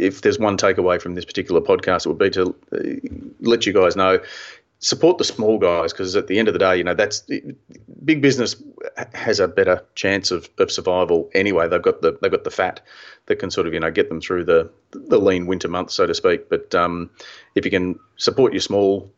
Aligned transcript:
if 0.00 0.22
there's 0.22 0.38
one 0.38 0.56
takeaway 0.56 1.00
from 1.00 1.14
this 1.14 1.24
particular 1.24 1.60
podcast, 1.60 2.06
it 2.06 2.08
would 2.08 2.18
be 2.18 2.30
to 2.30 2.54
let 3.40 3.66
you 3.66 3.72
guys 3.72 3.96
know 3.96 4.20
support 4.80 5.18
the 5.18 5.24
small 5.24 5.58
guys 5.58 5.92
because 5.92 6.16
at 6.16 6.26
the 6.26 6.38
end 6.38 6.48
of 6.48 6.54
the 6.54 6.58
day, 6.58 6.76
you 6.76 6.82
know, 6.82 6.94
that's 6.94 7.22
big 8.04 8.22
business 8.22 8.56
has 9.12 9.38
a 9.38 9.46
better 9.46 9.84
chance 9.94 10.30
of, 10.30 10.48
of 10.58 10.72
survival 10.72 11.30
anyway. 11.34 11.68
They've 11.68 11.80
got 11.80 12.02
the 12.02 12.18
they've 12.20 12.30
got 12.30 12.44
the 12.44 12.50
fat 12.50 12.80
that 13.26 13.36
can 13.36 13.50
sort 13.50 13.66
of 13.66 13.74
you 13.74 13.80
know 13.80 13.90
get 13.90 14.08
them 14.08 14.20
through 14.20 14.44
the 14.44 14.70
the 14.90 15.18
lean 15.18 15.46
winter 15.46 15.68
months, 15.68 15.94
so 15.94 16.06
to 16.06 16.14
speak. 16.14 16.48
But 16.48 16.74
um, 16.74 17.10
if 17.54 17.64
you 17.64 17.70
can 17.70 17.98
support 18.16 18.52
your 18.52 18.60
small 18.60 19.12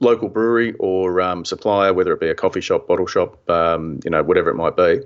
local 0.00 0.28
brewery 0.28 0.74
or 0.74 1.20
um, 1.22 1.44
supplier, 1.44 1.94
whether 1.94 2.12
it 2.12 2.20
be 2.20 2.28
a 2.28 2.34
coffee 2.34 2.60
shop, 2.60 2.86
bottle 2.86 3.06
shop, 3.06 3.48
um, 3.48 4.00
you 4.04 4.10
know, 4.10 4.22
whatever 4.22 4.50
it 4.50 4.54
might 4.54 4.76
be, 4.76 5.00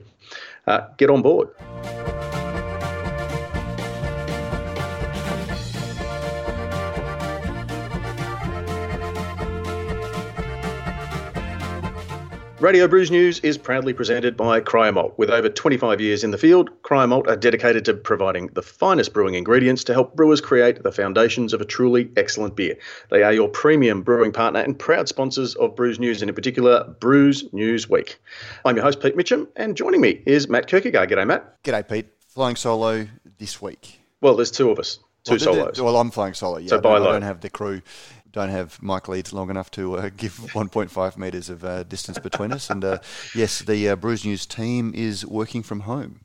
uh, 0.66 0.88
get 0.96 1.08
on 1.08 1.22
board. 1.22 1.48
Radio 12.60 12.86
Brews 12.86 13.10
News 13.10 13.40
is 13.40 13.56
proudly 13.56 13.94
presented 13.94 14.36
by 14.36 14.60
Cryer 14.60 14.92
Malt. 14.92 15.14
With 15.16 15.30
over 15.30 15.48
25 15.48 15.98
years 15.98 16.22
in 16.22 16.30
the 16.30 16.36
field, 16.36 16.68
Cryer 16.82 17.06
Malt 17.06 17.26
are 17.26 17.34
dedicated 17.34 17.86
to 17.86 17.94
providing 17.94 18.48
the 18.48 18.60
finest 18.60 19.14
brewing 19.14 19.32
ingredients 19.32 19.82
to 19.84 19.94
help 19.94 20.14
brewers 20.14 20.42
create 20.42 20.82
the 20.82 20.92
foundations 20.92 21.54
of 21.54 21.62
a 21.62 21.64
truly 21.64 22.10
excellent 22.18 22.56
beer. 22.56 22.76
They 23.10 23.22
are 23.22 23.32
your 23.32 23.48
premium 23.48 24.02
brewing 24.02 24.30
partner 24.30 24.60
and 24.60 24.78
proud 24.78 25.08
sponsors 25.08 25.54
of 25.54 25.74
Brews 25.74 25.98
News, 25.98 26.20
and 26.20 26.28
in 26.28 26.34
particular, 26.34 26.84
Brews 27.00 27.50
News 27.54 27.88
Week. 27.88 28.20
I'm 28.66 28.76
your 28.76 28.84
host, 28.84 29.00
Pete 29.00 29.16
Mitchell, 29.16 29.46
and 29.56 29.74
joining 29.74 30.02
me 30.02 30.22
is 30.26 30.50
Matt 30.50 30.68
Kirkegaard. 30.68 31.10
G'day, 31.10 31.26
Matt. 31.26 31.62
G'day, 31.62 31.88
Pete. 31.88 32.08
Flying 32.28 32.56
solo 32.56 33.08
this 33.38 33.62
week. 33.62 34.00
Well, 34.20 34.36
there's 34.36 34.50
two 34.50 34.70
of 34.70 34.78
us. 34.78 34.98
Two 35.24 35.32
well, 35.32 35.40
solos. 35.40 35.80
Well, 35.80 35.96
I'm 35.96 36.10
flying 36.10 36.34
solo. 36.34 36.58
Yeah, 36.58 36.68
so 36.68 36.78
I 36.78 36.80
don't, 36.82 37.02
by 37.02 37.08
I 37.08 37.12
don't 37.12 37.22
have 37.22 37.40
the 37.40 37.48
crew 37.48 37.80
don't 38.32 38.50
have 38.50 38.82
mic 38.82 39.08
leads 39.08 39.32
long 39.32 39.50
enough 39.50 39.70
to 39.72 39.96
uh, 39.96 40.10
give 40.16 40.32
1.5 40.54 41.16
metres 41.16 41.50
of 41.50 41.64
uh, 41.64 41.82
distance 41.84 42.18
between 42.18 42.52
us. 42.52 42.70
And 42.70 42.84
uh, 42.84 42.98
yes, 43.34 43.60
the 43.60 43.88
uh, 43.90 43.96
Brews 43.96 44.24
News 44.24 44.46
team 44.46 44.92
is 44.94 45.26
working 45.26 45.62
from 45.62 45.80
home. 45.80 46.20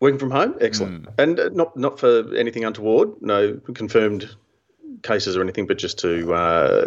Working 0.00 0.18
from 0.18 0.30
home, 0.30 0.56
excellent, 0.60 1.04
mm. 1.04 1.14
and 1.18 1.38
uh, 1.38 1.50
not 1.52 1.76
not 1.76 1.98
for 1.98 2.34
anything 2.34 2.64
untoward. 2.64 3.20
No 3.20 3.54
confirmed 3.74 4.34
cases 5.02 5.36
or 5.36 5.42
anything, 5.42 5.66
but 5.66 5.78
just 5.78 5.98
to 6.00 6.32
uh, 6.32 6.84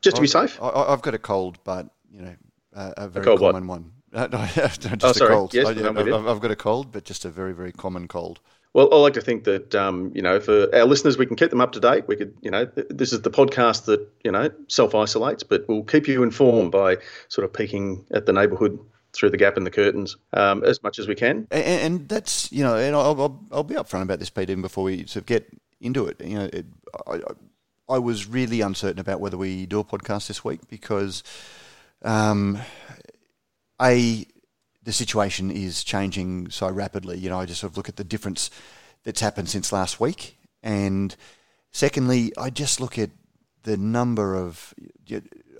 just 0.00 0.16
to 0.16 0.22
be 0.22 0.28
safe. 0.28 0.60
I, 0.62 0.90
have 0.90 1.02
got 1.02 1.14
a 1.14 1.18
cold, 1.18 1.58
but 1.64 1.88
you 2.10 2.22
know, 2.22 2.34
a 2.74 3.08
very 3.08 3.34
a 3.34 3.38
common 3.38 3.66
one. 3.66 3.92
no, 4.12 4.26
just 4.54 4.86
oh, 5.04 5.10
a 5.10 5.14
sorry. 5.14 5.34
cold. 5.34 5.54
Yes, 5.54 5.66
I, 5.66 5.74
have 5.74 6.40
got 6.40 6.50
a 6.50 6.56
cold, 6.56 6.92
but 6.92 7.04
just 7.04 7.24
a 7.24 7.30
very 7.30 7.52
very 7.52 7.72
common 7.72 8.08
cold. 8.08 8.40
Well, 8.76 8.92
I 8.92 8.96
like 8.96 9.14
to 9.14 9.22
think 9.22 9.44
that 9.44 9.74
um, 9.74 10.12
you 10.14 10.20
know, 10.20 10.38
for 10.38 10.68
our 10.76 10.84
listeners, 10.84 11.16
we 11.16 11.24
can 11.24 11.34
keep 11.34 11.48
them 11.48 11.62
up 11.62 11.72
to 11.72 11.80
date. 11.80 12.06
We 12.08 12.14
could, 12.14 12.36
you 12.42 12.50
know, 12.50 12.66
this 12.90 13.14
is 13.14 13.22
the 13.22 13.30
podcast 13.30 13.86
that 13.86 14.06
you 14.22 14.30
know 14.30 14.50
self 14.68 14.94
isolates, 14.94 15.42
but 15.42 15.66
we'll 15.66 15.82
keep 15.82 16.06
you 16.06 16.22
informed 16.22 16.72
by 16.72 16.98
sort 17.28 17.46
of 17.46 17.54
peeking 17.54 18.04
at 18.10 18.26
the 18.26 18.34
neighbourhood 18.34 18.78
through 19.14 19.30
the 19.30 19.38
gap 19.38 19.56
in 19.56 19.64
the 19.64 19.70
curtains 19.70 20.18
um, 20.34 20.62
as 20.62 20.82
much 20.82 20.98
as 20.98 21.08
we 21.08 21.14
can. 21.14 21.48
And, 21.50 21.64
and 21.64 22.08
that's 22.10 22.52
you 22.52 22.62
know, 22.62 22.76
and 22.76 22.94
I'll, 22.94 23.18
I'll, 23.18 23.46
I'll 23.50 23.64
be 23.64 23.76
upfront 23.76 24.02
about 24.02 24.18
this, 24.18 24.28
Pete, 24.28 24.50
even 24.50 24.60
before 24.60 24.84
we 24.84 25.06
sort 25.06 25.22
of 25.22 25.26
get 25.26 25.48
into 25.80 26.04
it. 26.04 26.20
You 26.22 26.34
know, 26.34 26.50
it, 26.52 26.66
I, 27.06 27.20
I 27.88 27.98
was 27.98 28.26
really 28.26 28.60
uncertain 28.60 29.00
about 29.00 29.20
whether 29.20 29.38
we 29.38 29.64
do 29.64 29.80
a 29.80 29.84
podcast 29.84 30.28
this 30.28 30.44
week 30.44 30.60
because, 30.68 31.22
um, 32.02 32.58
a 33.80 34.26
the 34.86 34.92
situation 34.92 35.50
is 35.50 35.82
changing 35.82 36.48
so 36.48 36.70
rapidly. 36.70 37.18
You 37.18 37.28
know, 37.28 37.40
I 37.40 37.44
just 37.44 37.60
sort 37.60 37.72
of 37.72 37.76
look 37.76 37.88
at 37.88 37.96
the 37.96 38.04
difference 38.04 38.50
that's 39.02 39.20
happened 39.20 39.48
since 39.48 39.72
last 39.72 39.98
week, 40.00 40.38
and 40.62 41.14
secondly, 41.72 42.32
I 42.38 42.50
just 42.50 42.80
look 42.80 42.96
at 42.96 43.10
the 43.64 43.76
number 43.76 44.36
of 44.36 44.72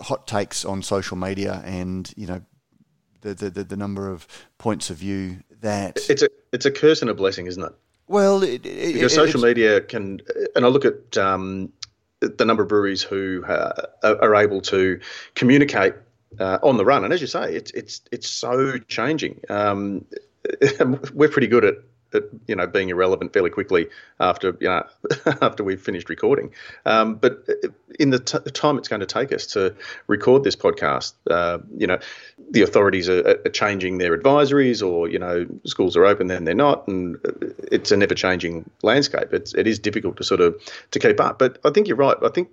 hot 0.01 0.29
takes 0.29 0.65
on 0.65 0.81
social 0.81 1.17
media, 1.17 1.61
and 1.65 2.11
you 2.17 2.29
know, 2.29 2.41
the 3.23 3.35
the, 3.35 3.65
the 3.65 3.77
number 3.77 4.09
of 4.09 4.29
points 4.59 4.91
of 4.91 4.99
view 4.99 5.39
that 5.61 5.99
it's 6.09 6.23
a 6.23 6.29
it's 6.53 6.65
a 6.65 6.71
curse 6.71 7.03
and 7.03 7.11
a 7.11 7.15
blessing, 7.15 7.47
isn't 7.47 7.63
it? 7.63 7.73
Well, 8.07 8.45
it, 8.45 8.65
it, 8.65 8.95
because 8.95 9.13
social 9.13 9.41
media 9.41 9.81
can, 9.81 10.21
and 10.55 10.65
I 10.65 10.69
look 10.69 10.85
at 10.85 11.19
um, 11.19 11.73
the 12.21 12.45
number 12.45 12.63
of 12.63 12.69
breweries 12.69 13.03
who 13.03 13.45
uh, 13.45 13.87
are 14.05 14.37
able 14.37 14.61
to 14.61 15.01
communicate 15.35 15.95
uh, 16.39 16.59
on 16.63 16.77
the 16.77 16.85
run. 16.85 17.05
And 17.05 17.13
as 17.13 17.21
you 17.21 17.27
say, 17.27 17.55
it's 17.55 17.71
it's 17.73 18.01
it's 18.11 18.29
so 18.29 18.79
changing. 18.79 19.41
Um, 19.49 20.05
we're 21.13 21.29
pretty 21.29 21.49
good 21.49 21.65
at, 21.65 21.75
at 22.15 22.25
you 22.47 22.55
know 22.55 22.67
being 22.67 22.89
irrelevant 22.89 23.33
fairly 23.33 23.51
quickly 23.51 23.89
after 24.21 24.57
you 24.61 24.69
know 24.69 24.87
after 25.43 25.65
we've 25.65 25.81
finished 25.81 26.09
recording. 26.09 26.53
Um, 26.85 27.17
but 27.17 27.47
in 27.99 28.11
the 28.11 28.19
t- 28.19 28.39
time 28.53 28.79
it's 28.79 28.89
going 28.89 29.01
to 29.01 29.07
take 29.07 29.33
us 29.33 29.47
to 29.49 29.75
record 30.07 30.45
this 30.45 30.57
podcast, 30.57 31.15
uh, 31.31 31.59
you 31.77 31.87
know, 31.87 31.99
the 32.51 32.63
authorities 32.63 33.09
are, 33.09 33.39
are, 33.45 33.51
changing 33.51 33.99
their 33.99 34.17
advisories, 34.17 34.87
or 34.87 35.09
you 35.09 35.19
know, 35.19 35.47
schools 35.65 35.97
are 35.97 36.05
open 36.05 36.27
then 36.27 36.45
they're 36.45 36.55
not, 36.55 36.87
and 36.89 37.19
it's 37.71 37.91
a 37.91 37.97
never 37.97 38.15
changing 38.15 38.69
landscape. 38.83 39.33
It's 39.33 39.55
it 39.55 39.67
is 39.67 39.79
difficult 39.79 40.17
to 40.19 40.25
sort 40.25 40.41
of 40.41 40.61
to 40.91 40.99
keep 40.99 41.21
up. 41.21 41.39
But 41.39 41.59
I 41.65 41.71
think 41.71 41.89
you're 41.89 41.97
right. 41.97 42.17
I 42.23 42.29
think 42.29 42.51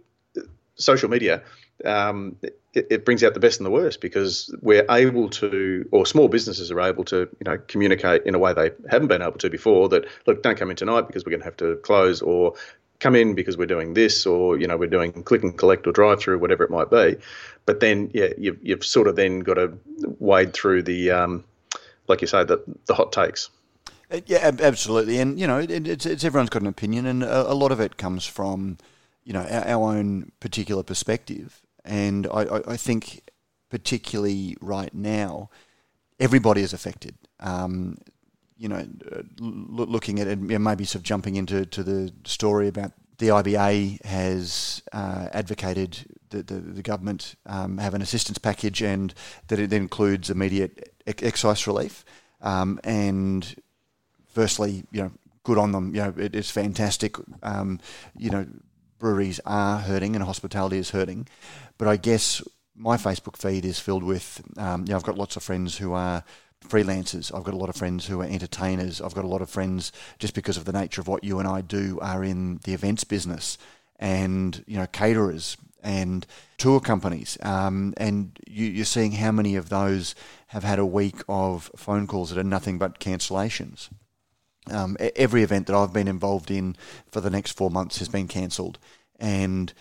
social 0.76 1.10
media 1.10 1.44
um, 1.86 2.36
it, 2.74 2.88
it, 2.90 3.06
brings 3.06 3.24
out 3.24 3.34
the 3.34 3.40
best 3.40 3.60
and 3.60 3.66
the 3.66 3.72
worst 3.72 4.02
because 4.02 4.54
we're 4.62 4.86
able 4.90 5.30
to, 5.30 5.88
or 5.92 6.06
small 6.06 6.28
businesses 6.28 6.72
are 6.72 6.82
able 6.82 7.04
to, 7.06 7.30
you 7.40 7.46
know, 7.46 7.58
communicate 7.68 8.24
in 8.26 8.34
a 8.36 8.40
way 8.40 8.54
they 8.54 8.72
haven't 8.90 9.08
been 9.08 9.22
able 9.22 9.38
to 9.38 9.50
before. 9.50 9.90
That 9.90 10.06
look, 10.26 10.42
don't 10.42 10.58
come 10.58 10.72
in 10.72 10.76
tonight 10.76 11.02
because 11.02 11.26
we're 11.26 11.32
going 11.32 11.42
to 11.42 11.46
have 11.46 11.58
to 11.58 11.76
close, 11.78 12.22
or 12.22 12.56
come 13.00 13.16
in 13.16 13.36
because 13.36 13.58
we're 13.58 13.68
doing 13.68 13.94
this, 13.94 14.26
or 14.26 14.58
you 14.58 14.68
know, 14.68 14.78
we're 14.78 14.90
doing 14.90 15.12
click 15.24 15.44
and 15.44 15.58
collect 15.58 15.86
or 15.86 15.92
drive 15.92 16.20
through, 16.20 16.40
whatever 16.40 16.64
it 16.64 16.72
might 16.72 16.90
be. 16.90 17.16
But 17.66 17.80
then, 17.80 18.10
yeah, 18.14 18.30
you've, 18.38 18.58
you've 18.62 18.86
sort 18.86 19.08
of 19.08 19.16
then 19.16 19.40
got 19.40 19.56
to 19.56 19.78
wade 20.20 20.54
through 20.54 20.84
the, 20.84 21.12
um, 21.12 21.44
like 22.08 22.22
you 22.22 22.28
say, 22.28 22.44
the 22.44 22.64
the 22.86 22.96
hot 22.96 23.12
takes. 23.12 23.50
Uh, 24.12 24.22
yeah, 24.26 24.52
absolutely, 24.60 25.20
and 25.20 25.40
you 25.40 25.46
know, 25.46 25.60
it, 25.60 25.70
it's, 25.88 26.06
it's 26.06 26.24
everyone's 26.24 26.50
got 26.50 26.64
an 26.64 26.68
opinion, 26.68 27.06
and 27.06 27.24
a, 27.24 27.52
a 27.52 27.54
lot 27.54 27.72
of 27.72 27.80
it 27.80 27.98
comes 27.98 28.26
from 28.26 28.78
you 29.26 29.34
know 29.34 29.44
our, 29.44 29.68
our 29.68 29.96
own 29.96 30.32
particular 30.40 30.82
perspective 30.82 31.62
and 31.86 32.28
I, 32.28 32.62
I, 32.68 32.78
think 32.78 33.30
particularly 33.70 34.56
right 34.62 34.94
now, 34.94 35.50
everybody 36.20 36.62
is 36.62 36.74
affected. 36.74 37.16
Um, 37.40 37.98
you 38.58 38.70
know, 38.70 38.88
l- 39.12 39.18
looking 39.42 40.20
at 40.20 40.28
it, 40.28 40.40
maybe 40.40 40.86
sort 40.86 41.02
of 41.02 41.04
jumping 41.04 41.36
into 41.36 41.66
to 41.66 41.84
the 41.84 42.14
story 42.24 42.68
about 42.68 42.94
the 43.18 43.28
IBA 43.30 44.04
has 44.06 44.82
uh, 44.92 45.28
advocated 45.32 45.98
that 46.30 46.48
the, 46.48 46.56
the 46.56 46.82
government 46.82 47.36
um, 47.46 47.78
have 47.78 47.94
an 47.94 48.02
assistance 48.02 48.38
package 48.38 48.82
and 48.82 49.14
that 49.48 49.60
it 49.60 49.72
includes 49.72 50.30
immediate 50.30 50.94
excise 51.06 51.68
relief. 51.68 52.04
Um, 52.42 52.80
and 52.84 53.56
firstly, 54.30 54.84
you 54.92 55.04
know, 55.04 55.12
good 55.44 55.58
on 55.58 55.72
them. 55.72 55.96
You 55.96 56.02
know, 56.02 56.14
it 56.18 56.36
is 56.36 56.50
fantastic. 56.50 57.16
Um, 57.44 57.80
you 58.18 58.30
know, 58.30 58.48
breweries 59.03 59.41
are 59.46 59.80
hurting 59.80 60.16
and 60.16 60.24
hospitality 60.24 60.78
is 60.78 60.91
hurting. 60.91 61.28
But 61.78 61.90
I 61.90 61.97
guess 61.97 62.41
my 62.74 62.96
Facebook 62.96 63.36
feed 63.36 63.66
is 63.66 63.78
filled 63.78 64.02
with, 64.03 64.41
um, 64.58 64.86
you 64.86 64.91
know, 64.91 64.96
I've 64.96 65.03
got 65.03 65.18
lots 65.18 65.36
of 65.36 65.44
friends 65.44 65.78
who 65.78 65.91
are 65.91 66.24
freelancers. 66.66 67.36
I've 67.36 67.44
got 67.44 67.53
a 67.53 67.58
lot 67.58 67.68
of 67.68 67.75
friends 67.75 68.08
who 68.08 68.22
are 68.22 68.25
entertainers. 68.25 69.02
I've 69.02 69.13
got 69.13 69.25
a 69.25 69.28
lot 69.28 69.42
of 69.42 69.50
friends 69.50 69.92
just 70.19 70.34
because 70.34 70.56
of 70.56 70.63
the 70.63 70.72
nature 70.72 71.02
of 71.02 71.09
what 71.09 71.25
you 71.25 71.38
and 71.40 71.47
I 71.50 71.59
do 71.59 72.00
are 72.02 72.24
in 72.24 72.62
the 72.63 72.74
events 72.74 73.03
business 73.03 73.58
and, 74.00 74.63
you 74.68 74.78
know, 74.78 74.88
caterers 74.88 75.58
and 75.84 76.25
tour 76.58 76.80
companies. 76.80 77.38
Um, 77.42 77.94
and 77.97 78.40
you, 78.47 78.81
are 78.81 78.86
seeing 78.86 79.12
how 79.12 79.34
many 79.34 79.58
of 79.58 79.68
those 79.68 80.16
have 80.47 80.63
had 80.63 80.80
a 80.80 80.86
week 80.86 81.18
of 81.28 81.69
phone 81.75 82.08
calls 82.08 82.30
that 82.30 82.40
are 82.40 82.44
nothing 82.58 82.78
but 82.78 83.02
cancellations. 83.02 83.90
Um, 84.72 84.96
every 85.00 85.44
event 85.44 85.68
that 85.68 85.75
I've 85.75 85.94
been 85.94 86.07
involved 86.07 86.50
in 86.50 86.75
for 87.12 87.19
the 87.19 87.29
next 87.29 87.51
four 87.51 87.69
months 87.69 88.00
has 88.00 88.07
been 88.07 88.28
cancelled. 88.28 88.80
And 89.19 89.74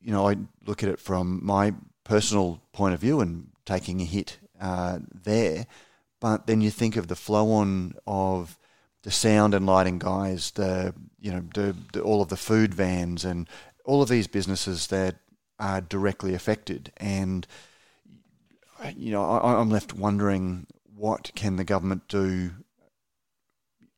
you 0.00 0.12
know, 0.12 0.28
I 0.28 0.36
look 0.66 0.82
at 0.82 0.88
it 0.88 0.98
from 0.98 1.44
my 1.44 1.74
personal 2.04 2.60
point 2.72 2.94
of 2.94 3.00
view 3.00 3.20
and 3.20 3.48
taking 3.64 4.00
a 4.00 4.04
hit 4.04 4.38
uh, 4.60 4.98
there. 5.12 5.66
But 6.20 6.46
then 6.46 6.60
you 6.60 6.70
think 6.70 6.96
of 6.96 7.08
the 7.08 7.16
flow 7.16 7.52
on 7.52 7.94
of 8.06 8.58
the 9.02 9.10
sound 9.10 9.54
and 9.54 9.66
lighting 9.66 9.98
guys, 9.98 10.50
the 10.52 10.94
you 11.20 11.30
know, 11.32 11.44
the, 11.54 11.76
the, 11.92 12.00
all 12.02 12.22
of 12.22 12.28
the 12.28 12.36
food 12.36 12.74
vans 12.74 13.24
and 13.24 13.48
all 13.84 14.02
of 14.02 14.08
these 14.08 14.26
businesses 14.26 14.88
that 14.88 15.16
are 15.58 15.80
directly 15.80 16.34
affected. 16.34 16.92
And 16.96 17.46
you 18.96 19.12
know, 19.12 19.24
I, 19.24 19.60
I'm 19.60 19.70
left 19.70 19.94
wondering 19.94 20.66
what 20.94 21.32
can 21.34 21.56
the 21.56 21.64
government 21.64 22.08
do 22.08 22.52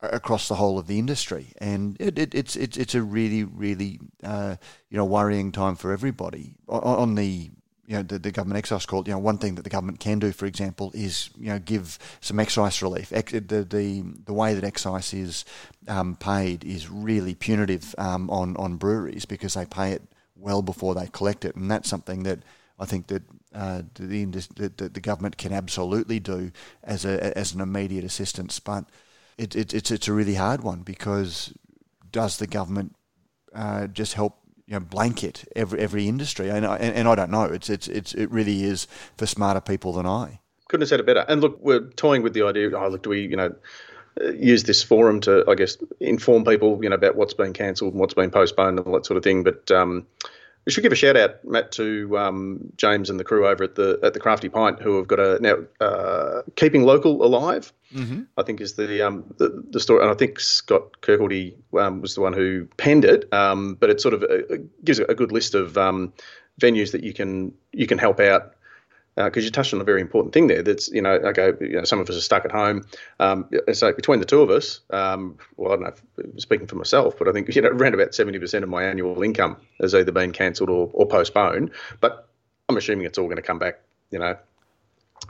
across 0.03 0.49
the 0.49 0.57
whole 0.57 0.79
of 0.79 0.87
the 0.87 0.99
industry, 0.99 1.53
and 1.59 1.97
it, 2.01 2.19
it, 2.19 2.35
it's 2.35 2.57
it's 2.57 2.77
it's 2.77 2.95
a 2.95 3.03
really 3.03 3.45
really 3.45 4.01
uh, 4.23 4.57
you 4.91 4.97
know 4.97 5.05
worrying 5.05 5.53
time 5.53 5.77
for 5.77 5.93
everybody 5.93 6.55
on, 6.69 6.83
on, 6.83 7.15
the 7.15 7.51
you 7.87 7.97
know, 7.97 8.03
the, 8.03 8.19
the 8.19 8.31
government 8.31 8.59
excise 8.59 8.87
call, 8.87 9.05
you 9.07 9.13
know, 9.13 9.19
one 9.19 9.39
thing 9.39 9.57
that 9.57 9.63
the 9.63 9.71
government 9.71 10.01
can 10.01 10.19
do, 10.19 10.33
for 10.33 10.47
example, 10.47 10.91
is 10.95 11.31
you 11.37 11.47
know 11.47 11.59
give 11.59 11.99
some 12.21 12.41
excise 12.41 12.81
relief. 12.83 13.11
the, 13.11 13.41
the 13.41 14.05
the 14.25 14.33
way 14.33 14.55
that 14.55 14.65
excise 14.65 15.13
is 15.13 15.45
um, 15.89 16.17
paid 16.17 16.65
is 16.65 16.89
really 16.89 17.35
punitive 17.35 17.95
um, 17.99 18.31
on 18.31 18.57
on 18.57 18.77
breweries 18.77 19.25
because 19.25 19.55
they 19.55 19.67
pay 19.67 19.93
it 19.93 20.03
well 20.37 20.63
before 20.63 20.95
they 20.95 21.07
collect 21.09 21.45
it, 21.45 21.55
and 21.57 21.71
that's 21.71 21.89
something 21.89 22.23
that 22.23 22.41
I 22.79 22.87
think 22.87 23.09
that 23.09 23.23
uh, 23.55 23.83
the, 23.95 24.25
the, 24.25 24.89
the 24.89 25.01
government 25.01 25.37
can 25.37 25.53
absolutely 25.53 26.19
do 26.19 26.51
as 26.83 27.05
a 27.05 27.37
as 27.37 27.55
an 27.55 27.61
immediate 27.61 28.05
assistance. 28.05 28.59
But 28.59 28.85
it, 29.39 29.57
it, 29.57 29.75
it's 29.75 29.91
it's 29.91 30.09
a 30.09 30.13
really 30.13 30.35
hard 30.35 30.63
one 30.63 30.83
because 30.83 31.53
does 32.11 32.39
the 32.39 32.47
government 32.47 32.95
uh, 33.55 33.87
just 33.87 34.15
help 34.15 34.39
you 34.67 34.75
know 34.75 34.81
blanket 34.81 35.45
every 35.57 35.81
every 35.81 36.09
industry? 36.09 36.49
And 36.49 36.67
I, 36.67 36.77
and, 36.77 36.95
and 36.95 37.09
I 37.09 37.15
don't 37.15 37.31
know. 37.31 37.45
It's 37.45 37.71
it's 37.71 37.89
it's 37.89 38.15
it 38.15 38.31
really 38.31 38.65
is 38.65 38.87
for 39.17 39.27
smarter 39.27 39.61
people 39.61 39.93
than 39.93 40.07
I. 40.07 40.41
Couldn't 40.69 40.83
have 40.83 40.89
said 40.89 41.01
it 41.01 41.07
better. 41.07 41.25
And 41.29 41.41
look, 41.41 41.59
we're 41.61 41.89
toying 41.91 42.23
with 42.23 42.35
the 42.35 42.43
idea. 42.43 42.71
Oh, 42.77 42.89
look, 42.89 43.03
do 43.03 43.11
we 43.11 43.23
you 43.23 43.37
know 43.37 43.55
use 44.21 44.65
this 44.65 44.83
forum 44.83 45.21
to, 45.21 45.45
I 45.49 45.55
guess, 45.55 45.77
inform 46.01 46.45
people, 46.45 46.79
you 46.83 46.91
know, 46.91 46.97
about 46.97 47.17
what's 47.17 47.35
been 47.35 47.53
cancelled 47.53 47.93
and 47.93 48.01
what's 48.01 48.15
been 48.15 48.31
postponed 48.31 48.79
and 48.79 48.87
all 48.87 48.95
that 48.95 49.07
sort 49.07 49.17
of 49.17 49.25
thing. 49.25 49.43
But 49.43 49.71
um, 49.71 50.07
we 50.65 50.73
should 50.73 50.83
give 50.83 50.93
a 50.93 50.97
shout 50.97 51.17
out, 51.17 51.45
Matt, 51.45 51.73
to 51.73 52.17
um, 52.17 52.73
James 52.77 53.11
and 53.11 53.19
the 53.19 53.25
crew 53.25 53.47
over 53.47 53.65
at 53.65 53.75
the 53.75 53.99
at 54.03 54.15
the 54.15 54.21
Crafty 54.21 54.49
Pint, 54.49 54.81
who 54.81 54.97
have 54.97 55.09
got 55.09 55.19
a 55.19 55.39
now 55.41 55.57
uh, 55.81 56.43
keeping 56.57 56.85
local 56.85 57.25
alive. 57.25 57.73
Mm-hmm. 57.95 58.23
I 58.39 58.43
think 58.43 58.61
is 58.63 58.75
the, 58.75 59.07
um, 59.07 59.25
the, 59.37 59.63
the 59.71 59.79
story, 59.79 60.01
and 60.01 60.11
I 60.11 60.15
think 60.15 60.41
Scott 60.41 61.03
Kirkcaldy 61.03 61.55
um, 61.79 62.01
was 62.01 62.15
the 62.15 62.23
one 62.23 62.33
who 62.33 62.67
penned 62.79 63.05
it. 63.05 63.31
Um, 63.35 63.75
but 63.75 63.91
it 63.91 64.01
sort 64.01 64.15
of 64.15 64.23
uh, 64.23 64.57
gives 64.83 64.99
a 64.99 65.15
good 65.15 65.31
list 65.31 65.55
of 65.55 65.77
um, 65.77 66.13
venues 66.61 66.93
that 66.93 67.03
you 67.03 67.13
can 67.13 67.53
you 67.73 67.87
can 67.87 67.99
help 67.99 68.21
out 68.21 68.55
because 69.15 69.45
uh, 69.45 69.45
you 69.45 69.51
touched 69.51 69.75
on 69.75 69.81
a 69.81 69.85
very 69.85 70.01
important 70.01 70.33
thing 70.33 70.47
there. 70.47 70.63
That's 70.63 70.89
you 70.91 71.03
know, 71.03 71.13
okay, 71.13 71.53
you 71.61 71.77
know, 71.77 71.85
some 71.85 72.01
of 72.01 72.09
us 72.09 72.17
are 72.17 72.21
stuck 72.21 72.45
at 72.45 72.53
home. 72.53 72.85
Um, 73.21 73.49
so 73.73 73.93
between 73.93 74.21
the 74.21 74.27
two 74.27 74.41
of 74.41 74.51
us, 74.51 74.81
um, 74.91 75.39
well, 75.57 75.73
I 75.73 75.77
don't 75.77 75.85
know, 75.85 76.39
speaking 76.39 76.67
for 76.67 76.77
myself, 76.77 77.19
but 77.19 77.29
I 77.29 77.33
think 77.33 77.49
you 77.55 77.63
know, 77.63 77.69
around 77.69 77.95
about 77.95 78.15
seventy 78.15 78.39
percent 78.39 78.65
of 78.65 78.71
my 78.71 78.85
annual 78.85 79.23
income 79.23 79.57
has 79.81 79.95
either 79.95 80.13
been 80.13 80.33
cancelled 80.33 80.71
or, 80.71 80.91
or 80.93 81.07
postponed. 81.07 81.71
But 82.01 82.29
I'm 82.69 82.77
assuming 82.77 83.07
it's 83.07 83.19
all 83.19 83.27
going 83.27 83.37
to 83.37 83.43
come 83.43 83.59
back. 83.59 83.81
You 84.11 84.19
know, 84.19 84.37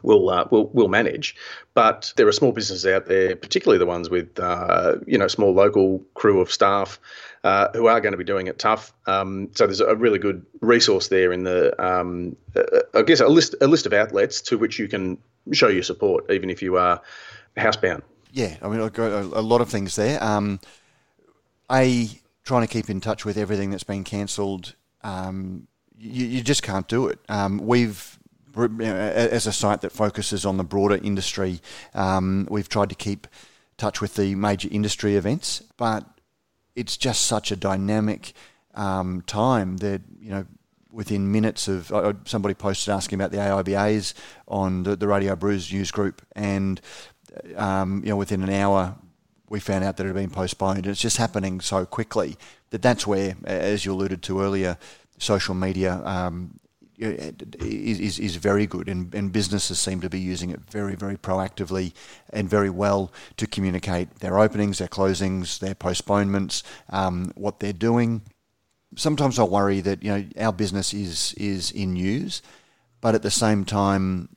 we'll 0.03 0.31
uh, 0.31 0.47
we'll 0.51 0.67
we'll 0.73 0.89
manage. 0.89 1.37
But 1.75 2.13
there 2.17 2.27
are 2.27 2.33
small 2.33 2.53
businesses 2.53 2.87
out 2.87 3.07
there, 3.07 3.37
particularly 3.37 3.79
the 3.79 3.87
ones 3.87 4.11
with 4.11 4.39
uh, 4.39 4.97
you 5.07 5.19
know 5.19 5.29
small 5.29 5.53
local 5.53 6.05
crew 6.15 6.41
of 6.41 6.51
staff 6.51 6.99
uh, 7.45 7.69
who 7.75 7.87
are 7.87 8.01
going 8.01 8.13
to 8.13 8.19
be 8.19 8.25
doing 8.25 8.47
it 8.47 8.59
tough. 8.59 8.93
Um, 9.07 9.49
so 9.55 9.67
there's 9.67 9.81
a 9.81 9.95
really 9.95 10.19
good 10.19 10.45
resource 10.61 11.09
there 11.09 11.33
in 11.33 11.45
the 11.45 11.75
um, 11.85 12.37
uh, 12.57 12.63
I 12.95 13.03
guess 13.03 13.21
a 13.21 13.29
list 13.29 13.55
a 13.61 13.67
list 13.67 13.87
of 13.87 13.93
outlets 13.93 14.41
to 14.43 14.59
which 14.59 14.79
you 14.79 14.89
can 14.89 15.19
show 15.53 15.69
your 15.69 15.83
support, 15.83 16.31
even 16.31 16.51
if 16.51 16.63
you 16.63 16.77
are 16.77 17.01
housebound. 17.57 18.03
Yeah, 18.33 18.57
I 18.63 18.69
mean 18.69 18.81
I've 18.81 18.93
got 18.93 19.13
a, 19.13 19.41
a 19.41 19.43
lot 19.43 19.61
of 19.61 19.69
things 19.69 19.97
there. 19.97 20.23
Um, 20.23 20.61
a 21.71 22.09
trying 22.45 22.67
to 22.67 22.73
keep 22.73 22.91
in 22.91 23.01
touch 23.01 23.25
with 23.25 23.37
everything 23.37 23.71
that's 23.71 23.85
been 23.85 24.05
cancelled. 24.05 24.75
Um, 25.03 25.69
you, 25.97 26.27
you, 26.27 26.43
just 26.43 26.63
can't 26.63 26.89
do 26.89 27.07
it. 27.09 27.19
Um, 27.29 27.59
we've 27.59 28.19
as 28.57 29.47
a 29.47 29.53
site 29.53 29.81
that 29.83 29.93
focuses 29.93 30.45
on 30.45 30.57
the 30.57 30.65
broader 30.65 30.97
industry, 30.97 31.61
um, 31.95 32.47
we've 32.51 32.69
tried 32.69 32.89
to 32.91 32.95
keep 32.95 33.27
touch 33.77 34.01
with 34.01 34.15
the 34.15 34.35
major 34.35 34.69
industry 34.71 35.17
events, 35.17 35.63
but 35.77 36.05
it's 36.77 36.97
just 36.97 37.23
such 37.23 37.51
a 37.51 37.57
dynamic 37.57 38.33
um, 38.75 39.23
time 39.27 39.79
that 39.79 40.03
you 40.21 40.31
know 40.31 40.47
within 40.91 41.33
minutes 41.33 41.69
of 41.69 41.91
uh, 41.93 42.13
somebody 42.25 42.55
posted 42.55 42.93
asking 42.93 43.19
about 43.19 43.31
the 43.31 43.39
AIBAs 43.39 44.15
on 44.47 44.83
the, 44.83 44.95
the 44.97 45.09
Radio 45.09 45.35
Brews 45.37 45.73
news 45.73 45.91
group, 45.91 46.23
and 46.37 46.81
um, 47.57 48.03
you 48.05 48.11
know 48.11 48.17
within 48.17 48.43
an 48.43 48.51
hour 48.51 48.97
we 49.49 49.61
found 49.61 49.85
out 49.85 49.99
that 49.99 50.05
it 50.05 50.07
had 50.07 50.17
been 50.17 50.31
postponed. 50.31 50.79
And 50.79 50.87
it's 50.87 51.01
just 51.01 51.19
happening 51.19 51.61
so 51.61 51.85
quickly 51.85 52.39
that 52.71 52.81
that's 52.81 53.07
where, 53.07 53.37
as 53.45 53.85
you 53.85 53.93
alluded 53.93 54.23
to 54.23 54.41
earlier, 54.41 54.79
social 55.19 55.55
media 55.55 56.01
um, 56.07 56.59
is, 57.03 58.19
is, 58.19 58.37
very 58.37 58.67
good, 58.67 58.89
and, 58.89 59.15
and 59.15 59.33
businesses 59.33 59.79
seem 59.79 60.01
to 60.01 60.11
be 60.11 60.21
using 60.21 60.51
it 60.51 60.61
very, 60.61 60.95
very 60.95 61.17
proactively 61.17 61.93
and 62.31 62.49
very 62.49 62.71
well 62.71 63.13
to 63.37 63.47
communicate 63.47 64.21
their 64.21 64.39
openings, 64.39 64.79
their 64.79 64.89
closings, 64.89 65.59
their 65.59 65.75
postponements, 65.75 66.63
um, 66.91 67.33
what 67.35 67.61
they're 67.61 67.73
doing. 67.73 68.23
Sometimes 68.97 69.39
I 69.39 69.45
worry 69.45 69.81
that 69.81 70.03
you 70.03 70.11
know 70.11 70.25
our 70.39 70.53
business 70.53 70.93
is 70.93 71.35
is 71.35 71.71
in 71.71 71.95
news, 71.95 72.43
but 73.01 73.15
at 73.15 73.23
the 73.23 73.31
same 73.31 73.65
time, 73.65 74.29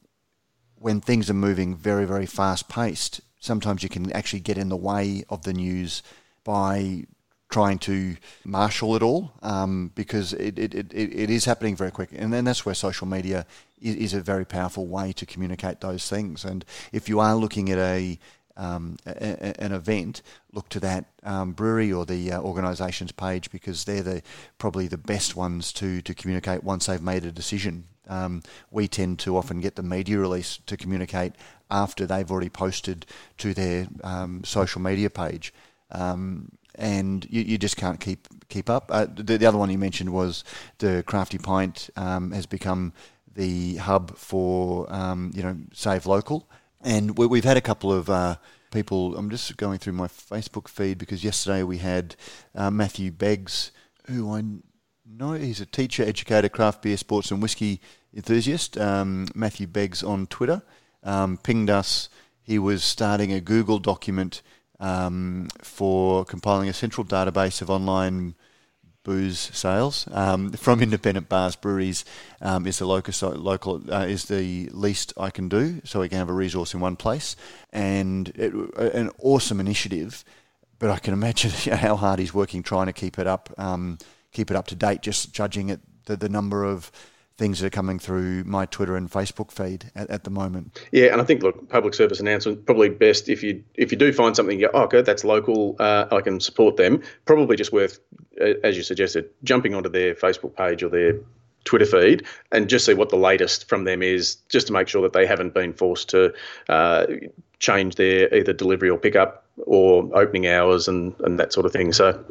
when 0.75 1.01
things 1.01 1.29
are 1.29 1.33
moving 1.33 1.75
very, 1.75 2.05
very 2.05 2.25
fast 2.25 2.69
paced, 2.69 3.21
sometimes 3.39 3.83
you 3.83 3.89
can 3.89 4.11
actually 4.11 4.39
get 4.39 4.57
in 4.57 4.69
the 4.69 4.77
way 4.77 5.23
of 5.29 5.43
the 5.43 5.53
news 5.53 6.03
by 6.43 7.05
trying 7.55 7.79
to 7.79 8.17
marshal 8.43 8.97
it 8.97 9.01
all 9.01 9.31
um, 9.41 9.89
because 9.95 10.33
it, 10.33 10.59
it, 10.59 10.75
it, 10.75 10.91
it 10.93 11.29
is 11.29 11.45
happening 11.45 11.73
very 11.73 11.89
quick. 11.89 12.09
And 12.11 12.33
then 12.33 12.43
that's 12.43 12.65
where 12.65 12.75
social 12.75 13.07
media 13.07 13.45
is, 13.81 13.95
is, 13.95 14.13
a 14.13 14.19
very 14.19 14.43
powerful 14.43 14.87
way 14.87 15.13
to 15.13 15.25
communicate 15.25 15.79
those 15.79 16.09
things. 16.09 16.43
And 16.43 16.65
if 16.91 17.07
you 17.07 17.21
are 17.21 17.33
looking 17.33 17.69
at 17.71 17.77
a, 17.77 18.19
um, 18.57 18.97
a 19.05 19.63
an 19.63 19.71
event, 19.71 20.21
look 20.51 20.67
to 20.67 20.81
that 20.81 21.05
um, 21.23 21.53
brewery 21.53 21.93
or 21.93 22.05
the 22.05 22.33
uh, 22.33 22.41
organisation's 22.41 23.13
page 23.13 23.49
because 23.49 23.85
they're 23.85 24.03
the 24.03 24.21
probably 24.57 24.87
the 24.89 24.97
best 24.97 25.37
ones 25.37 25.71
to, 25.79 26.01
to 26.01 26.13
communicate 26.13 26.61
once 26.61 26.87
they've 26.87 27.01
made 27.01 27.23
a 27.23 27.31
decision. 27.31 27.85
Um, 28.09 28.43
we 28.69 28.89
tend 28.89 29.19
to 29.19 29.37
often 29.37 29.61
get 29.61 29.77
the 29.77 29.83
media 29.83 30.19
release 30.19 30.59
to 30.65 30.75
communicate 30.75 31.31
after 31.71 32.05
they've 32.05 32.29
already 32.29 32.49
posted 32.49 33.05
to 33.37 33.53
their 33.53 33.87
um, 34.03 34.43
social 34.43 34.81
media 34.81 35.09
page. 35.09 35.53
Um, 35.89 36.51
and 36.77 37.25
you, 37.29 37.41
you 37.41 37.57
just 37.57 37.77
can't 37.77 37.99
keep 37.99 38.27
keep 38.49 38.69
up. 38.69 38.89
Uh, 38.91 39.05
the, 39.05 39.37
the, 39.37 39.45
other 39.45 39.57
one 39.57 39.69
you 39.69 39.77
mentioned 39.77 40.11
was 40.11 40.43
the 40.77 41.03
Crafty 41.05 41.37
Pint 41.37 41.89
um, 41.95 42.31
has 42.31 42.45
become 42.45 42.93
the 43.33 43.75
hub 43.77 44.17
for 44.17 44.91
um, 44.93 45.31
you 45.33 45.43
know 45.43 45.57
Save 45.73 46.05
Local, 46.05 46.47
and 46.81 47.17
we, 47.17 47.37
have 47.37 47.45
had 47.45 47.57
a 47.57 47.61
couple 47.61 47.91
of 47.91 48.09
uh, 48.09 48.35
people. 48.71 49.17
I'm 49.17 49.29
just 49.29 49.57
going 49.57 49.79
through 49.79 49.93
my 49.93 50.07
Facebook 50.07 50.67
feed 50.67 50.97
because 50.97 51.23
yesterday 51.23 51.63
we 51.63 51.77
had 51.77 52.15
uh, 52.53 52.71
Matthew 52.71 53.11
Beggs, 53.11 53.71
who 54.07 54.33
I 54.33 54.43
know 55.05 55.33
he's 55.33 55.61
a 55.61 55.65
teacher, 55.65 56.03
educator, 56.03 56.49
craft 56.49 56.81
beer, 56.81 56.97
sports, 56.97 57.31
and 57.31 57.41
whiskey 57.41 57.81
enthusiast. 58.13 58.77
Um, 58.77 59.27
Matthew 59.35 59.67
Beggs 59.67 60.03
on 60.03 60.27
Twitter 60.27 60.61
um, 61.03 61.37
pinged 61.37 61.69
us. 61.69 62.09
He 62.41 62.59
was 62.59 62.83
starting 62.83 63.33
a 63.33 63.41
Google 63.41 63.79
document 63.79 64.41
um, 64.79 65.47
for 65.61 66.25
compiling 66.25 66.69
a 66.69 66.73
central 66.73 67.05
database 67.05 67.61
of 67.61 67.69
online 67.69 68.35
booze 69.05 69.39
sales 69.53 70.07
um, 70.11 70.51
from 70.51 70.81
independent 70.81 71.29
bars, 71.29 71.55
breweries 71.55 72.03
um, 72.41 72.67
is 72.67 72.79
the 72.79 72.85
locus, 72.85 73.21
local 73.21 73.81
uh, 73.93 74.05
is 74.05 74.25
the 74.25 74.67
least 74.73 75.13
I 75.15 75.29
can 75.29 75.47
do. 75.47 75.81
So 75.85 76.01
we 76.01 76.09
can 76.09 76.17
have 76.17 76.29
a 76.29 76.33
resource 76.33 76.73
in 76.73 76.81
one 76.81 76.97
place, 76.97 77.37
and 77.71 78.27
it, 78.29 78.53
an 78.77 79.11
awesome 79.19 79.61
initiative. 79.61 80.25
But 80.77 80.89
I 80.89 80.99
can 80.99 81.13
imagine 81.13 81.51
how 81.77 81.95
hard 81.95 82.19
he's 82.19 82.33
working 82.33 82.63
trying 82.63 82.87
to 82.87 82.93
keep 82.93 83.17
it 83.17 83.27
up, 83.27 83.53
um, 83.57 83.97
keep 84.33 84.51
it 84.51 84.57
up 84.57 84.67
to 84.67 84.75
date. 84.75 85.01
Just 85.01 85.31
judging 85.33 85.69
it 85.69 85.79
the, 86.05 86.17
the 86.17 86.29
number 86.29 86.65
of 86.65 86.91
things 87.37 87.59
that 87.59 87.67
are 87.67 87.69
coming 87.71 87.99
through 87.99 88.43
my 88.45 88.65
Twitter 88.65 88.95
and 88.95 89.11
Facebook 89.11 89.51
feed 89.51 89.91
at, 89.95 90.09
at, 90.09 90.23
the 90.23 90.29
moment. 90.29 90.79
Yeah, 90.91 91.07
and 91.11 91.19
I 91.19 91.25
think 91.25 91.43
look, 91.43 91.69
public 91.69 91.93
service 91.93 92.19
announcement 92.19 92.65
probably 92.65 92.89
best 92.89 93.27
if 93.27 93.43
you 93.43 93.63
if 93.75 93.91
you 93.91 93.97
do 93.97 94.13
find 94.13 94.35
something, 94.35 94.59
you 94.59 94.67
go, 94.67 94.71
oh, 94.73 94.83
okay, 94.83 95.01
that's 95.01 95.23
local, 95.23 95.75
uh, 95.79 96.05
I 96.11 96.21
can 96.21 96.39
support 96.39 96.77
them. 96.77 97.01
Probably 97.25 97.57
just 97.57 97.73
worth, 97.73 97.99
uh, 98.39 98.53
as 98.63 98.77
you 98.77 98.83
suggested, 98.83 99.29
jumping 99.43 99.75
onto 99.75 99.89
their 99.89 100.15
Facebook 100.15 100.55
page 100.55 100.81
or 100.81 100.89
their 100.89 101.19
Twitter 101.65 101.85
feed 101.85 102.25
and 102.51 102.69
just 102.69 102.85
see 102.85 102.93
what 102.93 103.09
the 103.09 103.17
latest 103.17 103.67
from 103.67 103.83
them 103.83 104.01
is, 104.01 104.35
just 104.49 104.67
to 104.67 104.73
make 104.73 104.87
sure 104.87 105.01
that 105.01 105.13
they 105.13 105.25
haven't 105.25 105.53
been 105.53 105.73
forced 105.73 106.09
to 106.09 106.33
uh, 106.69 107.05
change 107.59 107.95
their 107.95 108.33
either 108.33 108.53
delivery 108.53 108.89
or 108.89 108.97
pickup 108.97 109.45
or 109.65 110.09
opening 110.13 110.47
hours 110.47 110.87
and 110.87 111.13
and 111.19 111.39
that 111.39 111.51
sort 111.51 111.65
of 111.65 111.73
thing. 111.73 111.91
So 111.91 112.23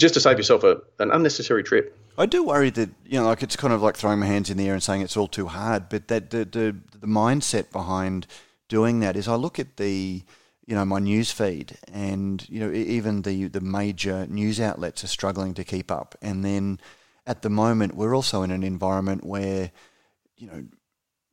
just 0.00 0.14
to 0.14 0.20
save 0.20 0.38
yourself 0.38 0.64
a, 0.64 0.80
an 0.98 1.10
unnecessary 1.12 1.62
trip. 1.62 1.96
I 2.20 2.26
do 2.26 2.44
worry 2.44 2.68
that 2.70 2.90
you 3.06 3.18
know, 3.18 3.24
like 3.24 3.42
it's 3.42 3.56
kind 3.56 3.72
of 3.72 3.80
like 3.80 3.96
throwing 3.96 4.18
my 4.18 4.26
hands 4.26 4.50
in 4.50 4.58
the 4.58 4.68
air 4.68 4.74
and 4.74 4.82
saying 4.82 5.00
it's 5.00 5.16
all 5.16 5.26
too 5.26 5.46
hard. 5.46 5.88
But 5.88 6.08
that 6.08 6.30
the 6.30 6.44
the, 6.44 6.76
the 6.98 7.06
mindset 7.06 7.72
behind 7.72 8.26
doing 8.68 9.00
that 9.00 9.16
is, 9.16 9.26
I 9.26 9.36
look 9.36 9.58
at 9.58 9.78
the 9.78 10.22
you 10.66 10.74
know 10.74 10.84
my 10.84 10.98
news 10.98 11.32
feed, 11.32 11.78
and 11.90 12.46
you 12.48 12.60
know 12.60 12.70
even 12.72 13.22
the 13.22 13.48
the 13.48 13.62
major 13.62 14.26
news 14.26 14.60
outlets 14.60 15.02
are 15.02 15.08
struggling 15.08 15.54
to 15.54 15.64
keep 15.64 15.90
up. 15.90 16.14
And 16.20 16.44
then 16.44 16.78
at 17.26 17.40
the 17.40 17.50
moment, 17.50 17.94
we're 17.94 18.14
also 18.14 18.42
in 18.42 18.50
an 18.50 18.64
environment 18.64 19.24
where 19.24 19.72
you 20.36 20.46
know 20.46 20.64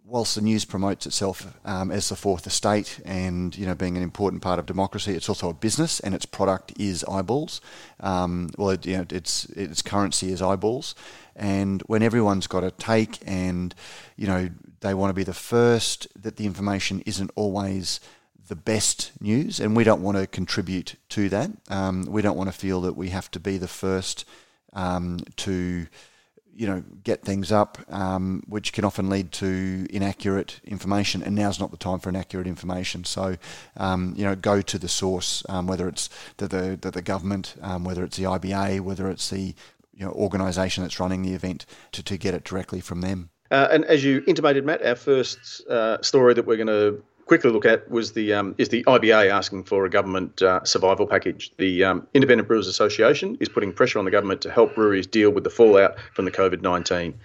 whilst 0.08 0.36
the 0.36 0.42
news 0.42 0.64
promotes 0.64 1.06
itself 1.06 1.54
um, 1.66 1.92
as 1.92 2.08
the 2.10 2.16
fourth 2.16 2.48
estate 2.48 3.00
and 3.04 3.58
you 3.58 3.66
know 3.66 3.76
being 3.76 3.98
an 3.98 4.04
important 4.04 4.42
part 4.42 4.58
of 4.58 4.66
democracy, 4.66 5.14
it's 5.14 5.30
also 5.30 5.50
a 5.50 5.54
business 5.54 6.00
and 6.00 6.16
its 6.16 6.26
product 6.26 6.74
is 6.80 7.04
eyeballs. 7.06 7.60
Um, 8.00 8.50
well, 8.58 8.70
it, 8.70 8.86
you 8.86 8.98
know, 8.98 9.06
its 9.10 9.46
its 9.46 9.82
currency 9.82 10.32
is 10.32 10.42
eyeballs, 10.42 10.96
and 11.36 11.82
when 11.84 12.02
everyone's 12.02 12.48
got 12.48 12.64
a 12.64 12.72
take 12.72 13.20
and 13.26 13.76
you 14.16 14.28
know 14.28 14.50
they 14.80 14.94
want 14.94 15.10
to 15.10 15.16
be 15.16 15.24
the 15.24 15.34
first, 15.34 16.08
that 16.22 16.38
the 16.38 16.46
information 16.46 17.02
isn't 17.06 17.32
always 17.36 18.00
the 18.48 18.56
best 18.56 19.12
news, 19.20 19.60
and 19.60 19.76
we 19.76 19.84
don't 19.84 20.02
want 20.02 20.18
to 20.18 20.26
contribute 20.26 20.96
to 21.10 21.28
that. 21.30 21.52
Um, 21.70 22.04
we 22.04 22.22
don't 22.22 22.38
want 22.38 22.52
to 22.52 22.58
feel 22.58 22.82
that 22.82 22.96
we 22.96 23.10
have 23.10 23.30
to 23.32 23.40
be 23.40 23.58
the 23.58 23.68
first 23.68 24.24
um, 24.74 25.20
to 25.38 25.88
you 26.58 26.66
know, 26.66 26.84
get 27.04 27.22
things 27.22 27.52
up, 27.52 27.78
um, 27.90 28.42
which 28.48 28.74
can 28.74 28.84
often 28.84 29.12
lead 29.12 29.32
to 29.32 29.86
inaccurate 29.92 30.60
information. 30.64 31.22
And 31.22 31.36
now's 31.36 31.60
not 31.60 31.70
the 31.70 31.78
time 31.78 32.00
for 32.00 32.10
inaccurate 32.10 32.48
information. 32.48 33.04
So, 33.04 33.38
um, 33.78 34.16
you 34.18 34.26
know, 34.26 34.36
go 34.36 34.62
to 34.62 34.80
the 34.80 34.88
source, 34.88 35.44
um, 35.50 35.68
whether 35.68 35.88
it's 35.88 36.10
the 36.38 36.48
the, 36.48 36.78
the, 36.82 36.90
the 36.90 37.02
government, 37.04 37.54
um, 37.62 37.84
whether 37.84 38.04
it's 38.04 38.18
the 38.18 38.24
IBA, 38.24 38.82
whether 38.82 39.08
it's 39.12 39.30
the 39.30 39.54
you 39.94 40.06
know 40.06 40.12
organisation 40.14 40.84
that's 40.84 41.00
running 41.00 41.22
the 41.22 41.34
event, 41.34 41.68
to, 41.92 42.02
to 42.02 42.18
get 42.18 42.34
it 42.34 42.44
directly 42.44 42.82
from 42.82 43.02
them. 43.02 43.30
Uh, 43.52 43.68
and 43.72 43.86
as 43.86 44.04
you 44.04 44.24
intimated, 44.26 44.66
Matt, 44.66 44.84
our 44.84 44.96
first 44.96 45.66
uh, 45.70 46.02
story 46.02 46.34
that 46.34 46.46
we're 46.46 46.58
going 46.58 46.68
to 46.68 47.04
quickly 47.28 47.52
look 47.52 47.66
at 47.66 47.90
was 47.92 48.14
the 48.14 48.34
um, 48.34 48.56
is 48.58 48.70
the 48.70 48.84
IBA 48.86 49.30
asking 49.30 49.66
for 49.66 49.86
a 49.86 49.90
government 49.90 50.42
uh, 50.42 50.64
survival 50.64 51.06
package. 51.06 51.52
The 51.58 51.84
um, 51.84 52.08
Independent 52.14 52.48
Brewers 52.48 52.68
Association 52.68 53.38
is 53.40 53.50
putting 53.50 53.74
pressure 53.74 54.00
on 54.00 54.06
the 54.06 54.12
government 54.12 54.42
to 54.42 54.52
help 54.52 54.76
breweries 54.76 55.08
deal 55.08 55.30
with 55.30 55.44
the 55.44 55.50
fallout 55.50 55.98
from 56.14 56.26
the 56.26 56.32
COVID 56.32 56.62
nineteen. 56.62 57.20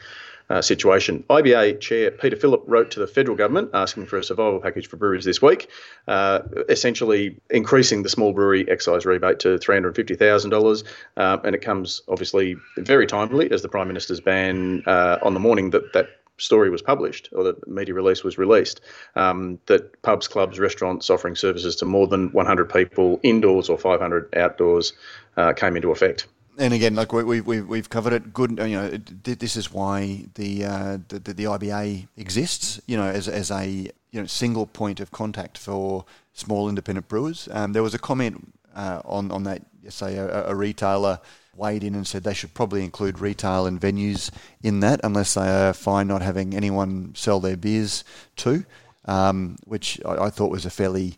Uh, 0.51 0.61
situation. 0.61 1.25
IBA 1.31 1.81
Chair 1.81 2.11
Peter 2.11 2.37
Phillip 2.37 2.63
wrote 2.67 2.91
to 2.91 3.01
the 3.01 3.07
federal 3.07 3.37
government 3.39 3.71
asking 3.73 4.05
for 4.05 4.19
a 4.19 4.25
survival 4.25 4.61
package 4.61 4.87
for 4.87 4.99
breweries 4.99 5.25
this 5.25 5.41
week, 5.41 5.71
uh, 6.09 6.41
essentially 6.69 7.41
increasing 7.49 8.03
the 8.03 8.11
small 8.11 8.35
brewery 8.35 8.69
excise 8.69 9.07
rebate 9.07 9.39
to 9.39 9.57
$350,000. 9.57 10.85
Uh, 11.17 11.39
and 11.45 11.55
it 11.55 11.63
comes 11.63 12.03
obviously 12.07 12.57
very 12.77 13.07
timely 13.07 13.51
as 13.51 13.63
the 13.63 13.69
Prime 13.69 13.89
Minister's 13.89 14.21
ban 14.21 14.83
uh, 14.85 15.17
on 15.23 15.33
the 15.33 15.41
morning 15.41 15.71
that 15.71 15.95
that 15.95 16.11
story 16.39 16.71
was 16.71 16.83
published 16.83 17.29
or 17.33 17.45
the 17.45 17.57
media 17.67 17.95
release 17.95 18.25
was 18.25 18.39
released 18.39 18.81
um, 19.17 19.59
that 19.67 20.01
pubs, 20.03 20.27
clubs, 20.29 20.59
restaurants 20.59 21.11
offering 21.11 21.37
services 21.37 21.77
to 21.77 21.85
more 21.85 22.07
than 22.07 22.33
100 22.33 22.73
people 22.73 23.21
indoors 23.23 23.69
or 23.69 23.79
500 23.79 24.35
outdoors 24.37 24.93
uh, 25.37 25.53
came 25.53 25.77
into 25.77 25.91
effect. 25.91 26.27
And 26.59 26.75
again, 26.75 26.95
like 26.95 27.13
we, 27.13 27.41
we, 27.41 27.63
we've 27.63 27.89
covered 27.89 28.13
it. 28.13 28.35
Good, 28.35 28.51
you 28.51 28.77
know, 28.77 28.91
this 29.23 29.57
is 29.57 29.73
why 29.73 30.27
the, 30.35 30.65
uh, 30.65 30.99
the, 31.09 31.19
the 31.19 31.45
IBA 31.45 32.09
exists. 32.19 32.79
You 32.87 32.99
know, 32.99 33.05
as, 33.05 33.27
as 33.27 33.51
a 33.51 33.91
you 34.13 34.21
know 34.21 34.27
single 34.27 34.67
point 34.67 35.01
of 35.01 35.11
contact 35.11 35.59
for 35.59 36.05
small 36.33 36.69
independent 36.69 37.09
brewers. 37.09 37.49
Um, 37.51 37.73
there 37.73 37.83
was 37.83 37.95
a 37.95 37.99
comment 37.99 38.53
uh, 38.75 39.01
on 39.05 39.31
on 39.31 39.45
that. 39.45 39.63
Say 39.89 40.17
a, 40.17 40.47
a 40.47 40.55
retailer 40.55 41.19
weighed 41.57 41.85
in 41.85 41.95
and 41.95 42.07
said 42.07 42.23
they 42.23 42.35
should 42.35 42.55
probably 42.55 42.85
include 42.85 43.19
retail 43.19 43.67
and 43.67 43.81
venues 43.81 44.31
in 44.63 44.81
that, 44.81 45.01
unless 45.05 45.35
they 45.35 45.49
are 45.49 45.73
fine 45.73 46.07
not 46.07 46.23
having 46.23 46.55
anyone 46.55 47.13
sell 47.15 47.41
their 47.41 47.57
beers 47.57 48.05
to, 48.37 48.65
um, 49.05 49.57
which 49.65 50.01
I, 50.05 50.25
I, 50.27 50.31
thought 50.31 50.51
was 50.51 50.65
a 50.65 50.71
fairly 50.71 51.17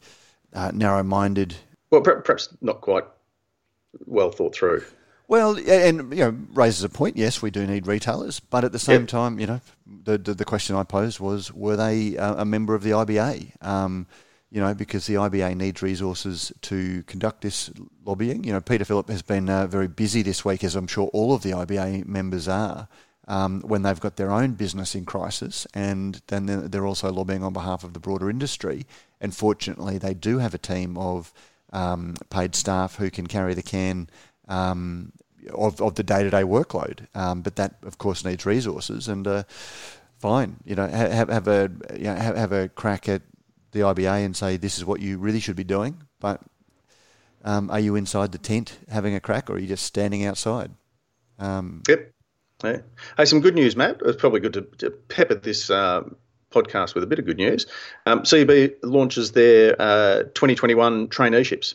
uh, 0.52 0.72
narrow-minded. 0.74 1.54
Well, 1.90 2.00
perhaps 2.00 2.48
not 2.60 2.80
quite 2.80 3.04
well 4.06 4.30
thought 4.30 4.56
through. 4.56 4.82
Well, 5.26 5.56
and 5.56 6.12
you 6.12 6.24
know, 6.24 6.36
raises 6.52 6.84
a 6.84 6.88
point. 6.88 7.16
Yes, 7.16 7.40
we 7.40 7.50
do 7.50 7.66
need 7.66 7.86
retailers, 7.86 8.40
but 8.40 8.64
at 8.64 8.72
the 8.72 8.78
same 8.78 9.02
yep. 9.02 9.08
time, 9.08 9.38
you 9.38 9.46
know, 9.46 9.60
the, 9.86 10.18
the, 10.18 10.34
the 10.34 10.44
question 10.44 10.76
I 10.76 10.82
posed 10.82 11.18
was, 11.18 11.52
were 11.52 11.76
they 11.76 12.16
a, 12.16 12.34
a 12.38 12.44
member 12.44 12.74
of 12.74 12.82
the 12.82 12.90
IBA? 12.90 13.64
Um, 13.64 14.06
you 14.54 14.60
know, 14.60 14.72
because 14.72 15.08
the 15.08 15.14
IBA 15.14 15.56
needs 15.56 15.82
resources 15.82 16.52
to 16.60 17.02
conduct 17.08 17.40
this 17.40 17.72
lobbying. 18.04 18.44
You 18.44 18.52
know, 18.52 18.60
Peter 18.60 18.84
Phillip 18.84 19.08
has 19.08 19.20
been 19.20 19.50
uh, 19.50 19.66
very 19.66 19.88
busy 19.88 20.22
this 20.22 20.44
week, 20.44 20.62
as 20.62 20.76
I'm 20.76 20.86
sure 20.86 21.08
all 21.08 21.34
of 21.34 21.42
the 21.42 21.50
IBA 21.50 22.06
members 22.06 22.46
are, 22.46 22.86
um, 23.26 23.62
when 23.62 23.82
they've 23.82 23.98
got 23.98 24.14
their 24.14 24.30
own 24.30 24.52
business 24.52 24.94
in 24.94 25.06
crisis, 25.06 25.66
and 25.74 26.22
then 26.28 26.70
they're 26.70 26.86
also 26.86 27.10
lobbying 27.10 27.42
on 27.42 27.52
behalf 27.52 27.82
of 27.82 27.94
the 27.94 27.98
broader 27.98 28.30
industry. 28.30 28.86
And 29.20 29.34
fortunately, 29.34 29.98
they 29.98 30.14
do 30.14 30.38
have 30.38 30.54
a 30.54 30.58
team 30.58 30.96
of 30.96 31.32
um, 31.72 32.14
paid 32.30 32.54
staff 32.54 32.94
who 32.94 33.10
can 33.10 33.26
carry 33.26 33.54
the 33.54 33.62
can. 33.62 34.08
Um, 34.46 35.10
of, 35.52 35.82
of 35.82 35.96
the 35.96 36.02
day-to-day 36.02 36.42
workload, 36.42 37.06
um, 37.14 37.42
but 37.42 37.56
that 37.56 37.74
of 37.82 37.98
course 37.98 38.24
needs 38.24 38.46
resources. 38.46 39.08
And 39.08 39.26
uh, 39.26 39.42
fine, 40.18 40.56
you 40.64 40.74
know, 40.74 40.86
have, 40.86 41.28
have 41.28 41.48
a 41.48 41.70
you 41.94 42.04
know, 42.04 42.14
have, 42.14 42.36
have 42.36 42.52
a 42.52 42.70
crack 42.70 43.10
at 43.10 43.20
the 43.74 43.80
IBA 43.80 44.24
and 44.24 44.34
say 44.34 44.56
this 44.56 44.78
is 44.78 44.84
what 44.84 45.00
you 45.00 45.18
really 45.18 45.40
should 45.40 45.56
be 45.56 45.64
doing, 45.64 46.02
but 46.20 46.40
um, 47.44 47.70
are 47.70 47.80
you 47.80 47.94
inside 47.94 48.32
the 48.32 48.38
tent 48.38 48.78
having 48.88 49.14
a 49.14 49.20
crack, 49.20 49.50
or 49.50 49.54
are 49.54 49.58
you 49.58 49.66
just 49.66 49.84
standing 49.84 50.24
outside? 50.24 50.70
Um, 51.38 51.82
yep. 51.86 52.10
Yeah. 52.62 52.78
Hey, 53.18 53.26
some 53.26 53.40
good 53.40 53.54
news, 53.54 53.76
Matt. 53.76 54.00
It's 54.06 54.18
probably 54.18 54.40
good 54.40 54.54
to, 54.54 54.62
to 54.78 54.90
pepper 54.90 55.34
this 55.34 55.68
uh, 55.68 56.04
podcast 56.50 56.94
with 56.94 57.04
a 57.04 57.06
bit 57.06 57.18
of 57.18 57.26
good 57.26 57.36
news. 57.36 57.66
Um, 58.06 58.22
CUB 58.22 58.70
launches 58.82 59.32
their 59.32 59.76
uh, 59.78 60.22
2021 60.34 61.08
traineeships. 61.08 61.74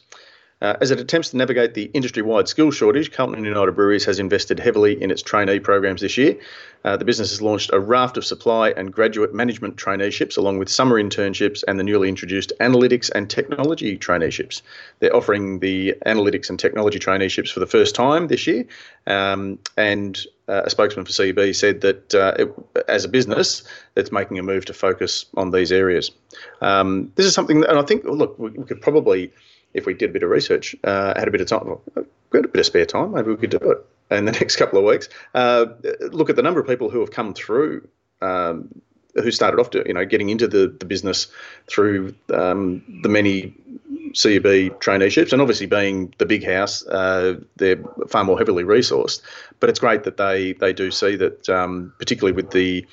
Uh, 0.61 0.75
as 0.81 0.91
it 0.91 0.99
attempts 0.99 1.29
to 1.29 1.37
navigate 1.37 1.73
the 1.73 1.89
industry 1.93 2.21
wide 2.21 2.47
skills 2.47 2.75
shortage, 2.75 3.11
Carlton 3.11 3.43
United 3.45 3.71
Breweries 3.71 4.03
has 4.03 4.19
invested 4.19 4.59
heavily 4.59 5.01
in 5.01 5.09
its 5.09 5.21
trainee 5.21 5.59
programs 5.59 6.01
this 6.01 6.17
year. 6.17 6.37
Uh, 6.83 6.97
the 6.97 7.05
business 7.05 7.29
has 7.29 7.41
launched 7.41 7.71
a 7.71 7.79
raft 7.79 8.17
of 8.17 8.25
supply 8.25 8.69
and 8.71 8.91
graduate 8.91 9.33
management 9.33 9.77
traineeships, 9.77 10.37
along 10.37 10.57
with 10.57 10.69
summer 10.69 11.01
internships 11.01 11.63
and 11.67 11.79
the 11.79 11.83
newly 11.83 12.09
introduced 12.09 12.51
analytics 12.59 13.09
and 13.13 13.29
technology 13.29 13.97
traineeships. 13.97 14.61
They're 14.99 15.15
offering 15.15 15.59
the 15.59 15.95
analytics 16.05 16.49
and 16.49 16.59
technology 16.59 16.99
traineeships 16.99 17.51
for 17.51 17.61
the 17.61 17.67
first 17.67 17.95
time 17.95 18.27
this 18.27 18.45
year. 18.45 18.65
Um, 19.07 19.59
and 19.77 20.19
uh, 20.49 20.63
a 20.65 20.69
spokesman 20.69 21.05
for 21.05 21.13
CUB 21.13 21.53
said 21.55 21.81
that 21.81 22.15
uh, 22.15 22.33
it, 22.37 22.53
as 22.87 23.05
a 23.05 23.09
business, 23.09 23.63
it's 23.95 24.11
making 24.11 24.39
a 24.39 24.43
move 24.43 24.65
to 24.65 24.73
focus 24.73 25.25
on 25.35 25.51
these 25.51 25.71
areas. 25.71 26.11
Um, 26.59 27.11
this 27.15 27.25
is 27.25 27.33
something, 27.33 27.61
that, 27.61 27.69
and 27.69 27.79
I 27.79 27.83
think, 27.83 28.03
look, 28.03 28.37
we, 28.39 28.51
we 28.51 28.65
could 28.65 28.81
probably 28.81 29.31
if 29.73 29.85
we 29.85 29.93
did 29.93 30.09
a 30.09 30.13
bit 30.13 30.23
of 30.23 30.29
research, 30.29 30.75
uh, 30.83 31.17
had 31.17 31.27
a 31.27 31.31
bit 31.31 31.41
of 31.41 31.47
time, 31.47 31.77
got 32.29 32.45
a 32.45 32.47
bit 32.47 32.59
of 32.59 32.65
spare 32.65 32.85
time, 32.85 33.11
maybe 33.13 33.29
we 33.29 33.38
could 33.38 33.51
do 33.51 33.57
it 33.57 33.85
in 34.15 34.25
the 34.25 34.31
next 34.39 34.55
couple 34.55 34.79
of 34.79 34.85
weeks. 34.85 35.09
Uh, 35.33 35.65
look 36.11 36.29
at 36.29 36.35
the 36.35 36.41
number 36.41 36.59
of 36.59 36.67
people 36.67 36.89
who 36.89 36.99
have 36.99 37.11
come 37.11 37.33
through. 37.33 37.88
Um, 38.21 38.81
who 39.15 39.31
started 39.31 39.59
off 39.59 39.71
to 39.71 39.83
you 39.88 39.93
know 39.93 40.05
getting 40.05 40.29
into 40.29 40.47
the, 40.47 40.73
the 40.79 40.85
business 40.85 41.27
through 41.67 42.13
um, 42.33 42.83
the 43.01 43.09
many 43.09 43.53
CUB 44.13 44.79
traineeships, 44.79 45.33
and 45.33 45.41
obviously 45.41 45.65
being 45.65 46.13
the 46.17 46.25
big 46.25 46.45
house, 46.45 46.85
uh, 46.88 47.39
they're 47.57 47.81
far 48.07 48.23
more 48.23 48.38
heavily 48.38 48.63
resourced. 48.63 49.21
But 49.59 49.69
it's 49.69 49.79
great 49.79 50.03
that 50.03 50.17
they 50.17 50.53
they 50.53 50.73
do 50.73 50.91
see 50.91 51.15
that, 51.17 51.49
um, 51.49 51.93
particularly 51.97 52.35
with 52.35 52.51
the 52.51 52.85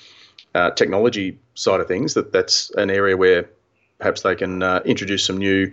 uh, 0.55 0.71
technology 0.71 1.39
side 1.55 1.81
of 1.81 1.89
things, 1.89 2.15
that 2.15 2.33
that's 2.33 2.71
an 2.71 2.91
area 2.91 3.17
where 3.17 3.49
perhaps 3.99 4.23
they 4.23 4.35
can 4.35 4.63
uh, 4.63 4.81
introduce 4.85 5.25
some 5.25 5.39
new 5.39 5.73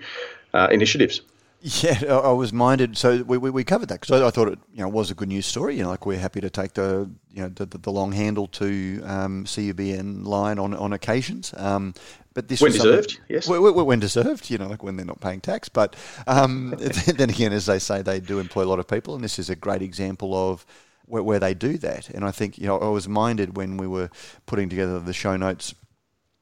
uh, 0.54 0.68
initiatives. 0.72 1.22
Yeah, 1.66 2.04
I 2.10 2.32
was 2.34 2.52
minded. 2.52 2.98
So 2.98 3.24
we, 3.24 3.38
we, 3.38 3.50
we 3.50 3.64
covered 3.64 3.88
that 3.88 4.02
because 4.02 4.22
I, 4.22 4.28
I, 4.28 4.32
thought 4.32 4.50
it 4.50 4.60
you 4.74 4.82
know 4.82 4.90
was 4.90 5.12
a 5.12 5.16
good 5.16 5.30
news 5.30 5.46
story. 5.46 5.78
You 5.78 5.84
know, 5.84 5.90
like 5.92 6.06
we're 6.06 6.20
happy 6.20 6.42
to 6.42 6.50
take 6.50 6.74
the 6.74 7.10
you 7.32 7.42
know 7.42 7.48
the, 7.48 7.66
the 7.66 7.90
long 7.90 8.12
handle 8.12 8.48
to 8.48 9.02
um, 9.06 9.46
CUBN 9.46 10.26
line 10.26 10.60
on 10.60 10.74
on 10.74 10.92
occasions. 10.92 11.54
Um, 11.56 11.94
but 12.34 12.50
this 12.50 12.60
when 12.60 12.74
deserved, 12.74 13.18
yes. 13.30 13.48
When, 13.48 14.00
deserved, 14.00 14.50
you 14.50 14.58
know, 14.58 14.68
like 14.68 14.84
when 14.84 14.98
they're 14.98 15.06
not 15.06 15.22
paying 15.22 15.40
tax. 15.40 15.70
But 15.70 15.96
um, 16.28 16.76
then 17.16 17.30
again, 17.30 17.54
as 17.54 17.68
they 17.68 17.80
say, 17.80 18.02
they 18.02 18.20
do 18.20 18.40
employ 18.40 18.64
a 18.64 18.66
lot 18.66 18.80
of 18.80 18.88
people, 18.88 19.16
and 19.16 19.24
this 19.24 19.40
is 19.40 19.50
a 19.50 19.56
great 19.56 19.82
example 19.82 20.36
of 20.36 20.66
where, 21.06 21.24
where 21.24 21.40
they 21.40 21.54
do 21.54 21.78
that. 21.78 22.10
And 22.10 22.26
I 22.26 22.32
think 22.32 22.58
you 22.58 22.68
know 22.68 22.78
I 22.78 22.90
was 22.90 23.08
minded 23.08 23.56
when 23.56 23.78
we 23.78 23.88
were 23.88 24.10
putting 24.48 24.68
together 24.68 25.00
the 25.00 25.14
show 25.14 25.38
notes 25.38 25.74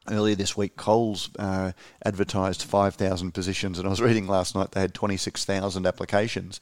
Earlier 0.10 0.36
this 0.36 0.58
week, 0.58 0.76
Coles 0.78 1.30
uh, 1.38 1.74
advertised 2.04 2.64
5,000 2.64 3.32
positions, 3.34 3.78
and 3.78 3.88
I 3.88 3.92
was 3.92 4.02
reading 4.02 4.28
last 4.28 4.56
night 4.56 4.72
they 4.72 4.82
had 4.82 4.96
26,000 4.96 5.86
applications 5.86 6.60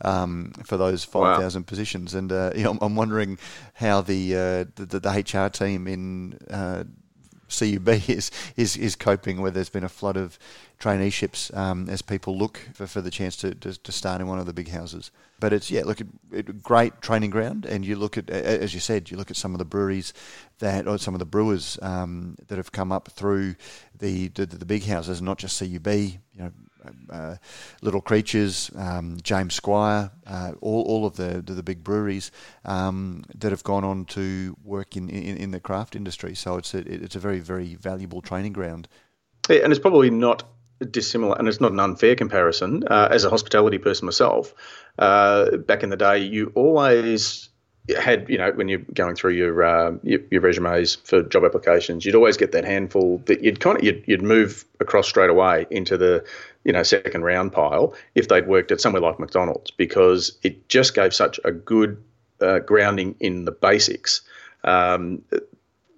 um, 0.00 0.52
for 0.64 0.76
those 0.76 1.04
5,000 1.04 1.60
wow. 1.60 1.64
positions. 1.66 2.14
And 2.14 2.32
uh, 2.32 2.52
you 2.56 2.64
know, 2.64 2.78
I'm 2.80 2.96
wondering 2.96 3.38
how 3.74 4.00
the, 4.00 4.34
uh, 4.34 4.64
the, 4.74 5.00
the, 5.00 5.10
HR 5.10 5.50
team 5.50 5.86
in 5.86 6.38
uh, 6.50 6.84
CUB 7.48 7.88
is, 8.08 8.30
is, 8.56 8.76
is 8.76 8.96
coping 8.96 9.40
where 9.40 9.50
there's 9.50 9.68
been 9.68 9.84
a 9.84 9.88
flood 9.88 10.16
of 10.16 10.38
traineeships 10.80 11.54
um, 11.56 11.88
as 11.88 12.02
people 12.02 12.36
look 12.36 12.60
for, 12.72 12.86
for 12.86 13.00
the 13.00 13.10
chance 13.10 13.36
to, 13.36 13.54
to, 13.56 13.76
to, 13.82 13.92
start 13.92 14.20
in 14.20 14.28
one 14.28 14.38
of 14.38 14.46
the 14.46 14.52
big 14.52 14.68
houses. 14.68 15.10
But 15.40 15.52
it's 15.52 15.70
yeah, 15.70 15.82
look, 15.84 16.00
at 16.00 16.62
great 16.62 17.00
training 17.00 17.30
ground, 17.30 17.64
and 17.64 17.84
you 17.84 17.96
look 17.96 18.16
at 18.16 18.30
as 18.30 18.74
you 18.74 18.80
said, 18.80 19.10
you 19.10 19.16
look 19.16 19.30
at 19.30 19.36
some 19.36 19.54
of 19.54 19.58
the 19.58 19.64
breweries 19.64 20.12
that, 20.60 20.86
or 20.86 20.98
some 20.98 21.14
of 21.14 21.18
the 21.18 21.26
brewers 21.26 21.78
um, 21.82 22.36
that 22.46 22.56
have 22.56 22.72
come 22.72 22.92
up 22.92 23.08
through 23.08 23.56
the, 23.98 24.28
the, 24.28 24.46
the 24.46 24.66
big 24.66 24.84
houses, 24.84 25.20
not 25.20 25.38
just 25.38 25.58
CUB, 25.58 25.86
you 25.86 26.18
know, 26.36 26.52
uh, 27.10 27.36
Little 27.82 28.00
Creatures, 28.00 28.70
um, 28.76 29.18
James 29.22 29.54
Squire, 29.54 30.10
uh, 30.26 30.52
all, 30.60 30.82
all 30.82 31.06
of 31.06 31.16
the, 31.16 31.42
the, 31.44 31.54
the 31.54 31.62
big 31.62 31.82
breweries 31.82 32.30
um, 32.64 33.24
that 33.36 33.50
have 33.50 33.64
gone 33.64 33.84
on 33.84 34.04
to 34.06 34.56
work 34.64 34.96
in, 34.96 35.08
in, 35.08 35.36
in, 35.36 35.50
the 35.50 35.60
craft 35.60 35.96
industry. 35.96 36.34
So 36.34 36.56
it's 36.56 36.74
a, 36.74 36.78
it's 36.78 37.16
a 37.16 37.20
very, 37.20 37.40
very 37.40 37.74
valuable 37.74 38.20
training 38.20 38.52
ground. 38.52 38.88
Yeah, 39.48 39.60
and 39.64 39.72
it's 39.72 39.80
probably 39.80 40.10
not 40.10 40.44
dissimilar, 40.90 41.36
and 41.38 41.48
it's 41.48 41.60
not 41.60 41.72
an 41.72 41.80
unfair 41.80 42.14
comparison. 42.14 42.84
Uh, 42.86 43.08
as 43.10 43.24
a 43.24 43.30
hospitality 43.30 43.78
person 43.78 44.06
myself, 44.06 44.54
uh, 44.98 45.56
back 45.58 45.82
in 45.82 45.90
the 45.90 45.96
day, 45.96 46.18
you 46.18 46.52
always 46.54 47.48
had 47.96 48.28
you 48.28 48.36
know 48.36 48.52
when 48.52 48.68
you're 48.68 48.82
going 48.92 49.14
through 49.14 49.32
your, 49.32 49.62
uh, 49.62 49.92
your, 50.02 50.20
your 50.30 50.40
resumes 50.40 50.96
for 50.96 51.22
job 51.22 51.44
applications, 51.44 52.04
you'd 52.04 52.14
always 52.14 52.36
get 52.36 52.52
that 52.52 52.64
handful 52.64 53.18
that 53.26 53.42
you'd 53.42 53.60
kind 53.60 53.78
of 53.78 53.84
you'd, 53.84 54.04
you'd 54.06 54.22
move 54.22 54.64
across 54.80 55.08
straight 55.08 55.30
away 55.30 55.66
into 55.70 55.96
the 55.96 56.24
you 56.68 56.72
know 56.72 56.84
second 56.84 57.24
round 57.24 57.50
pile 57.50 57.94
if 58.14 58.28
they'd 58.28 58.46
worked 58.46 58.70
at 58.70 58.80
somewhere 58.80 59.02
like 59.02 59.18
McDonald's 59.18 59.70
because 59.72 60.38
it 60.42 60.68
just 60.68 60.94
gave 60.94 61.14
such 61.14 61.40
a 61.44 61.50
good 61.50 62.00
uh, 62.40 62.60
grounding 62.60 63.16
in 63.18 63.46
the 63.46 63.50
basics 63.50 64.20
um, 64.64 65.22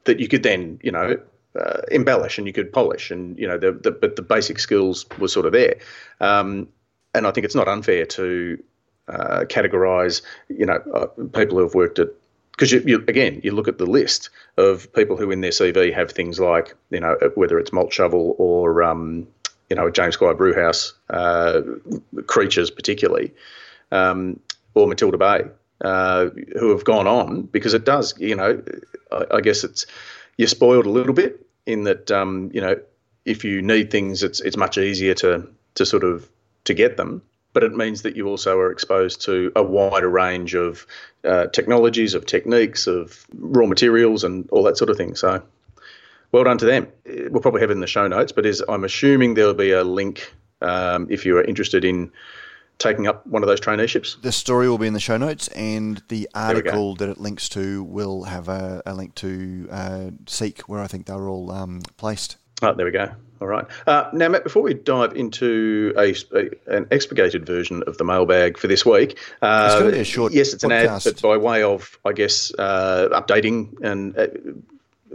that 0.05 0.21
you 0.21 0.29
could 0.29 0.45
then 0.45 0.79
you 0.83 0.93
know 0.93 1.19
uh, 1.59 1.81
embellish 1.91 2.39
and 2.39 2.47
you 2.47 2.53
could 2.53 2.73
polish 2.73 3.11
and 3.11 3.39
you 3.39 3.47
know 3.47 3.59
the, 3.59 3.73
the 3.73 3.91
but 3.91 4.17
the 4.17 4.23
basic 4.23 4.59
skills 4.59 5.07
were 5.19 5.29
sort 5.29 5.47
of 5.47 5.53
there. 5.53 5.77
Um, 6.21 6.69
and 7.13 7.27
I 7.27 7.33
think 7.33 7.45
it's 7.45 7.57
not 7.57 7.67
unfair 7.67 8.07
to 8.07 8.63
uh, 9.09 9.45
categorize, 9.49 10.23
you 10.49 10.65
know, 10.65 10.81
uh, 10.95 11.07
people 11.33 11.57
who 11.57 11.65
have 11.65 11.75
worked 11.75 11.99
at 11.99 12.09
because 12.53 12.71
you, 12.71 12.83
you, 12.87 13.05
again 13.09 13.41
you 13.43 13.53
look 13.53 13.69
at 13.69 13.79
the 13.79 13.87
list 13.87 14.31
of 14.59 14.93
people 14.93 15.17
who 15.17 15.31
in 15.31 15.41
their 15.41 15.51
CV 15.51 15.93
have 15.93 16.13
things 16.13 16.39
like 16.39 16.77
you 16.91 17.01
know 17.01 17.17
whether 17.35 17.59
it's 17.59 17.73
malt 17.73 17.93
shovel 17.93 18.37
or 18.39 18.83
um, 18.83 19.27
you 19.71 19.77
know 19.77 19.91
James 19.91 20.15
Squire 20.15 20.35
Brewhouse 20.35 20.93
uh, 21.09 21.63
creatures 22.27 22.71
particularly 22.71 23.33
um, 23.91 24.41
or 24.75 24.87
Matilda 24.87 25.17
Bay 25.17 25.45
uh, 25.81 26.29
who 26.59 26.71
have 26.71 26.85
gone 26.85 27.07
on 27.07 27.43
because 27.43 27.73
it 27.73 27.85
does 27.85 28.15
you 28.19 28.37
know 28.37 28.63
I, 29.11 29.37
I, 29.37 29.41
guess 29.41 29.65
it's 29.65 29.87
you're 30.37 30.49
spoiled 30.49 30.87
a 30.87 30.91
little 30.91 31.15
bit 31.15 31.47
in 31.65 31.85
that 31.85 32.11
um, 32.11 32.51
you 32.53 32.61
know 32.61 32.79
if 33.25 33.45
you 33.45 33.63
need 33.63 33.91
things 33.91 34.23
it's 34.23 34.41
it's 34.41 34.57
much 34.57 34.77
easier 34.77 35.15
to 35.15 35.49
to 35.75 35.87
sort 35.87 36.05
of 36.05 36.29
to 36.65 36.75
get 36.75 36.97
them 36.97 37.23
but 37.53 37.65
it 37.65 37.73
means 37.73 38.03
that 38.03 38.17
you 38.17 38.29
also 38.29 38.59
are 38.59 38.71
exposed 38.71 39.23
to 39.23 39.53
a 39.57 39.63
wider 39.63 40.09
range 40.09 40.55
of 40.55 40.87
uh, 41.25 41.47
technologies, 41.47 42.15
of 42.15 42.27
techniques, 42.27 42.87
of 42.87 43.27
raw 43.35 43.67
materials, 43.67 44.25
and 44.25 44.49
all 44.51 44.63
that 44.65 44.77
sort 44.77 44.91
of 44.91 44.97
thing. 44.97 45.15
So, 45.17 45.43
well 46.33 46.45
done 46.45 46.59
to 46.59 46.65
them. 46.65 46.89
We'll 47.05 47.43
probably 47.43 47.61
have 47.61 47.71
it 47.71 47.75
in 47.75 47.81
the 47.81 47.87
show 47.87 48.07
notes, 48.09 48.33
but 48.33 48.47
is 48.47 48.63
I'm 48.69 48.85
assuming 48.85 49.35
there'll 49.35 49.55
be 49.55 49.73
a 49.73 49.85
link 49.85 50.33
um, 50.61 51.07
if 51.11 51.25
you 51.25 51.37
are 51.39 51.45
interested 51.45 51.85
in 51.85 52.13
taking 52.79 53.07
up 53.07 53.27
one 53.27 53.43
of 53.43 53.47
those 53.47 53.61
traineeships. 53.61 54.21
The 54.23 54.33
story 54.33 54.69
will 54.69 54.79
be 54.79 54.87
in 54.87 54.95
the 54.95 55.01
show 55.01 55.17
notes, 55.17 55.49
and 55.49 56.03
the 56.09 56.29
article 56.35 56.95
that 56.97 57.09
it 57.09 57.19
links 57.19 57.49
to 57.51 57.85
will 57.85 58.25
have 58.25 58.49
a, 58.49 58.83
a 58.87 58.95
link 58.95 59.15
to 59.17 59.69
uh, 59.71 60.11
Seek, 60.27 60.63
where 60.63 60.81
I 60.81 60.87
think 60.87 61.07
they're 61.07 61.29
all 61.29 61.53
um, 61.53 61.83
placed. 61.97 62.37
Oh, 62.63 62.75
there 62.75 62.87
we 62.87 62.93
go. 62.93 63.11
All 63.41 63.49
right. 63.49 63.65
Uh, 63.87 64.11
now, 64.13 64.29
Matt, 64.29 64.45
before 64.45 64.63
we 64.63 64.75
dive 64.75 65.17
into 65.17 65.95
a, 65.97 66.15
a, 66.35 66.77
an 66.77 66.87
expurgated 66.91 67.47
version 67.47 67.83
of 67.87 67.97
the 67.97 68.05
mailbag 68.05 68.59
for 68.59 68.67
this 68.67 68.85
week, 68.85 69.19
uh, 69.41 69.71
it's 69.71 69.81
going 69.81 69.91
to 69.91 69.97
be 69.97 70.01
a 70.01 70.05
short. 70.05 70.33
Yes, 70.35 70.53
it's 70.53 70.63
podcast. 70.63 70.67
an 70.67 70.89
ad, 70.89 71.03
but 71.05 71.23
by 71.23 71.37
way 71.39 71.63
of, 71.63 71.99
I 72.05 72.13
guess, 72.13 72.53
uh, 72.59 73.09
updating 73.13 73.81
and 73.83 74.19
uh, 74.19 74.27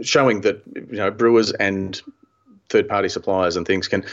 showing 0.02 0.42
that 0.42 0.62
you 0.74 0.96
know 0.96 1.10
brewers 1.10 1.52
and 1.52 2.00
third-party 2.68 3.08
suppliers 3.08 3.56
and 3.56 3.64
things 3.64 3.86
can 3.86 4.04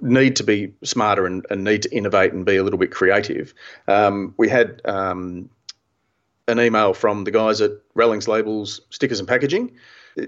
need 0.00 0.34
to 0.34 0.42
be 0.42 0.72
smarter 0.82 1.26
and, 1.26 1.46
and, 1.48 1.62
need 1.62 1.82
to 1.82 1.94
innovate 1.94 2.32
and 2.32 2.44
be 2.44 2.56
a 2.56 2.64
little 2.64 2.78
bit 2.78 2.90
creative. 2.90 3.54
Um, 3.86 4.34
we 4.36 4.48
had 4.48 4.82
um, 4.84 5.48
an 6.48 6.58
email 6.58 6.92
from 6.92 7.22
the 7.22 7.30
guys 7.30 7.60
at 7.60 7.70
Rallings 7.94 8.26
Labels 8.26 8.80
Stickers 8.90 9.20
and 9.20 9.28
Packaging 9.28 9.70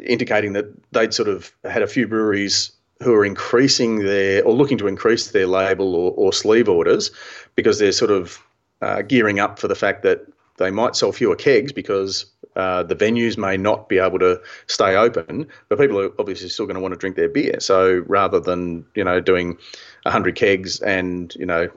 indicating 0.07 0.53
that 0.53 0.67
they'd 0.93 1.13
sort 1.13 1.29
of 1.29 1.53
had 1.65 1.83
a 1.83 1.87
few 1.87 2.07
breweries 2.07 2.73
who 3.03 3.15
are 3.15 3.25
increasing 3.25 4.01
their 4.01 4.45
or 4.45 4.53
looking 4.53 4.79
to 4.79 4.87
increase 4.87 5.31
their 5.31 5.47
label 5.47 5.95
or, 5.95 6.13
or 6.13 6.33
sleeve 6.33 6.69
orders 6.69 7.11
because 7.57 7.79
they're 7.79 7.93
sort 7.93 8.11
of 8.11 8.39
uh, 8.83 9.03
gearing 9.03 9.41
up 9.41 9.59
for 9.59 9.69
the 9.69 9.75
fact 9.75 10.03
that 10.03 10.27
they 10.59 10.71
might 10.71 10.95
sell 10.95 11.13
fewer 11.13 11.35
kegs 11.35 11.73
because 11.73 12.27
uh, 12.61 12.83
the 12.83 12.95
venues 12.95 13.39
may 13.39 13.57
not 13.57 13.89
be 13.89 13.99
able 13.99 14.19
to 14.19 14.41
stay 14.67 14.95
open, 14.95 15.49
but 15.69 15.79
people 15.79 15.99
are 15.99 16.11
obviously 16.19 16.49
still 16.49 16.67
going 16.67 16.75
to 16.75 16.81
want 16.81 16.93
to 16.93 16.99
drink 16.99 17.17
their 17.17 17.29
beer. 17.29 17.59
So 17.61 18.05
rather 18.07 18.39
than 18.39 18.85
you 18.95 19.03
know 19.03 19.21
doing 19.21 19.57
hundred 20.07 20.37
kegs 20.37 20.81
and 20.81 21.35
you 21.37 21.47
know 21.47 21.71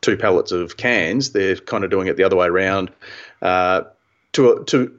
two 0.00 0.16
pallets 0.16 0.50
of 0.52 0.76
cans, 0.76 1.32
they're 1.32 1.56
kind 1.56 1.84
of 1.84 1.90
doing 1.90 2.08
it 2.08 2.16
the 2.16 2.24
other 2.24 2.36
way 2.36 2.46
around 2.46 2.90
uh, 3.42 3.82
to 4.32 4.64
to 4.68 4.98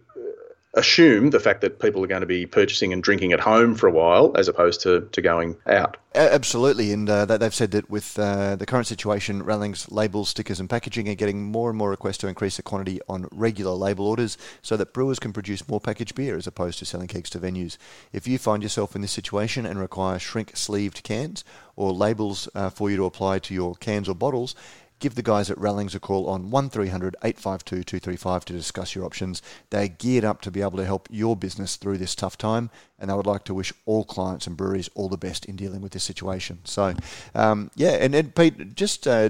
assume 0.75 1.31
the 1.31 1.39
fact 1.39 1.61
that 1.61 1.79
people 1.79 2.03
are 2.03 2.07
going 2.07 2.21
to 2.21 2.27
be 2.27 2.45
purchasing 2.45 2.93
and 2.93 3.01
drinking 3.01 3.33
at 3.33 3.39
home 3.39 3.73
for 3.73 3.87
a 3.87 3.91
while 3.91 4.31
as 4.35 4.47
opposed 4.47 4.81
to, 4.81 5.01
to 5.11 5.21
going 5.21 5.57
out. 5.65 5.97
Absolutely, 6.13 6.91
and 6.91 7.09
uh, 7.09 7.25
they've 7.25 7.53
said 7.53 7.71
that 7.71 7.89
with 7.89 8.17
uh, 8.19 8.55
the 8.55 8.65
current 8.65 8.87
situation, 8.87 9.43
Rallings 9.43 9.91
labels, 9.91 10.29
stickers, 10.29 10.59
and 10.59 10.69
packaging 10.69 11.09
are 11.09 11.15
getting 11.15 11.43
more 11.43 11.69
and 11.69 11.77
more 11.77 11.89
requests 11.89 12.17
to 12.19 12.27
increase 12.27 12.57
the 12.57 12.63
quantity 12.63 12.99
on 13.07 13.27
regular 13.31 13.73
label 13.73 14.07
orders 14.07 14.37
so 14.61 14.77
that 14.77 14.93
brewers 14.93 15.19
can 15.19 15.33
produce 15.33 15.67
more 15.67 15.79
packaged 15.79 16.15
beer 16.15 16.35
as 16.35 16.47
opposed 16.47 16.79
to 16.79 16.85
selling 16.85 17.07
kegs 17.07 17.29
to 17.31 17.39
venues. 17.39 17.77
If 18.13 18.27
you 18.27 18.37
find 18.37 18.61
yourself 18.61 18.95
in 18.95 19.01
this 19.01 19.11
situation 19.11 19.65
and 19.65 19.79
require 19.79 20.19
shrink 20.19 20.55
sleeved 20.55 21.03
cans 21.03 21.43
or 21.75 21.93
labels 21.93 22.47
uh, 22.53 22.69
for 22.69 22.91
you 22.91 22.97
to 22.97 23.05
apply 23.05 23.39
to 23.39 23.53
your 23.53 23.75
cans 23.75 24.09
or 24.09 24.15
bottles, 24.15 24.55
give 24.99 25.15
the 25.15 25.23
guys 25.23 25.49
at 25.49 25.57
Rallings 25.57 25.95
a 25.95 25.99
call 25.99 26.27
on 26.27 26.51
1300 26.51 27.15
852 27.23 27.83
235 27.83 28.45
to 28.45 28.53
discuss 28.53 28.95
your 28.95 29.05
options. 29.05 29.41
They're 29.69 29.87
geared 29.87 30.25
up 30.25 30.41
to 30.41 30.51
be 30.51 30.61
able 30.61 30.77
to 30.77 30.85
help 30.85 31.07
your 31.09 31.35
business 31.35 31.75
through 31.75 31.97
this 31.97 32.15
tough 32.15 32.37
time, 32.37 32.69
and 32.99 33.11
I 33.11 33.15
would 33.15 33.25
like 33.25 33.43
to 33.45 33.53
wish 33.53 33.73
all 33.85 34.03
clients 34.03 34.47
and 34.47 34.57
breweries 34.57 34.89
all 34.95 35.09
the 35.09 35.17
best 35.17 35.45
in 35.45 35.55
dealing 35.55 35.81
with 35.81 35.93
this 35.93 36.03
situation. 36.03 36.59
So, 36.63 36.93
um, 37.33 37.71
yeah, 37.75 37.91
and, 37.91 38.13
and 38.13 38.35
Pete, 38.35 38.75
just 38.75 39.07
uh, 39.07 39.29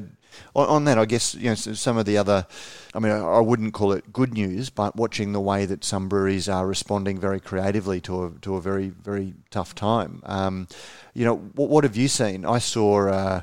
on, 0.55 0.85
that, 0.85 0.97
I 0.97 1.05
guess 1.05 1.35
you 1.35 1.49
know 1.49 1.55
some 1.55 1.97
of 1.97 2.05
the 2.05 2.17
other. 2.17 2.45
I 2.93 2.99
mean, 2.99 3.11
I 3.11 3.39
wouldn't 3.39 3.73
call 3.73 3.91
it 3.91 4.11
good 4.11 4.33
news, 4.33 4.69
but 4.69 4.95
watching 4.95 5.31
the 5.31 5.41
way 5.41 5.65
that 5.65 5.83
some 5.83 6.09
breweries 6.09 6.49
are 6.49 6.67
responding 6.67 7.19
very 7.19 7.39
creatively 7.39 8.01
to 8.01 8.25
a 8.25 8.31
to 8.41 8.55
a 8.55 8.61
very 8.61 8.89
very 8.89 9.33
tough 9.51 9.75
time. 9.75 10.21
Um, 10.25 10.67
you 11.13 11.25
know, 11.25 11.37
what, 11.37 11.69
what, 11.69 11.83
have 11.83 11.95
you 11.95 12.07
seen? 12.07 12.45
I 12.45 12.59
saw. 12.59 13.07
Uh, 13.09 13.41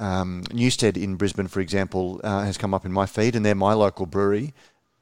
um, 0.00 0.42
Newstead 0.52 0.96
in 0.96 1.16
Brisbane, 1.16 1.46
for 1.46 1.60
example, 1.60 2.20
uh, 2.24 2.42
has 2.42 2.58
come 2.58 2.74
up 2.74 2.84
in 2.84 2.92
my 2.92 3.06
feed, 3.06 3.36
and 3.36 3.44
they're 3.44 3.54
my 3.54 3.74
local 3.74 4.06
brewery. 4.06 4.52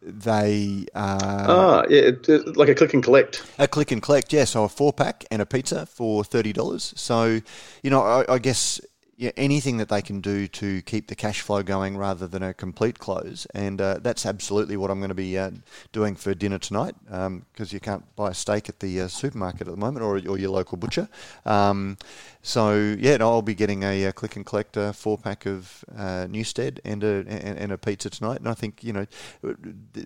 They 0.00 0.86
uh, 0.94 1.46
ah 1.48 1.84
yeah, 1.88 2.10
like 2.54 2.68
a 2.68 2.74
click 2.74 2.94
and 2.94 3.02
collect. 3.02 3.42
A 3.58 3.66
click 3.66 3.90
and 3.90 4.00
collect, 4.00 4.32
yeah. 4.32 4.44
So 4.44 4.64
a 4.64 4.68
four 4.68 4.92
pack 4.92 5.24
and 5.30 5.42
a 5.42 5.46
pizza 5.46 5.86
for 5.86 6.22
thirty 6.22 6.52
dollars. 6.52 6.92
So, 6.96 7.40
you 7.82 7.90
know, 7.90 8.02
I, 8.02 8.34
I 8.34 8.38
guess 8.38 8.80
yeah, 9.18 9.32
anything 9.36 9.78
that 9.78 9.88
they 9.88 10.00
can 10.00 10.20
do 10.20 10.46
to 10.46 10.80
keep 10.82 11.08
the 11.08 11.16
cash 11.16 11.40
flow 11.40 11.60
going 11.64 11.96
rather 11.96 12.28
than 12.28 12.40
a 12.40 12.54
complete 12.54 13.00
close. 13.00 13.48
And 13.52 13.80
uh, 13.80 13.98
that's 14.00 14.24
absolutely 14.24 14.76
what 14.76 14.92
I'm 14.92 15.00
going 15.00 15.08
to 15.08 15.14
be 15.14 15.36
uh, 15.36 15.50
doing 15.90 16.14
for 16.14 16.34
dinner 16.34 16.58
tonight 16.58 16.94
because 17.04 17.26
um, 17.26 17.44
you 17.68 17.80
can't 17.80 18.04
buy 18.14 18.30
a 18.30 18.34
steak 18.34 18.68
at 18.68 18.78
the 18.78 19.00
uh, 19.00 19.08
supermarket 19.08 19.62
at 19.62 19.72
the 19.72 19.76
moment 19.76 20.04
or, 20.04 20.18
or 20.18 20.38
your 20.38 20.50
local 20.50 20.78
butcher. 20.78 21.08
Um, 21.44 21.98
so, 22.42 22.94
yeah, 22.96 23.16
no, 23.16 23.30
I'll 23.30 23.42
be 23.42 23.56
getting 23.56 23.82
a, 23.82 24.04
a 24.04 24.08
uh, 24.10 24.12
click 24.12 24.36
and 24.36 24.46
collect 24.46 24.76
uh, 24.76 24.92
four 24.92 25.18
pack 25.18 25.46
of 25.46 25.84
uh, 25.96 26.28
Newstead 26.30 26.80
and 26.84 27.02
a, 27.02 27.24
and, 27.26 27.58
and, 27.58 27.72
a 27.72 27.78
pizza 27.78 28.10
tonight. 28.10 28.38
And 28.38 28.48
I 28.48 28.54
think, 28.54 28.84
you 28.84 28.92
know, 28.92 29.06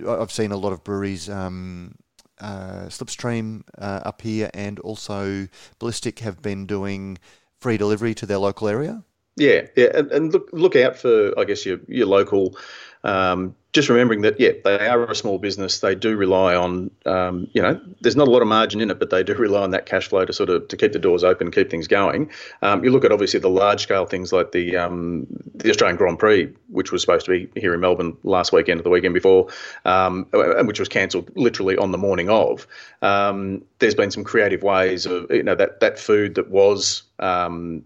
I've 0.08 0.32
seen 0.32 0.52
a 0.52 0.56
lot 0.56 0.72
of 0.72 0.82
breweries. 0.84 1.28
Um, 1.28 1.96
Slipstream 2.40 3.62
up 3.78 4.22
here 4.22 4.50
and 4.52 4.80
also 4.80 5.46
Ballistic 5.78 6.20
have 6.20 6.42
been 6.42 6.66
doing 6.66 7.18
free 7.62 7.78
delivery 7.78 8.14
to 8.14 8.26
their 8.26 8.38
local 8.38 8.68
area? 8.68 9.02
Yeah, 9.36 9.62
yeah, 9.76 9.88
and, 9.94 10.10
and 10.12 10.32
look 10.32 10.50
look 10.52 10.76
out 10.76 10.96
for 10.96 11.38
I 11.38 11.44
guess 11.44 11.64
your 11.64 11.78
your 11.88 12.06
local. 12.06 12.58
Um, 13.04 13.54
just 13.72 13.88
remembering 13.88 14.20
that, 14.20 14.38
yeah, 14.38 14.50
they 14.64 14.86
are 14.86 15.10
a 15.10 15.14
small 15.14 15.38
business. 15.38 15.80
They 15.80 15.94
do 15.94 16.14
rely 16.14 16.54
on, 16.54 16.90
um, 17.06 17.48
you 17.54 17.62
know, 17.62 17.80
there's 18.02 18.16
not 18.16 18.28
a 18.28 18.30
lot 18.30 18.42
of 18.42 18.48
margin 18.48 18.82
in 18.82 18.90
it, 18.90 18.98
but 18.98 19.08
they 19.08 19.22
do 19.22 19.34
rely 19.34 19.62
on 19.62 19.70
that 19.70 19.86
cash 19.86 20.08
flow 20.08 20.26
to 20.26 20.32
sort 20.32 20.50
of 20.50 20.68
to 20.68 20.76
keep 20.76 20.92
the 20.92 20.98
doors 20.98 21.24
open, 21.24 21.50
keep 21.50 21.70
things 21.70 21.88
going. 21.88 22.30
Um, 22.60 22.84
you 22.84 22.90
look 22.90 23.04
at 23.04 23.12
obviously 23.12 23.40
the 23.40 23.48
large 23.48 23.82
scale 23.82 24.04
things 24.04 24.30
like 24.30 24.52
the 24.52 24.76
um, 24.76 25.26
the 25.54 25.70
Australian 25.70 25.96
Grand 25.96 26.18
Prix, 26.18 26.52
which 26.68 26.92
was 26.92 27.00
supposed 27.00 27.24
to 27.26 27.30
be 27.30 27.60
here 27.60 27.72
in 27.72 27.80
Melbourne 27.80 28.14
last 28.24 28.52
weekend 28.52 28.78
or 28.78 28.82
the 28.82 28.90
weekend 28.90 29.14
before, 29.14 29.48
um, 29.86 30.26
and 30.34 30.68
which 30.68 30.78
was 30.78 30.88
cancelled 30.88 31.30
literally 31.34 31.78
on 31.78 31.92
the 31.92 31.98
morning 31.98 32.28
of. 32.28 32.66
Um, 33.00 33.64
there's 33.78 33.94
been 33.94 34.10
some 34.10 34.22
creative 34.22 34.62
ways 34.62 35.06
of, 35.06 35.30
you 35.30 35.42
know, 35.42 35.54
that 35.54 35.80
that 35.80 35.98
food 35.98 36.34
that 36.34 36.50
was 36.50 37.04
um, 37.20 37.84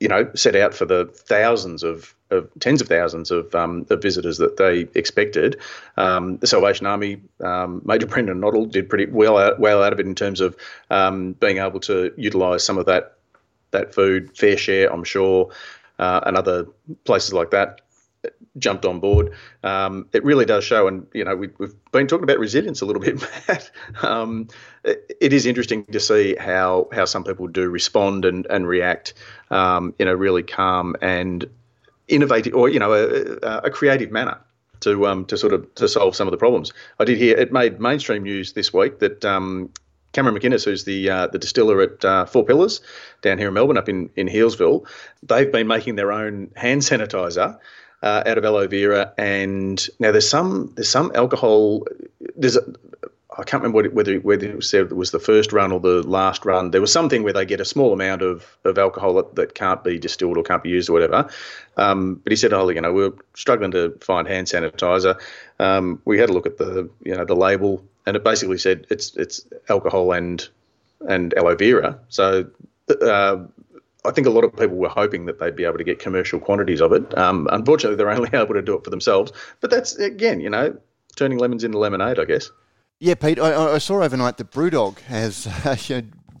you 0.00 0.08
know, 0.08 0.30
set 0.34 0.56
out 0.56 0.74
for 0.74 0.84
the 0.84 1.06
thousands 1.06 1.82
of, 1.82 2.14
of 2.34 2.50
tens 2.60 2.80
of 2.80 2.88
thousands 2.88 3.30
of, 3.30 3.54
um, 3.54 3.86
of 3.90 4.02
visitors 4.02 4.38
that 4.38 4.56
they 4.56 4.88
expected. 4.98 5.58
Um, 5.96 6.38
the 6.38 6.46
Salvation 6.46 6.86
Army, 6.86 7.20
um, 7.42 7.82
Major 7.84 8.06
Brendan 8.06 8.40
Nottle 8.40 8.66
did 8.66 8.88
pretty 8.88 9.06
well 9.06 9.38
out, 9.38 9.58
well 9.58 9.82
out 9.82 9.92
of 9.92 10.00
it 10.00 10.06
in 10.06 10.14
terms 10.14 10.40
of 10.40 10.56
um, 10.90 11.32
being 11.34 11.58
able 11.58 11.80
to 11.80 12.12
utilise 12.16 12.64
some 12.64 12.78
of 12.78 12.86
that 12.86 13.16
that 13.70 13.94
food. 13.94 14.36
Fair 14.36 14.56
share, 14.56 14.92
I'm 14.92 15.04
sure, 15.04 15.50
uh, 15.98 16.20
and 16.26 16.36
other 16.36 16.66
places 17.04 17.32
like 17.32 17.50
that 17.50 17.80
jumped 18.58 18.84
on 18.84 19.00
board. 19.00 19.32
Um, 19.62 20.06
it 20.12 20.24
really 20.24 20.44
does 20.44 20.64
show, 20.64 20.86
and 20.86 21.06
you 21.12 21.24
know 21.24 21.36
we, 21.36 21.48
have 21.60 21.92
been 21.92 22.06
talking 22.06 22.24
about 22.24 22.38
resilience 22.38 22.80
a 22.80 22.86
little 22.86 23.02
bit, 23.02 23.20
Matt. 23.48 23.70
Um, 24.02 24.48
it, 24.84 25.16
it 25.20 25.32
is 25.32 25.46
interesting 25.46 25.84
to 25.86 26.00
see 26.00 26.36
how 26.36 26.88
how 26.92 27.04
some 27.04 27.24
people 27.24 27.46
do 27.46 27.68
respond 27.68 28.24
and 28.24 28.46
and 28.46 28.66
react 28.66 29.14
um, 29.50 29.94
in 29.98 30.08
a 30.08 30.16
really 30.16 30.42
calm 30.42 30.96
and 31.02 31.48
innovative, 32.08 32.54
or 32.54 32.68
you 32.68 32.78
know, 32.78 32.92
a, 32.92 33.58
a 33.64 33.70
creative 33.70 34.10
manner 34.10 34.38
to 34.80 35.06
um, 35.06 35.24
to 35.26 35.36
sort 35.36 35.52
of 35.52 35.74
to 35.76 35.88
solve 35.88 36.14
some 36.14 36.28
of 36.28 36.32
the 36.32 36.38
problems. 36.38 36.72
I 36.98 37.04
did 37.04 37.18
hear 37.18 37.36
it 37.36 37.52
made 37.52 37.80
mainstream 37.80 38.22
news 38.22 38.52
this 38.52 38.72
week 38.72 38.98
that 39.00 39.24
um, 39.24 39.70
Cameron 40.12 40.34
Mackenzie, 40.34 40.70
who's 40.70 40.84
the 40.84 41.10
uh, 41.10 41.26
the 41.26 41.38
distiller 41.38 41.82
at 41.82 42.04
uh, 42.04 42.24
Four 42.26 42.44
Pillars 42.44 42.80
down 43.22 43.38
here 43.38 43.48
in 43.48 43.54
Melbourne, 43.54 43.78
up 43.78 43.88
in 43.88 44.10
in 44.16 44.28
Healesville, 44.28 44.86
they've 45.22 45.50
been 45.50 45.66
making 45.66 45.96
their 45.96 46.12
own 46.12 46.50
hand 46.56 46.82
sanitizer 46.82 47.58
uh, 48.02 48.22
out 48.26 48.38
of 48.38 48.44
aloe 48.44 48.68
vera, 48.68 49.12
and 49.18 49.86
now 49.98 50.12
there's 50.12 50.28
some 50.28 50.72
there's 50.76 50.90
some 50.90 51.12
alcohol. 51.14 51.86
There's 52.36 52.56
a, 52.56 52.62
I 53.36 53.42
can't 53.42 53.62
remember 53.62 53.90
whether 53.90 54.14
whether 54.20 54.46
it 54.46 54.56
was, 54.56 54.72
it 54.74 54.94
was 54.94 55.10
the 55.10 55.18
first 55.18 55.52
run 55.52 55.72
or 55.72 55.80
the 55.80 56.02
last 56.02 56.44
run. 56.44 56.70
There 56.70 56.80
was 56.80 56.92
something 56.92 57.22
where 57.22 57.32
they 57.32 57.44
get 57.44 57.60
a 57.60 57.64
small 57.64 57.92
amount 57.92 58.22
of, 58.22 58.56
of 58.64 58.78
alcohol 58.78 59.14
that, 59.14 59.34
that 59.34 59.54
can't 59.54 59.82
be 59.82 59.98
distilled 59.98 60.36
or 60.36 60.42
can't 60.42 60.62
be 60.62 60.70
used 60.70 60.88
or 60.88 60.92
whatever. 60.92 61.28
Um, 61.76 62.16
but 62.16 62.32
he 62.32 62.36
said, 62.36 62.52
"Oh, 62.52 62.68
you 62.68 62.80
know, 62.80 62.92
we're 62.92 63.12
struggling 63.34 63.72
to 63.72 63.98
find 64.00 64.28
hand 64.28 64.46
sanitizer. 64.46 65.20
Um, 65.58 66.00
we 66.04 66.18
had 66.18 66.30
a 66.30 66.32
look 66.32 66.46
at 66.46 66.58
the 66.58 66.88
you 67.02 67.14
know 67.14 67.24
the 67.24 67.34
label, 67.34 67.84
and 68.06 68.16
it 68.16 68.22
basically 68.22 68.58
said 68.58 68.86
it's 68.90 69.16
it's 69.16 69.44
alcohol 69.68 70.12
and 70.12 70.48
and 71.08 71.34
aloe 71.34 71.56
vera. 71.56 71.98
So 72.08 72.46
uh, 73.02 73.38
I 74.04 74.10
think 74.10 74.26
a 74.26 74.30
lot 74.30 74.44
of 74.44 74.54
people 74.54 74.76
were 74.76 74.88
hoping 74.88 75.26
that 75.26 75.40
they'd 75.40 75.56
be 75.56 75.64
able 75.64 75.78
to 75.78 75.84
get 75.84 75.98
commercial 75.98 76.38
quantities 76.38 76.80
of 76.80 76.92
it. 76.92 77.16
Um, 77.16 77.48
unfortunately, 77.50 77.96
they're 77.96 78.10
only 78.10 78.30
able 78.34 78.54
to 78.54 78.62
do 78.62 78.76
it 78.76 78.84
for 78.84 78.90
themselves. 78.90 79.32
But 79.60 79.70
that's 79.70 79.96
again, 79.96 80.40
you 80.40 80.50
know, 80.50 80.76
turning 81.16 81.38
lemons 81.38 81.64
into 81.64 81.78
lemonade, 81.78 82.18
I 82.18 82.26
guess. 82.26 82.50
Yeah, 83.00 83.14
Pete. 83.14 83.38
I, 83.38 83.74
I 83.74 83.78
saw 83.78 84.02
overnight 84.02 84.36
that 84.38 84.50
BrewDog 84.50 85.00
has 85.00 85.46
uh, 85.64 85.76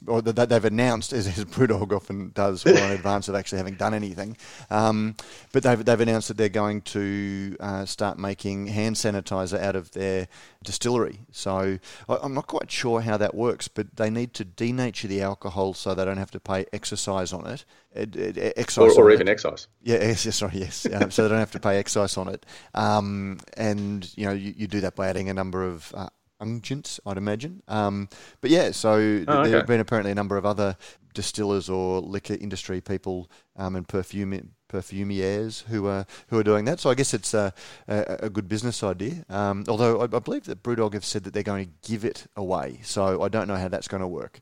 or 0.06 0.22
that 0.22 0.48
they've 0.48 0.64
announced, 0.64 1.12
as, 1.12 1.26
as 1.26 1.44
Brewdog 1.44 1.92
often 1.92 2.30
does, 2.34 2.64
well 2.64 2.76
in 2.76 2.92
advance 2.96 3.28
of 3.28 3.34
actually 3.34 3.58
having 3.58 3.74
done 3.74 3.94
anything. 3.94 4.36
Um, 4.70 5.16
but 5.52 5.62
they've, 5.62 5.82
they've 5.84 6.00
announced 6.00 6.28
that 6.28 6.36
they're 6.36 6.48
going 6.48 6.82
to 6.82 7.56
uh, 7.60 7.84
start 7.84 8.18
making 8.18 8.66
hand 8.66 8.96
sanitizer 8.96 9.60
out 9.60 9.76
of 9.76 9.90
their 9.92 10.28
distillery. 10.62 11.20
So 11.32 11.78
I, 12.08 12.16
am 12.22 12.34
not 12.34 12.46
quite 12.46 12.70
sure 12.70 13.00
how 13.00 13.16
that 13.16 13.34
works, 13.34 13.68
but 13.68 13.96
they 13.96 14.10
need 14.10 14.34
to 14.34 14.44
denature 14.44 15.08
the 15.08 15.22
alcohol 15.22 15.74
so 15.74 15.94
they 15.94 16.04
don't 16.04 16.18
have 16.18 16.30
to 16.32 16.40
pay 16.40 16.66
excise 16.72 17.32
on 17.32 17.46
it. 17.46 17.64
excise 17.94 18.96
or, 18.96 19.04
or 19.04 19.10
even 19.10 19.28
it. 19.28 19.32
excise. 19.32 19.68
Yeah, 19.82 19.96
yes, 20.02 20.34
sorry, 20.34 20.58
yes. 20.58 20.86
Um, 20.92 21.10
so 21.10 21.22
they 21.22 21.28
don't 21.28 21.38
have 21.38 21.52
to 21.52 21.60
pay 21.60 21.78
excise 21.78 22.16
on 22.16 22.28
it. 22.28 22.44
Um, 22.74 23.38
and, 23.56 24.10
you 24.16 24.26
know, 24.26 24.32
you, 24.32 24.54
you, 24.56 24.66
do 24.66 24.80
that 24.80 24.96
by 24.96 25.08
adding 25.08 25.28
a 25.28 25.34
number 25.34 25.64
of 25.64 25.92
uh, 25.94 26.08
unguents, 26.44 27.00
I'd 27.06 27.16
imagine. 27.16 27.62
Um, 27.68 28.08
but 28.40 28.50
yeah, 28.50 28.70
so 28.70 28.92
oh, 28.92 28.94
okay. 28.94 29.50
there 29.50 29.58
have 29.58 29.66
been 29.66 29.80
apparently 29.80 30.12
a 30.12 30.14
number 30.14 30.36
of 30.36 30.44
other 30.44 30.76
distillers 31.14 31.68
or 31.68 32.00
liquor 32.00 32.34
industry 32.34 32.80
people 32.80 33.30
um, 33.56 33.76
and 33.76 33.88
perfume 33.88 34.50
perfumiers 34.68 35.62
who 35.64 35.86
are 35.86 36.04
who 36.28 36.38
are 36.38 36.42
doing 36.42 36.64
that. 36.66 36.80
So 36.80 36.90
I 36.90 36.94
guess 36.94 37.14
it's 37.14 37.32
a, 37.32 37.54
a, 37.88 38.16
a 38.22 38.30
good 38.30 38.48
business 38.48 38.82
idea. 38.82 39.24
Um, 39.28 39.64
although 39.68 40.00
I, 40.00 40.04
I, 40.04 40.18
believe 40.18 40.44
that 40.44 40.62
BrewDog 40.62 40.94
have 40.94 41.04
said 41.04 41.24
that 41.24 41.32
they're 41.32 41.42
going 41.42 41.66
to 41.66 41.88
give 41.88 42.04
it 42.04 42.26
away. 42.36 42.80
So 42.82 43.22
I 43.22 43.28
don't 43.28 43.48
know 43.48 43.56
how 43.56 43.68
that's 43.68 43.88
going 43.88 44.02
to 44.02 44.08
work. 44.08 44.40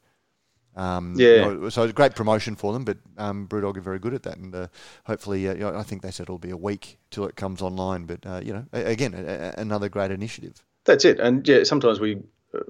Um, 0.75 1.15
yeah. 1.19 1.69
So 1.69 1.83
it's 1.83 1.91
a 1.91 1.93
great 1.93 2.15
promotion 2.15 2.57
for 2.57 2.73
them, 2.73 2.85
but 2.85 2.97
um, 3.19 3.47
BrewDog 3.47 3.77
are 3.77 3.83
very 3.83 3.99
good 3.99 4.15
at 4.15 4.23
that, 4.23 4.39
and 4.39 4.55
uh, 4.55 4.69
hopefully, 5.05 5.47
uh, 5.47 5.55
you 5.55 5.61
know, 5.61 5.77
I 5.77 5.83
think 5.83 6.03
they 6.03 6.11
said 6.11 6.25
it'll 6.25 6.39
be 6.39 6.51
a 6.51 6.57
week 6.57 6.99
till 7.11 7.27
it 7.27 7.37
comes 7.37 7.61
online. 7.61 8.05
But 8.07 8.25
uh, 8.25 8.41
you 8.43 8.55
know, 8.55 8.65
again, 8.73 9.15
a, 9.15 9.55
another 9.59 9.89
great 9.89 10.11
initiative. 10.11 10.65
That's 10.85 11.05
it. 11.05 11.21
And 11.21 11.47
yeah, 11.47 11.65
sometimes 11.65 12.01
we 12.01 12.23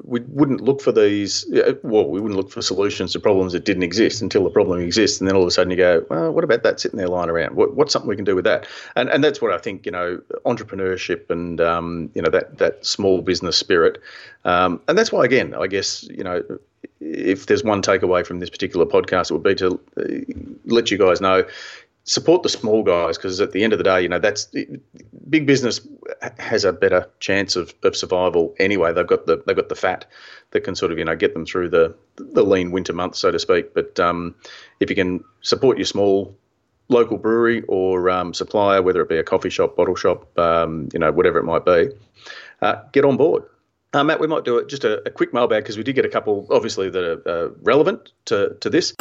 we 0.04 0.20
wouldn't 0.28 0.60
look 0.60 0.80
for 0.80 0.92
these. 0.92 1.44
Well, 1.82 2.08
we 2.08 2.20
wouldn't 2.20 2.36
look 2.36 2.50
for 2.50 2.62
solutions 2.62 3.12
to 3.12 3.20
problems 3.20 3.52
that 3.52 3.64
didn't 3.64 3.82
exist 3.82 4.22
until 4.22 4.44
the 4.44 4.50
problem 4.50 4.80
exists, 4.80 5.20
and 5.20 5.28
then 5.28 5.34
all 5.34 5.42
of 5.42 5.48
a 5.48 5.50
sudden 5.50 5.70
you 5.70 5.76
go, 5.76 6.06
well, 6.08 6.30
what 6.32 6.44
about 6.44 6.62
that 6.62 6.78
sitting 6.80 6.98
there 6.98 7.08
lying 7.08 7.30
around? 7.30 7.56
What, 7.56 7.74
what's 7.74 7.92
something 7.92 8.08
we 8.08 8.16
can 8.16 8.24
do 8.24 8.36
with 8.36 8.44
that? 8.44 8.66
And 8.96 9.08
and 9.08 9.24
that's 9.24 9.40
what 9.40 9.52
I 9.52 9.58
think. 9.58 9.86
You 9.86 9.92
know, 9.92 10.20
entrepreneurship 10.46 11.30
and 11.30 11.60
um, 11.60 12.10
you 12.14 12.22
know 12.22 12.30
that 12.30 12.58
that 12.58 12.84
small 12.86 13.22
business 13.22 13.56
spirit, 13.56 14.00
um, 14.44 14.80
and 14.88 14.96
that's 14.96 15.10
why 15.10 15.24
again, 15.24 15.54
I 15.54 15.66
guess 15.66 16.04
you 16.04 16.24
know. 16.24 16.42
If 17.00 17.46
there's 17.46 17.64
one 17.64 17.82
takeaway 17.82 18.24
from 18.24 18.38
this 18.38 18.50
particular 18.50 18.86
podcast, 18.86 19.30
it 19.30 19.34
would 19.34 19.42
be 19.42 19.54
to 19.56 19.80
uh, 19.96 20.42
let 20.66 20.90
you 20.90 20.98
guys 20.98 21.20
know 21.20 21.44
support 22.04 22.42
the 22.42 22.48
small 22.48 22.82
guys 22.82 23.16
because 23.16 23.40
at 23.40 23.52
the 23.52 23.62
end 23.62 23.72
of 23.72 23.78
the 23.78 23.84
day, 23.84 24.02
you 24.02 24.08
know, 24.08 24.18
that's 24.18 24.52
big 25.28 25.46
business 25.46 25.80
has 26.38 26.64
a 26.64 26.72
better 26.72 27.08
chance 27.20 27.56
of, 27.56 27.74
of 27.84 27.96
survival 27.96 28.54
anyway. 28.58 28.92
They've 28.92 29.06
got 29.06 29.26
the 29.26 29.42
they've 29.46 29.56
got 29.56 29.68
the 29.68 29.74
fat 29.74 30.04
that 30.50 30.60
can 30.62 30.74
sort 30.74 30.92
of 30.92 30.98
you 30.98 31.04
know 31.04 31.16
get 31.16 31.34
them 31.34 31.46
through 31.46 31.70
the 31.70 31.94
the 32.16 32.42
lean 32.42 32.70
winter 32.70 32.92
months, 32.92 33.18
so 33.18 33.30
to 33.30 33.38
speak. 33.38 33.74
But 33.74 33.98
um, 34.00 34.34
if 34.80 34.90
you 34.90 34.96
can 34.96 35.22
support 35.42 35.78
your 35.78 35.86
small 35.86 36.36
local 36.88 37.18
brewery 37.18 37.62
or 37.68 38.10
um, 38.10 38.34
supplier, 38.34 38.82
whether 38.82 39.00
it 39.00 39.08
be 39.08 39.16
a 39.16 39.24
coffee 39.24 39.50
shop, 39.50 39.76
bottle 39.76 39.94
shop, 39.94 40.36
um, 40.38 40.88
you 40.92 40.98
know, 40.98 41.12
whatever 41.12 41.38
it 41.38 41.44
might 41.44 41.64
be, 41.64 41.88
uh, 42.60 42.76
get 42.92 43.04
on 43.04 43.16
board. 43.16 43.44
Uh, 43.94 44.02
Matt, 44.02 44.20
we 44.20 44.26
might 44.26 44.44
do 44.44 44.56
it 44.56 44.68
just 44.68 44.84
a, 44.84 45.06
a 45.06 45.10
quick 45.10 45.34
mailbag 45.34 45.62
because 45.62 45.76
we 45.76 45.82
did 45.82 45.94
get 45.94 46.04
a 46.04 46.08
couple, 46.08 46.46
obviously, 46.50 46.88
that 46.88 47.04
are 47.04 47.28
uh, 47.28 47.50
relevant 47.62 48.12
to, 48.24 48.56
to 48.60 48.70
this. 48.70 48.94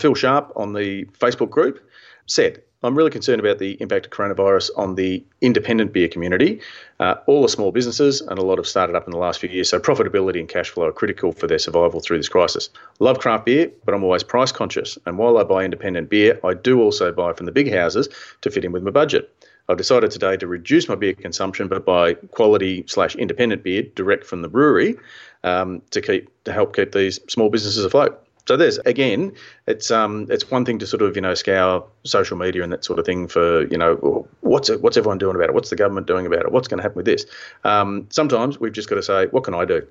Phil 0.00 0.14
Sharp 0.14 0.52
on 0.56 0.72
the 0.72 1.04
Facebook 1.18 1.50
group 1.50 1.80
said, 2.26 2.62
I'm 2.84 2.94
really 2.94 3.10
concerned 3.10 3.40
about 3.40 3.58
the 3.58 3.80
impact 3.80 4.06
of 4.06 4.12
coronavirus 4.12 4.70
on 4.76 4.94
the 4.94 5.24
independent 5.40 5.94
beer 5.94 6.06
community. 6.06 6.60
Uh, 7.00 7.14
all 7.26 7.40
the 7.40 7.48
small 7.48 7.72
businesses 7.72 8.20
and 8.20 8.38
a 8.38 8.42
lot 8.44 8.58
have 8.58 8.66
started 8.66 8.94
up 8.94 9.06
in 9.06 9.10
the 9.10 9.18
last 9.18 9.40
few 9.40 9.48
years, 9.48 9.70
so 9.70 9.80
profitability 9.80 10.38
and 10.38 10.50
cash 10.50 10.68
flow 10.68 10.86
are 10.86 10.92
critical 10.92 11.32
for 11.32 11.46
their 11.46 11.58
survival 11.58 12.00
through 12.00 12.18
this 12.18 12.28
crisis. 12.28 12.68
Love 13.00 13.18
craft 13.18 13.46
beer, 13.46 13.70
but 13.86 13.94
I'm 13.94 14.04
always 14.04 14.22
price 14.22 14.52
conscious. 14.52 14.98
And 15.06 15.16
while 15.16 15.38
I 15.38 15.44
buy 15.44 15.64
independent 15.64 16.10
beer, 16.10 16.38
I 16.44 16.52
do 16.52 16.82
also 16.82 17.10
buy 17.10 17.32
from 17.32 17.46
the 17.46 17.52
big 17.52 17.72
houses 17.72 18.08
to 18.42 18.50
fit 18.50 18.66
in 18.66 18.72
with 18.72 18.82
my 18.82 18.90
budget. 18.90 19.30
I've 19.70 19.78
decided 19.78 20.10
today 20.10 20.36
to 20.36 20.46
reduce 20.46 20.86
my 20.86 20.94
beer 20.94 21.14
consumption, 21.14 21.68
but 21.68 21.86
buy 21.86 22.14
quality 22.32 22.84
slash 22.86 23.16
independent 23.16 23.62
beer 23.62 23.84
direct 23.94 24.26
from 24.26 24.42
the 24.42 24.48
brewery 24.48 24.96
um, 25.42 25.80
to 25.90 26.02
keep 26.02 26.28
to 26.44 26.52
help 26.52 26.76
keep 26.76 26.92
these 26.92 27.18
small 27.28 27.48
businesses 27.48 27.82
afloat 27.82 28.20
so 28.46 28.56
there's 28.56 28.78
again, 28.78 29.32
it's 29.66 29.90
um, 29.90 30.26
it's 30.30 30.50
one 30.50 30.64
thing 30.64 30.78
to 30.78 30.86
sort 30.86 31.02
of 31.02 31.16
you 31.16 31.22
know 31.22 31.34
scour 31.34 31.86
social 32.04 32.36
media 32.36 32.62
and 32.62 32.72
that 32.72 32.84
sort 32.84 32.98
of 32.98 33.06
thing 33.06 33.26
for 33.26 33.66
you 33.68 33.78
know 33.78 34.28
what's 34.40 34.68
it, 34.68 34.82
what's 34.82 34.96
everyone 34.96 35.18
doing 35.18 35.34
about 35.34 35.48
it? 35.48 35.54
What's 35.54 35.70
the 35.70 35.76
government 35.76 36.06
doing 36.06 36.26
about 36.26 36.40
it? 36.40 36.52
What's 36.52 36.68
going 36.68 36.78
to 36.78 36.82
happen 36.82 36.96
with 36.96 37.06
this? 37.06 37.24
Um, 37.64 38.06
sometimes 38.10 38.60
we've 38.60 38.72
just 38.72 38.88
got 38.88 38.96
to 38.96 39.02
say, 39.02 39.26
what 39.26 39.44
can 39.44 39.54
I 39.54 39.64
do? 39.64 39.86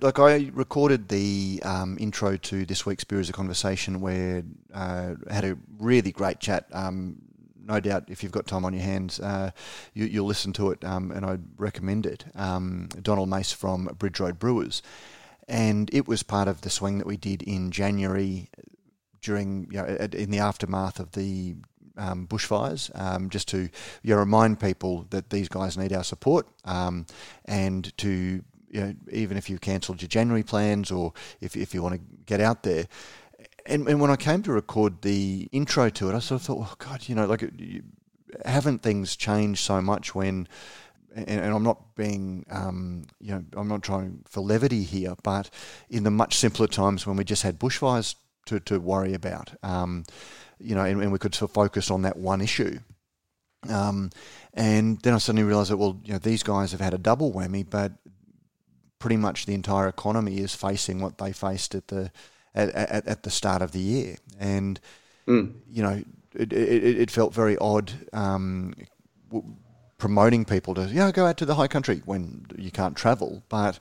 Like 0.00 0.18
I 0.18 0.50
recorded 0.52 1.08
the 1.08 1.60
um, 1.64 1.96
intro 2.00 2.36
to 2.36 2.66
this 2.66 2.84
week's 2.84 3.04
Beer 3.04 3.20
as 3.20 3.30
a 3.30 3.32
Conversation, 3.32 4.00
where 4.00 4.42
uh, 4.74 5.14
had 5.30 5.44
a 5.44 5.56
really 5.78 6.12
great 6.12 6.40
chat. 6.40 6.66
Um, 6.72 7.22
no 7.64 7.80
doubt, 7.80 8.04
if 8.08 8.22
you've 8.22 8.32
got 8.32 8.46
time 8.46 8.64
on 8.64 8.72
your 8.72 8.82
hands, 8.82 9.20
uh, 9.20 9.50
you, 9.92 10.22
will 10.22 10.28
listen 10.28 10.54
to 10.54 10.70
it, 10.70 10.82
um, 10.84 11.10
and 11.10 11.24
I'd 11.24 11.42
recommend 11.58 12.06
it. 12.06 12.24
Um, 12.34 12.88
Donald 13.02 13.28
Mace 13.28 13.52
from 13.52 13.84
Bridge 13.98 14.20
Road 14.20 14.38
Brewers 14.38 14.82
and 15.48 15.88
it 15.92 16.06
was 16.06 16.22
part 16.22 16.46
of 16.46 16.60
the 16.60 16.70
swing 16.70 16.98
that 16.98 17.06
we 17.06 17.16
did 17.16 17.42
in 17.42 17.70
January 17.70 18.50
during 19.20 19.66
you 19.70 19.78
know, 19.78 19.84
in 20.12 20.30
the 20.30 20.38
aftermath 20.38 21.00
of 21.00 21.12
the 21.12 21.56
um, 21.96 22.26
bushfires, 22.26 22.90
um, 22.98 23.28
just 23.28 23.48
to 23.48 23.68
you 24.02 24.14
know, 24.14 24.16
remind 24.16 24.60
people 24.60 25.06
that 25.10 25.30
these 25.30 25.48
guys 25.48 25.76
need 25.76 25.92
our 25.92 26.04
support, 26.04 26.46
um, 26.64 27.06
and 27.46 27.96
to 27.98 28.42
you 28.70 28.80
know, 28.80 28.94
even 29.10 29.36
if 29.36 29.48
you've 29.48 29.60
cancelled 29.60 30.02
your 30.02 30.08
January 30.08 30.42
plans 30.42 30.90
or 30.90 31.12
if, 31.40 31.56
if 31.56 31.72
you 31.72 31.82
want 31.82 31.94
to 31.94 32.00
get 32.26 32.40
out 32.40 32.62
there. 32.62 32.86
And, 33.64 33.88
and 33.88 34.00
when 34.00 34.10
I 34.10 34.16
came 34.16 34.42
to 34.42 34.52
record 34.52 35.02
the 35.02 35.48
intro 35.52 35.88
to 35.90 36.10
it, 36.10 36.14
I 36.14 36.18
sort 36.18 36.40
of 36.40 36.46
thought, 36.46 36.58
oh 36.60 36.74
God, 36.78 37.08
you 37.08 37.14
know, 37.14 37.26
like 37.26 37.50
haven't 38.44 38.82
things 38.82 39.16
changed 39.16 39.60
so 39.60 39.80
much 39.80 40.14
when 40.14 40.48
and, 41.14 41.28
and 41.28 41.54
I'm 41.54 41.62
not 41.62 41.94
being, 41.96 42.44
um, 42.50 43.04
you 43.20 43.32
know, 43.32 43.44
I'm 43.56 43.68
not 43.68 43.82
trying 43.82 44.22
for 44.26 44.40
levity 44.40 44.82
here, 44.82 45.14
but 45.22 45.50
in 45.90 46.04
the 46.04 46.10
much 46.10 46.36
simpler 46.36 46.66
times 46.66 47.06
when 47.06 47.16
we 47.16 47.24
just 47.24 47.42
had 47.42 47.58
bushfires 47.58 48.14
to, 48.46 48.60
to 48.60 48.80
worry 48.80 49.14
about, 49.14 49.52
um, 49.62 50.04
you 50.58 50.74
know, 50.74 50.84
and, 50.84 51.00
and, 51.02 51.12
we 51.12 51.18
could 51.18 51.34
sort 51.34 51.50
of 51.50 51.54
focus 51.54 51.90
on 51.90 52.02
that 52.02 52.16
one 52.16 52.40
issue. 52.40 52.78
Um, 53.68 54.10
and 54.54 55.00
then 55.02 55.14
I 55.14 55.18
suddenly 55.18 55.46
realised 55.46 55.70
that, 55.70 55.76
well, 55.76 56.00
you 56.04 56.12
know, 56.12 56.18
these 56.18 56.42
guys 56.42 56.72
have 56.72 56.80
had 56.80 56.94
a 56.94 56.98
double 56.98 57.32
whammy, 57.32 57.68
but 57.68 57.92
pretty 58.98 59.16
much 59.16 59.46
the 59.46 59.54
entire 59.54 59.88
economy 59.88 60.38
is 60.38 60.54
facing 60.54 61.00
what 61.00 61.18
they 61.18 61.32
faced 61.32 61.74
at 61.74 61.88
the 61.88 62.10
at, 62.54 62.70
at, 62.70 63.06
at 63.06 63.22
the 63.22 63.30
start 63.30 63.62
of 63.62 63.72
the 63.72 63.78
year. 63.78 64.16
And 64.38 64.80
mm. 65.26 65.54
you 65.70 65.82
know, 65.82 66.02
it, 66.34 66.52
it, 66.52 67.00
it, 67.00 67.10
felt 67.10 67.34
very 67.34 67.56
odd 67.58 67.92
um, 68.12 68.74
promoting 69.98 70.44
people 70.44 70.74
to, 70.74 70.86
yeah, 70.86 71.10
go 71.10 71.26
out 71.26 71.36
to 71.38 71.44
the 71.44 71.56
high 71.56 71.68
country 71.68 72.02
when 72.04 72.46
you 72.56 72.70
can't 72.70 72.96
travel. 72.96 73.42
But, 73.48 73.78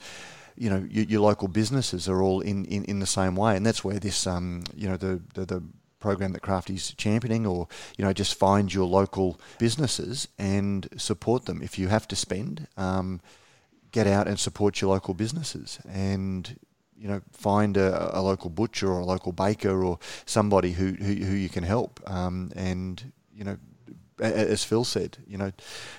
you 0.58 0.70
know, 0.70 0.86
your, 0.90 1.06
your 1.06 1.22
local 1.22 1.48
businesses 1.48 2.10
are 2.10 2.22
all 2.22 2.42
in, 2.42 2.66
in, 2.66 2.84
in 2.86 3.00
the 3.00 3.06
same 3.06 3.36
way. 3.36 3.56
And 3.56 3.66
that's 3.66 3.84
where 3.84 4.00
this, 4.00 4.28
um, 4.28 4.64
you 4.76 4.90
know, 4.90 4.98
the, 4.98 5.22
the, 5.36 5.46
the 5.46 5.64
program 6.00 6.34
that 6.34 6.42
Crafty's 6.42 6.94
championing, 6.94 7.46
or 7.46 7.68
you 7.98 8.06
know, 8.06 8.14
just 8.14 8.36
find 8.36 8.74
your 8.74 8.86
local 8.86 9.40
businesses 9.58 10.28
and 10.38 10.88
support 10.98 11.46
them. 11.46 11.62
If 11.62 11.80
you 11.80 11.88
have 11.88 12.08
to 12.10 12.16
spend, 12.16 12.68
um, 12.78 13.22
get 13.92 14.08
out 14.08 14.28
and 14.28 14.40
support 14.40 14.82
your 14.82 14.92
local 14.92 15.14
businesses, 15.14 15.80
and 15.90 16.58
you 16.98 17.08
know, 17.08 17.22
find 17.32 17.78
a, 17.78 18.18
a, 18.18 18.22
local 18.22 18.50
butcher 18.50 18.88
or 18.92 19.00
a 19.00 19.06
local 19.06 19.32
baker 19.32 19.84
or 19.84 20.00
somebody 20.26 20.72
who 20.72 20.94
who, 20.94 21.14
who 21.14 21.36
you 21.36 21.50
can 21.50 21.64
help, 21.64 22.00
um, 22.10 22.52
and 22.56 23.12
you 23.36 23.44
know. 23.44 23.58
As 24.20 24.64
Phil 24.64 24.84
said, 24.84 25.18
you 25.28 25.38
know, 25.38 25.52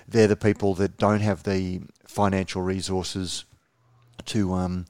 they're 0.07 0.26
the 0.26 0.37
people 0.37 0.74
that 0.74 0.96
don't 0.96 1.20
have 1.20 1.44
the 1.44 1.83
financial 2.04 2.62
resources 2.62 3.44
to 4.26 4.52
um, 4.54 4.87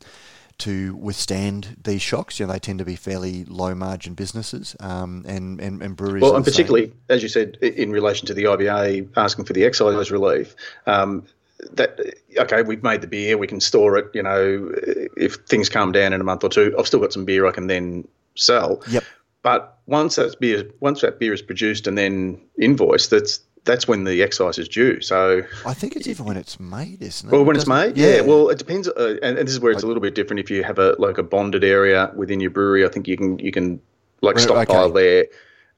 to 0.58 0.96
withstand 0.96 1.76
these 1.84 2.02
shocks. 2.02 2.38
You 2.38 2.46
know, 2.46 2.52
they 2.52 2.58
tend 2.58 2.80
to 2.80 2.84
be 2.84 2.96
fairly 2.96 3.44
low 3.44 3.74
margin 3.74 4.14
businesses, 4.14 4.76
um, 4.80 5.24
and, 5.26 5.60
and, 5.60 5.80
and 5.82 5.96
breweries. 5.96 6.22
Well, 6.22 6.36
and 6.36 6.44
particularly, 6.44 6.86
same. 6.86 6.96
as 7.08 7.22
you 7.22 7.28
said, 7.28 7.56
in 7.56 7.92
relation 7.92 8.26
to 8.26 8.34
the 8.34 8.44
IBA 8.44 9.08
asking 9.16 9.44
for 9.44 9.52
the 9.52 9.64
excise 9.64 10.10
relief, 10.10 10.56
um, 10.86 11.24
that 11.72 11.98
okay, 12.36 12.62
we've 12.62 12.82
made 12.82 13.00
the 13.00 13.06
beer, 13.06 13.36
we 13.36 13.46
can 13.46 13.60
store 13.60 13.96
it. 13.96 14.10
You 14.14 14.22
know, 14.22 14.72
if 15.16 15.34
things 15.46 15.68
calm 15.68 15.92
down 15.92 16.12
in 16.12 16.20
a 16.20 16.24
month 16.24 16.44
or 16.44 16.48
two, 16.48 16.74
I've 16.78 16.86
still 16.86 17.00
got 17.00 17.12
some 17.12 17.24
beer 17.24 17.46
I 17.46 17.52
can 17.52 17.66
then 17.66 18.06
sell. 18.34 18.82
Yep. 18.90 19.04
But 19.42 19.78
once 19.86 20.16
that 20.16 20.38
beer, 20.40 20.68
once 20.80 21.00
that 21.02 21.18
beer 21.18 21.32
is 21.32 21.42
produced 21.42 21.86
and 21.86 21.96
then 21.96 22.40
invoiced, 22.58 23.10
that's 23.10 23.40
that's 23.64 23.86
when 23.86 24.04
the 24.04 24.22
excise 24.22 24.58
is 24.58 24.68
due. 24.68 25.00
So 25.00 25.42
I 25.64 25.74
think 25.74 25.94
it's 25.94 26.06
even 26.06 26.24
when 26.24 26.36
it's 26.36 26.58
made, 26.58 27.02
isn't 27.02 27.28
it? 27.28 27.32
Well, 27.32 27.44
when 27.44 27.54
it's 27.54 27.66
made, 27.66 27.96
yeah. 27.96 28.16
yeah. 28.16 28.20
Well, 28.22 28.48
it 28.48 28.58
depends, 28.58 28.88
uh, 28.88 29.16
and, 29.22 29.38
and, 29.38 29.46
this 29.46 29.54
is 29.54 29.60
where 29.60 29.70
it's 29.70 29.82
a 29.82 29.86
little 29.86 30.00
bit 30.00 30.14
different. 30.14 30.40
If 30.40 30.50
you 30.50 30.64
have 30.64 30.78
a 30.78 30.96
like 30.98 31.18
a 31.18 31.22
bonded 31.22 31.64
area 31.64 32.10
within 32.16 32.40
your 32.40 32.50
brewery, 32.50 32.84
I 32.84 32.88
think 32.88 33.06
you 33.06 33.16
can 33.16 33.38
you 33.38 33.52
can 33.52 33.80
like 34.22 34.38
stockpile 34.38 34.84
okay. 34.84 35.00
there, 35.00 35.26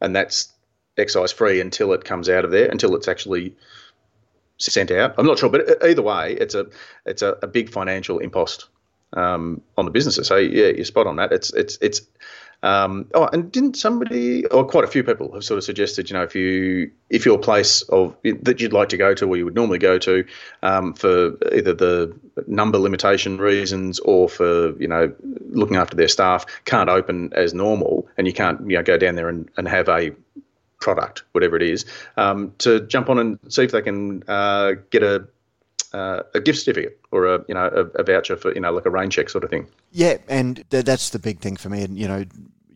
and 0.00 0.16
that's 0.16 0.52
excise 0.96 1.32
free 1.32 1.60
until 1.60 1.92
it 1.92 2.04
comes 2.04 2.28
out 2.28 2.44
of 2.44 2.50
there, 2.50 2.68
until 2.68 2.94
it's 2.94 3.08
actually 3.08 3.56
sent 4.58 4.90
out. 4.90 5.14
I'm 5.18 5.26
not 5.26 5.38
sure, 5.38 5.48
but 5.48 5.82
either 5.84 6.02
way, 6.02 6.34
it's 6.34 6.54
a 6.54 6.66
it's 7.04 7.22
a, 7.22 7.36
a 7.42 7.46
big 7.46 7.70
financial 7.70 8.18
impost 8.18 8.68
um, 9.14 9.60
on 9.76 9.84
the 9.84 9.90
businesses. 9.90 10.28
So 10.28 10.36
yeah, 10.36 10.68
you're 10.68 10.84
spot 10.84 11.06
on 11.06 11.16
that. 11.16 11.32
It's 11.32 11.52
it's 11.52 11.78
it's 11.80 12.02
um, 12.62 13.06
oh, 13.14 13.26
and 13.32 13.50
didn't 13.50 13.76
somebody, 13.76 14.46
or 14.46 14.64
quite 14.66 14.84
a 14.84 14.86
few 14.86 15.02
people, 15.02 15.32
have 15.32 15.44
sort 15.44 15.58
of 15.58 15.64
suggested, 15.64 16.10
you 16.10 16.14
know, 16.14 16.22
if 16.22 16.34
you 16.34 16.90
if 17.08 17.24
your 17.24 17.38
place 17.38 17.82
of 17.82 18.14
that 18.22 18.60
you'd 18.60 18.72
like 18.72 18.90
to 18.90 18.96
go 18.96 19.14
to, 19.14 19.26
or 19.26 19.36
you 19.36 19.44
would 19.44 19.54
normally 19.54 19.78
go 19.78 19.98
to, 19.98 20.24
um, 20.62 20.92
for 20.92 21.36
either 21.54 21.72
the 21.72 22.14
number 22.46 22.78
limitation 22.78 23.38
reasons 23.38 23.98
or 24.00 24.28
for 24.28 24.76
you 24.78 24.88
know 24.88 25.12
looking 25.48 25.76
after 25.76 25.96
their 25.96 26.08
staff, 26.08 26.44
can't 26.66 26.90
open 26.90 27.32
as 27.34 27.54
normal, 27.54 28.06
and 28.18 28.26
you 28.26 28.32
can't 28.32 28.60
you 28.68 28.76
know 28.76 28.82
go 28.82 28.98
down 28.98 29.14
there 29.14 29.28
and, 29.28 29.48
and 29.56 29.66
have 29.66 29.88
a 29.88 30.10
product, 30.80 31.24
whatever 31.32 31.56
it 31.56 31.62
is, 31.62 31.86
um, 32.16 32.52
to 32.58 32.80
jump 32.80 33.08
on 33.08 33.18
and 33.18 33.38
see 33.48 33.62
if 33.62 33.72
they 33.72 33.82
can 33.82 34.22
uh, 34.28 34.72
get 34.90 35.02
a 35.02 35.26
uh, 35.92 36.22
a 36.34 36.40
gift 36.40 36.60
certificate 36.60 37.00
or 37.10 37.26
a 37.26 37.44
you 37.48 37.54
know 37.54 37.66
a, 37.66 38.00
a, 38.00 38.04
voucher 38.04 38.36
for 38.36 38.54
you 38.54 38.60
know 38.60 38.72
like 38.72 38.86
a 38.86 38.90
rain 38.90 39.10
check 39.10 39.28
sort 39.28 39.44
of 39.44 39.50
thing. 39.50 39.66
Yeah, 39.90 40.18
and 40.28 40.64
th- 40.70 40.84
that's 40.84 41.10
the 41.10 41.18
big 41.18 41.40
thing 41.40 41.56
for 41.56 41.68
me. 41.68 41.82
And 41.82 41.98
you 41.98 42.06
know, 42.06 42.24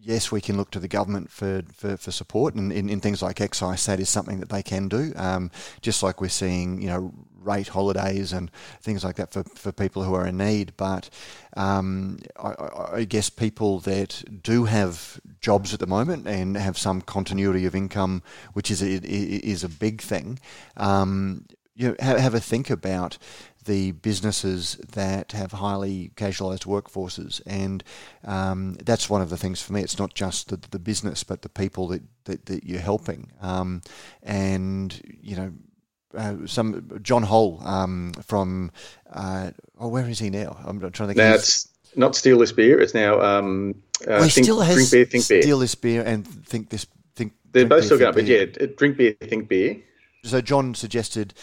yes, 0.05 0.31
we 0.31 0.41
can 0.41 0.57
look 0.57 0.71
to 0.73 0.81
the 0.81 0.89
government 0.89 1.31
for, 1.31 1.63
for, 1.73 1.97
for 1.97 2.11
support, 2.11 2.55
and 2.55 2.73
in, 2.73 2.89
in 2.89 3.01
things 3.01 3.23
like 3.23 3.41
excise, 3.41 3.87
that 3.87 4.01
is 4.01 4.09
something 4.09 4.41
that 4.41 4.51
they 4.51 4.63
can 4.63 4.89
do. 4.89 5.13
Um, 5.17 5.51
just 5.81 6.03
like 6.03 6.21
we're 6.21 6.29
seeing, 6.29 6.81
you 6.81 6.89
know, 6.89 7.13
rate 7.45 7.69
holidays 7.69 8.33
and 8.33 8.51
things 8.81 9.05
like 9.05 9.17
that 9.17 9.33
for, 9.33 9.45
for 9.45 9.73
people 9.73 10.03
who 10.03 10.15
are 10.15 10.27
in 10.27 10.37
need. 10.37 10.73
But 10.77 11.11
um, 11.57 12.19
I, 12.43 12.55
I, 12.93 13.05
guess 13.05 13.29
people 13.29 13.81
that 13.81 14.25
do 14.43 14.65
have 14.65 15.21
jobs 15.41 15.75
at 15.75 15.81
the 15.81 15.87
moment 15.87 16.27
and 16.27 16.57
have 16.57 16.79
some 16.79 17.03
continuity 17.03 17.67
of 17.67 17.75
income, 17.75 18.23
which 18.55 18.71
is 18.71 18.83
a, 18.83 18.87
is 19.05 19.63
a 19.63 19.69
big 19.69 20.01
thing. 20.01 20.39
Um, 20.77 21.45
you 21.75 21.89
know, 21.89 21.97
have, 21.99 22.19
have 22.19 22.35
a 22.35 22.41
think 22.41 22.71
about 22.71 23.19
the 23.65 23.93
businesses 23.93 24.77
that 24.93 25.33
have 25.33 25.53
highly 25.53 26.11
casualised 26.17 26.67
workforces, 26.67 27.41
and 27.47 27.83
um, 28.25 28.75
that's 28.85 29.09
one 29.09 29.23
of 29.23 29.31
the 29.31 29.37
things 29.37 29.63
for 29.63 29.73
me. 29.73 29.81
It's 29.81 29.99
not 29.99 30.15
just 30.15 30.49
the, 30.49 30.61
the 30.71 30.79
business, 30.79 31.25
but 31.25 31.43
the 31.43 31.49
people 31.49 31.89
that, 31.89 32.03
that, 32.25 32.47
that 32.47 32.65
you're 32.65 32.81
helping. 32.81 33.33
Um, 33.41 33.83
and 34.23 35.01
you 35.23 35.37
know, 35.37 35.53
uh, 36.15 36.37
some 36.47 37.01
John 37.03 37.23
Hole 37.23 37.61
um, 37.65 38.13
from 38.25 38.71
uh, 39.13 39.51
oh, 39.79 39.89
where 39.89 40.09
is 40.09 40.19
he 40.19 40.31
now? 40.31 40.57
I'm 40.65 40.79
trying 40.79 40.93
to 40.93 41.07
think. 41.07 41.17
That's 41.17 41.69
not 41.97 42.15
Steal 42.15 42.39
This 42.39 42.53
Beer. 42.53 42.81
It's 42.81 42.95
now 42.95 43.21
um, 43.21 43.83
uh, 44.03 44.07
well, 44.09 44.21
think, 44.29 44.45
still 44.45 44.61
has 44.61 44.75
Drink 44.75 44.91
Beer, 44.91 45.05
Think 45.07 45.29
Beer. 45.29 45.43
Steal 45.43 45.59
This 45.59 45.75
Beer 45.75 46.03
and 46.03 46.27
Think 46.47 46.71
This. 46.71 46.87
Think. 47.15 47.33
They're 47.53 47.67
both 47.67 47.85
still 47.85 47.99
going, 47.99 48.15
but 48.15 48.27
yeah, 48.27 48.45
Drink 48.77 48.97
Beer, 48.97 49.15
Think 49.21 49.49
Beer. 49.49 49.83
So 50.25 50.41
John 50.41 50.75
suggested 50.75 51.35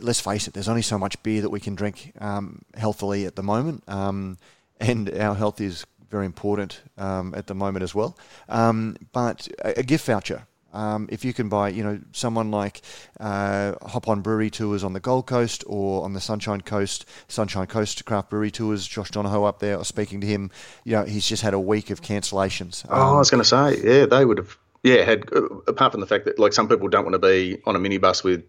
let's 0.00 0.20
face 0.20 0.48
it, 0.48 0.54
there's 0.54 0.68
only 0.68 0.82
so 0.82 0.98
much 0.98 1.22
beer 1.22 1.42
that 1.42 1.50
we 1.50 1.60
can 1.60 1.74
drink 1.74 2.12
um, 2.20 2.62
healthily 2.74 3.26
at 3.26 3.36
the 3.36 3.42
moment, 3.42 3.82
um, 3.88 4.38
and 4.80 5.12
our 5.14 5.34
health 5.34 5.60
is 5.60 5.84
very 6.10 6.26
important 6.26 6.82
um, 6.98 7.34
at 7.34 7.46
the 7.46 7.54
moment 7.54 7.82
as 7.82 7.94
well. 7.94 8.16
Um, 8.48 8.96
but 9.12 9.48
a, 9.64 9.80
a, 9.80 9.82
gift 9.82 10.06
voucher. 10.06 10.46
Um, 10.74 11.06
if 11.10 11.22
you 11.22 11.34
can 11.34 11.50
buy, 11.50 11.68
you 11.68 11.84
know, 11.84 12.00
someone 12.12 12.50
like 12.50 12.80
uh, 13.20 13.74
Hop 13.82 14.08
On 14.08 14.22
Brewery 14.22 14.48
Tours 14.48 14.84
on 14.84 14.94
the 14.94 15.00
Gold 15.00 15.26
Coast 15.26 15.64
or 15.66 16.02
on 16.02 16.14
the 16.14 16.20
Sunshine 16.20 16.62
Coast, 16.62 17.06
Sunshine 17.28 17.66
Coast 17.66 18.04
Craft 18.06 18.30
Brewery 18.30 18.50
Tours, 18.50 18.86
Josh 18.86 19.10
Donohoe 19.10 19.44
up 19.44 19.58
there, 19.58 19.74
I 19.74 19.78
was 19.78 19.88
speaking 19.88 20.22
to 20.22 20.26
him, 20.26 20.50
you 20.84 20.92
know, 20.92 21.04
he's 21.04 21.26
just 21.26 21.42
had 21.42 21.52
a 21.52 21.60
week 21.60 21.90
of 21.90 22.00
cancellations. 22.00 22.86
oh, 22.88 23.16
I 23.16 23.18
was 23.18 23.30
going 23.30 23.42
to 23.42 23.48
say, 23.48 23.82
yeah, 23.82 24.06
they 24.06 24.24
would 24.24 24.38
have 24.38 24.56
yeah, 24.82 25.04
had 25.04 25.32
uh, 25.32 25.42
apart 25.66 25.92
from 25.92 26.00
the 26.00 26.06
fact 26.06 26.24
that 26.24 26.38
like 26.38 26.52
some 26.52 26.68
people 26.68 26.88
don't 26.88 27.04
want 27.04 27.14
to 27.14 27.18
be 27.18 27.58
on 27.64 27.76
a 27.76 27.78
minibus 27.78 28.24
with 28.24 28.44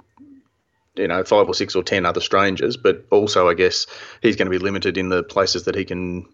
you 0.95 1.07
know 1.07 1.23
five 1.23 1.47
or 1.47 1.53
six 1.53 1.75
or 1.75 1.83
ten 1.83 2.05
other 2.05 2.21
strangers, 2.21 2.77
but 2.77 3.05
also 3.11 3.49
I 3.49 3.53
guess 3.53 3.87
he's 4.21 4.35
going 4.35 4.47
to 4.47 4.51
be 4.51 4.63
limited 4.63 4.97
in 4.97 5.09
the 5.09 5.23
places 5.23 5.63
that 5.65 5.75
he 5.75 5.85
can 5.85 6.27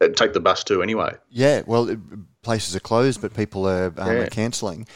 uh, 0.00 0.08
take 0.08 0.32
the 0.32 0.40
bus 0.40 0.64
to 0.64 0.82
anyway. 0.82 1.14
Yeah, 1.30 1.62
well, 1.66 1.94
places 2.42 2.74
are 2.74 2.80
closed, 2.80 3.20
but 3.20 3.34
people 3.34 3.68
are, 3.68 3.92
um, 3.96 4.16
yeah. 4.16 4.28
cancelling. 4.28 4.86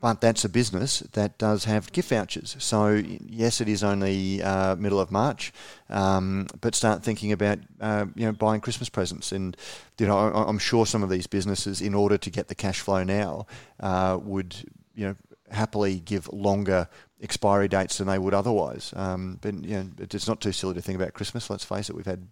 But 0.00 0.22
that's 0.22 0.44
a 0.46 0.48
business 0.48 1.00
that 1.12 1.36
does 1.36 1.64
have 1.64 1.92
gift 1.92 2.08
vouchers. 2.08 2.56
So 2.58 3.02
yes, 3.26 3.60
it 3.60 3.68
is 3.68 3.84
only 3.84 4.42
uh, 4.42 4.76
middle 4.76 4.98
of 4.98 5.10
March, 5.10 5.52
um, 5.90 6.46
but 6.60 6.74
start 6.74 7.02
thinking 7.02 7.32
about 7.32 7.58
uh, 7.80 8.06
you 8.14 8.24
know 8.24 8.32
buying 8.32 8.62
Christmas 8.62 8.88
presents. 8.88 9.30
And 9.30 9.56
you 9.98 10.06
know, 10.06 10.16
I'm 10.18 10.58
sure 10.58 10.86
some 10.86 11.02
of 11.02 11.10
these 11.10 11.26
businesses, 11.26 11.82
in 11.82 11.94
order 11.94 12.16
to 12.16 12.30
get 12.30 12.48
the 12.48 12.54
cash 12.54 12.80
flow 12.80 13.04
now, 13.04 13.46
uh, 13.78 14.18
would 14.22 14.56
you 14.94 15.06
know 15.08 15.16
happily 15.50 16.00
give 16.00 16.32
longer 16.32 16.88
expiry 17.22 17.68
dates 17.68 17.98
than 17.98 18.06
they 18.06 18.18
would 18.18 18.32
otherwise. 18.32 18.92
Um, 18.96 19.38
but 19.40 19.54
you 19.64 19.76
know, 19.76 19.88
it's 19.98 20.26
not 20.26 20.40
too 20.40 20.52
silly 20.52 20.74
to 20.74 20.80
think 20.80 20.96
about 20.96 21.12
Christmas. 21.12 21.50
Let's 21.50 21.64
face 21.64 21.90
it, 21.90 21.96
we've 21.96 22.06
had 22.06 22.26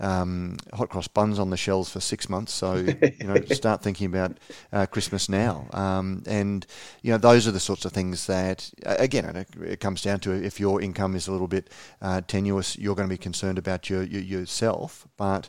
um, 0.00 0.56
hot 0.72 0.88
cross 0.88 1.08
buns 1.08 1.38
on 1.38 1.50
the 1.50 1.56
shelves 1.56 1.90
for 1.90 2.00
six 2.00 2.28
months, 2.28 2.52
so 2.52 2.76
you 2.76 3.26
know, 3.26 3.36
start 3.50 3.82
thinking 3.82 4.06
about 4.06 4.38
uh, 4.72 4.86
Christmas 4.86 5.28
now. 5.28 5.66
Um, 5.72 6.22
and 6.26 6.66
you 7.02 7.12
know, 7.12 7.18
those 7.18 7.46
are 7.46 7.52
the 7.52 7.60
sorts 7.60 7.84
of 7.84 7.92
things 7.92 8.26
that, 8.26 8.70
again, 8.84 9.46
it 9.62 9.80
comes 9.80 10.02
down 10.02 10.20
to 10.20 10.32
if 10.32 10.58
your 10.58 10.80
income 10.80 11.14
is 11.14 11.28
a 11.28 11.32
little 11.32 11.48
bit 11.48 11.70
uh, 12.00 12.22
tenuous, 12.26 12.78
you're 12.78 12.94
going 12.94 13.08
to 13.08 13.14
be 13.14 13.18
concerned 13.18 13.58
about 13.58 13.90
your, 13.90 14.02
your 14.02 14.22
yourself, 14.22 15.06
but 15.16 15.48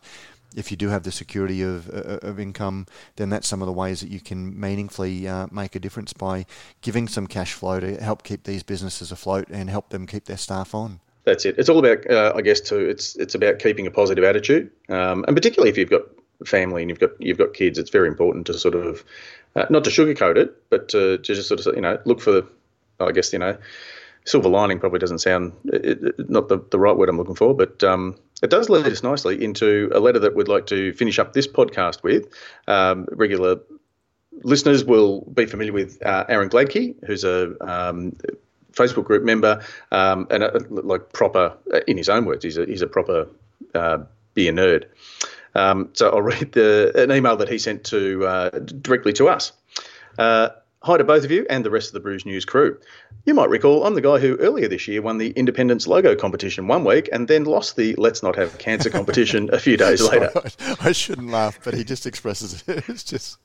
if 0.55 0.71
you 0.71 0.77
do 0.77 0.89
have 0.89 1.03
the 1.03 1.11
security 1.11 1.61
of, 1.61 1.89
uh, 1.89 2.19
of 2.21 2.39
income, 2.39 2.87
then 3.15 3.29
that's 3.29 3.47
some 3.47 3.61
of 3.61 3.65
the 3.65 3.73
ways 3.73 4.01
that 4.01 4.09
you 4.09 4.19
can 4.19 4.59
meaningfully 4.59 5.27
uh, 5.27 5.47
make 5.51 5.75
a 5.75 5.79
difference 5.79 6.13
by 6.13 6.45
giving 6.81 7.07
some 7.07 7.27
cash 7.27 7.53
flow 7.53 7.79
to 7.79 8.01
help 8.01 8.23
keep 8.23 8.43
these 8.43 8.63
businesses 8.63 9.11
afloat 9.11 9.47
and 9.49 9.69
help 9.69 9.89
them 9.89 10.07
keep 10.07 10.25
their 10.25 10.37
staff 10.37 10.73
on. 10.73 10.99
That's 11.25 11.45
it. 11.45 11.55
It's 11.57 11.69
all 11.69 11.79
about, 11.79 12.09
uh, 12.09 12.33
I 12.35 12.41
guess, 12.41 12.61
too. 12.61 12.87
It's 12.87 13.15
it's 13.15 13.33
about 13.33 13.57
keeping 13.57 13.87
a 13.87 13.91
positive 13.91 14.23
attitude, 14.23 14.69
um, 14.89 15.25
and 15.27 15.35
particularly 15.35 15.71
if 15.71 15.77
you've 15.77 15.89
got 15.89 16.03
family 16.45 16.83
and 16.83 16.89
you've 16.89 16.99
got 16.99 17.09
you've 17.19 17.37
got 17.37 17.53
kids, 17.53 17.79
it's 17.79 17.89
very 17.89 18.07
important 18.07 18.45
to 18.45 18.53
sort 18.53 18.75
of 18.75 19.03
uh, 19.55 19.65
not 19.71 19.83
to 19.85 19.89
sugarcoat 19.89 20.37
it, 20.37 20.55
but 20.69 20.89
to, 20.89 21.17
to 21.17 21.35
just 21.35 21.47
sort 21.47 21.65
of 21.65 21.75
you 21.75 21.81
know 21.81 21.97
look 22.05 22.21
for, 22.21 22.31
the, 22.31 22.47
I 22.99 23.11
guess 23.11 23.33
you 23.33 23.39
know, 23.39 23.57
silver 24.25 24.49
lining 24.49 24.79
probably 24.79 24.99
doesn't 24.99 25.19
sound 25.19 25.53
it, 25.65 26.03
it, 26.03 26.29
not 26.29 26.47
the, 26.47 26.59
the 26.69 26.79
right 26.79 26.95
word 26.95 27.09
I'm 27.09 27.17
looking 27.17 27.35
for, 27.35 27.55
but 27.55 27.83
um, 27.83 28.15
it 28.43 28.49
does 28.49 28.69
lead 28.69 28.85
us 28.85 29.03
nicely 29.03 29.43
into 29.43 29.89
a 29.93 29.99
letter 29.99 30.19
that 30.19 30.35
we'd 30.35 30.47
like 30.47 30.67
to 30.67 30.93
finish 30.93 31.19
up 31.19 31.33
this 31.33 31.47
podcast 31.47 32.03
with. 32.03 32.27
Um, 32.67 33.07
regular 33.11 33.59
listeners 34.43 34.83
will 34.83 35.21
be 35.21 35.45
familiar 35.45 35.73
with 35.73 36.03
uh, 36.05 36.25
Aaron 36.27 36.49
Gladkey, 36.49 36.95
who's 37.05 37.23
a 37.23 37.55
um, 37.65 38.13
Facebook 38.73 39.05
group 39.05 39.23
member 39.23 39.63
um, 39.91 40.27
and 40.29 40.43
a, 40.43 40.57
like 40.69 41.13
proper, 41.13 41.55
uh, 41.73 41.79
in 41.87 41.97
his 41.97 42.09
own 42.09 42.25
words, 42.25 42.43
he's 42.43 42.57
a, 42.57 42.65
he's 42.65 42.81
a 42.81 42.87
proper 42.87 43.27
uh, 43.73 43.99
beer 44.33 44.51
nerd. 44.51 44.85
Um, 45.55 45.89
so 45.93 46.09
I'll 46.09 46.21
read 46.33 46.51
the, 46.51 46.91
an 46.95 47.11
email 47.11 47.37
that 47.37 47.49
he 47.49 47.57
sent 47.57 47.85
to 47.85 48.25
uh, 48.25 48.49
directly 48.49 49.13
to 49.13 49.29
us. 49.29 49.53
Hi 50.85 50.97
to 50.97 51.03
both 51.03 51.25
of 51.25 51.31
you 51.31 51.47
and 51.49 51.65
the 51.65 51.71
rest 51.71 51.87
of 51.87 51.93
the 51.93 51.99
Brews 51.99 52.27
News 52.27 52.45
crew. 52.45 52.79
You 53.25 53.33
might 53.33 53.49
recall 53.49 53.87
I'm 53.87 53.95
the 53.95 54.01
guy 54.01 54.19
who 54.19 54.35
earlier 54.35 54.67
this 54.67 54.87
year 54.87 55.01
won 55.01 55.17
the 55.17 55.31
Independence 55.31 55.87
logo 55.87 56.15
competition 56.15 56.67
one 56.67 56.83
week 56.83 57.09
and 57.11 57.27
then 57.27 57.45
lost 57.45 57.75
the 57.75 57.95
Let's 57.95 58.21
Not 58.21 58.35
Have 58.35 58.59
Cancer 58.59 58.91
competition 58.91 59.49
a 59.51 59.57
few 59.57 59.77
days 59.77 60.07
later. 60.07 60.29
I 60.81 60.91
shouldn't 60.91 61.31
laugh, 61.31 61.57
but 61.63 61.73
he 61.73 61.83
just 61.83 62.05
expresses 62.05 62.63
it. 62.67 62.87
It's 62.87 63.03
just 63.03 63.39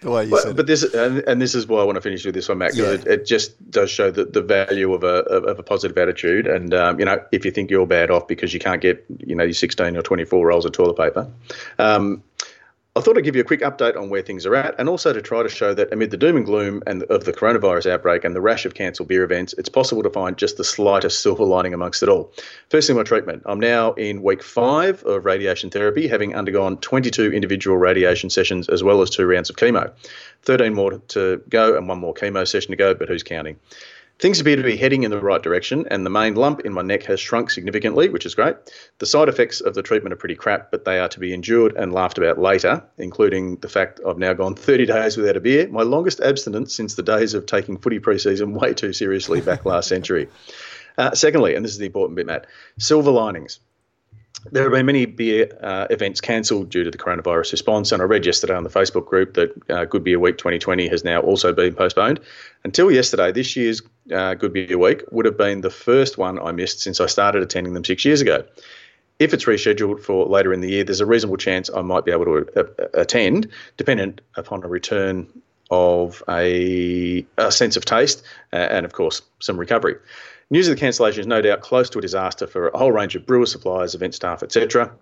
the 0.00 0.10
way 0.10 0.24
you 0.24 0.30
but, 0.30 0.40
said 0.40 0.56
but 0.56 0.66
this 0.66 0.84
and, 0.94 1.18
and, 1.28 1.38
this 1.38 1.54
is 1.54 1.66
why 1.66 1.82
I 1.82 1.84
want 1.84 1.96
to 1.96 2.00
finish 2.00 2.24
with 2.24 2.34
this 2.34 2.48
one, 2.48 2.56
Matt, 2.56 2.72
because 2.72 3.04
yeah. 3.04 3.12
it, 3.12 3.20
it, 3.20 3.26
just 3.26 3.70
does 3.70 3.90
show 3.90 4.10
the, 4.10 4.24
the 4.24 4.40
value 4.40 4.94
of 4.94 5.04
a 5.04 5.18
of 5.26 5.58
a 5.58 5.62
positive 5.62 5.98
attitude. 5.98 6.46
And 6.46 6.72
um, 6.72 6.98
you 6.98 7.04
know, 7.04 7.22
if 7.30 7.44
you 7.44 7.50
think 7.50 7.70
you're 7.70 7.86
bad 7.86 8.10
off 8.10 8.26
because 8.26 8.54
you 8.54 8.58
can't 8.58 8.80
get 8.80 9.04
you 9.18 9.34
know 9.34 9.44
your 9.44 9.52
16 9.52 9.98
or 9.98 10.00
24 10.00 10.46
rolls 10.46 10.64
of 10.64 10.72
toilet 10.72 10.96
paper, 10.96 11.30
um, 11.78 12.22
I 12.96 13.00
thought 13.02 13.18
I'd 13.18 13.24
give 13.24 13.36
you 13.36 13.42
a 13.42 13.44
quick 13.44 13.60
update 13.60 13.94
on 13.94 14.08
where 14.08 14.22
things 14.22 14.46
are 14.46 14.54
at 14.54 14.74
and 14.78 14.88
also 14.88 15.12
to 15.12 15.20
try 15.20 15.42
to 15.42 15.50
show 15.50 15.74
that 15.74 15.92
amid 15.92 16.10
the 16.10 16.16
doom 16.16 16.34
and 16.34 16.46
gloom 16.46 16.82
and 16.86 17.02
of 17.04 17.24
the 17.24 17.32
coronavirus 17.32 17.90
outbreak 17.90 18.24
and 18.24 18.34
the 18.34 18.40
rash 18.40 18.64
of 18.64 18.72
cancelled 18.72 19.08
beer 19.08 19.22
events, 19.22 19.54
it's 19.58 19.68
possible 19.68 20.02
to 20.02 20.08
find 20.08 20.38
just 20.38 20.56
the 20.56 20.64
slightest 20.64 21.20
silver 21.20 21.44
lining 21.44 21.74
amongst 21.74 22.02
it 22.02 22.08
all. 22.08 22.32
Firstly, 22.70 22.94
my 22.94 23.02
treatment. 23.02 23.42
I'm 23.44 23.60
now 23.60 23.92
in 23.92 24.22
week 24.22 24.42
five 24.42 25.04
of 25.04 25.26
radiation 25.26 25.68
therapy, 25.68 26.08
having 26.08 26.34
undergone 26.34 26.78
22 26.78 27.34
individual 27.34 27.76
radiation 27.76 28.30
sessions 28.30 28.66
as 28.70 28.82
well 28.82 29.02
as 29.02 29.10
two 29.10 29.26
rounds 29.26 29.50
of 29.50 29.56
chemo. 29.56 29.92
13 30.44 30.72
more 30.72 30.92
to 31.08 31.42
go 31.50 31.76
and 31.76 31.88
one 31.88 32.00
more 32.00 32.14
chemo 32.14 32.48
session 32.48 32.70
to 32.70 32.76
go, 32.76 32.94
but 32.94 33.08
who's 33.08 33.22
counting? 33.22 33.58
Things 34.18 34.40
appear 34.40 34.56
to 34.56 34.62
be 34.62 34.78
heading 34.78 35.02
in 35.02 35.10
the 35.10 35.20
right 35.20 35.42
direction, 35.42 35.86
and 35.90 36.06
the 36.06 36.10
main 36.10 36.36
lump 36.36 36.60
in 36.60 36.72
my 36.72 36.80
neck 36.80 37.02
has 37.02 37.20
shrunk 37.20 37.50
significantly, 37.50 38.08
which 38.08 38.24
is 38.24 38.34
great. 38.34 38.56
The 38.98 39.04
side 39.04 39.28
effects 39.28 39.60
of 39.60 39.74
the 39.74 39.82
treatment 39.82 40.14
are 40.14 40.16
pretty 40.16 40.34
crap, 40.34 40.70
but 40.70 40.86
they 40.86 40.98
are 40.98 41.08
to 41.08 41.20
be 41.20 41.34
endured 41.34 41.76
and 41.76 41.92
laughed 41.92 42.16
about 42.16 42.38
later, 42.38 42.82
including 42.96 43.56
the 43.56 43.68
fact 43.68 44.00
I've 44.06 44.16
now 44.16 44.32
gone 44.32 44.54
30 44.54 44.86
days 44.86 45.18
without 45.18 45.36
a 45.36 45.40
beer, 45.40 45.68
my 45.68 45.82
longest 45.82 46.20
abstinence 46.20 46.74
since 46.74 46.94
the 46.94 47.02
days 47.02 47.34
of 47.34 47.44
taking 47.44 47.76
footy 47.76 47.98
preseason 48.00 48.58
way 48.58 48.72
too 48.72 48.94
seriously 48.94 49.42
back 49.42 49.66
last 49.66 49.88
century. 49.88 50.28
Uh, 50.96 51.14
secondly, 51.14 51.54
and 51.54 51.62
this 51.62 51.72
is 51.72 51.78
the 51.78 51.84
important 51.84 52.16
bit, 52.16 52.24
Matt, 52.24 52.46
silver 52.78 53.10
linings. 53.10 53.60
There 54.52 54.62
have 54.62 54.72
been 54.72 54.86
many 54.86 55.06
beer 55.06 55.48
uh, 55.60 55.86
events 55.90 56.20
cancelled 56.20 56.70
due 56.70 56.84
to 56.84 56.90
the 56.90 56.98
coronavirus 56.98 57.52
response, 57.52 57.90
and 57.90 58.00
I 58.00 58.04
read 58.04 58.24
yesterday 58.24 58.54
on 58.54 58.64
the 58.64 58.70
Facebook 58.70 59.06
group 59.06 59.34
that 59.34 59.70
uh, 59.70 59.84
Good 59.86 60.04
Beer 60.04 60.20
Week 60.20 60.38
2020 60.38 60.88
has 60.88 61.04
now 61.04 61.20
also 61.20 61.52
been 61.52 61.74
postponed. 61.74 62.20
Until 62.62 62.90
yesterday, 62.90 63.32
this 63.32 63.56
year's 63.56 63.82
uh, 64.12 64.34
Good 64.34 64.52
Beer 64.52 64.78
Week 64.78 65.02
would 65.10 65.24
have 65.24 65.36
been 65.36 65.62
the 65.62 65.70
first 65.70 66.18
one 66.18 66.38
I 66.38 66.52
missed 66.52 66.80
since 66.80 67.00
I 67.00 67.06
started 67.06 67.42
attending 67.42 67.74
them 67.74 67.84
six 67.84 68.04
years 68.04 68.20
ago. 68.20 68.44
If 69.18 69.32
it's 69.32 69.46
rescheduled 69.46 70.00
for 70.00 70.26
later 70.26 70.52
in 70.52 70.60
the 70.60 70.68
year, 70.68 70.84
there's 70.84 71.00
a 71.00 71.06
reasonable 71.06 71.38
chance 71.38 71.70
I 71.74 71.80
might 71.80 72.04
be 72.04 72.12
able 72.12 72.26
to 72.26 72.46
uh, 72.56 72.88
attend, 72.94 73.48
dependent 73.76 74.20
upon 74.36 74.62
a 74.62 74.68
return 74.68 75.26
of 75.70 76.22
a, 76.28 77.26
a 77.38 77.50
sense 77.50 77.76
of 77.76 77.84
taste 77.84 78.22
uh, 78.52 78.56
and, 78.56 78.84
of 78.84 78.92
course, 78.92 79.22
some 79.40 79.58
recovery. 79.58 79.96
News 80.48 80.68
of 80.68 80.76
the 80.76 80.80
cancellation 80.80 81.20
is 81.20 81.26
no 81.26 81.42
doubt 81.42 81.60
close 81.60 81.90
to 81.90 81.98
a 81.98 82.02
disaster 82.02 82.46
for 82.46 82.68
a 82.68 82.78
whole 82.78 82.92
range 82.92 83.16
of 83.16 83.26
brewer 83.26 83.46
suppliers, 83.46 83.96
event 83.96 84.14
staff, 84.14 84.44
etc. 84.44 84.92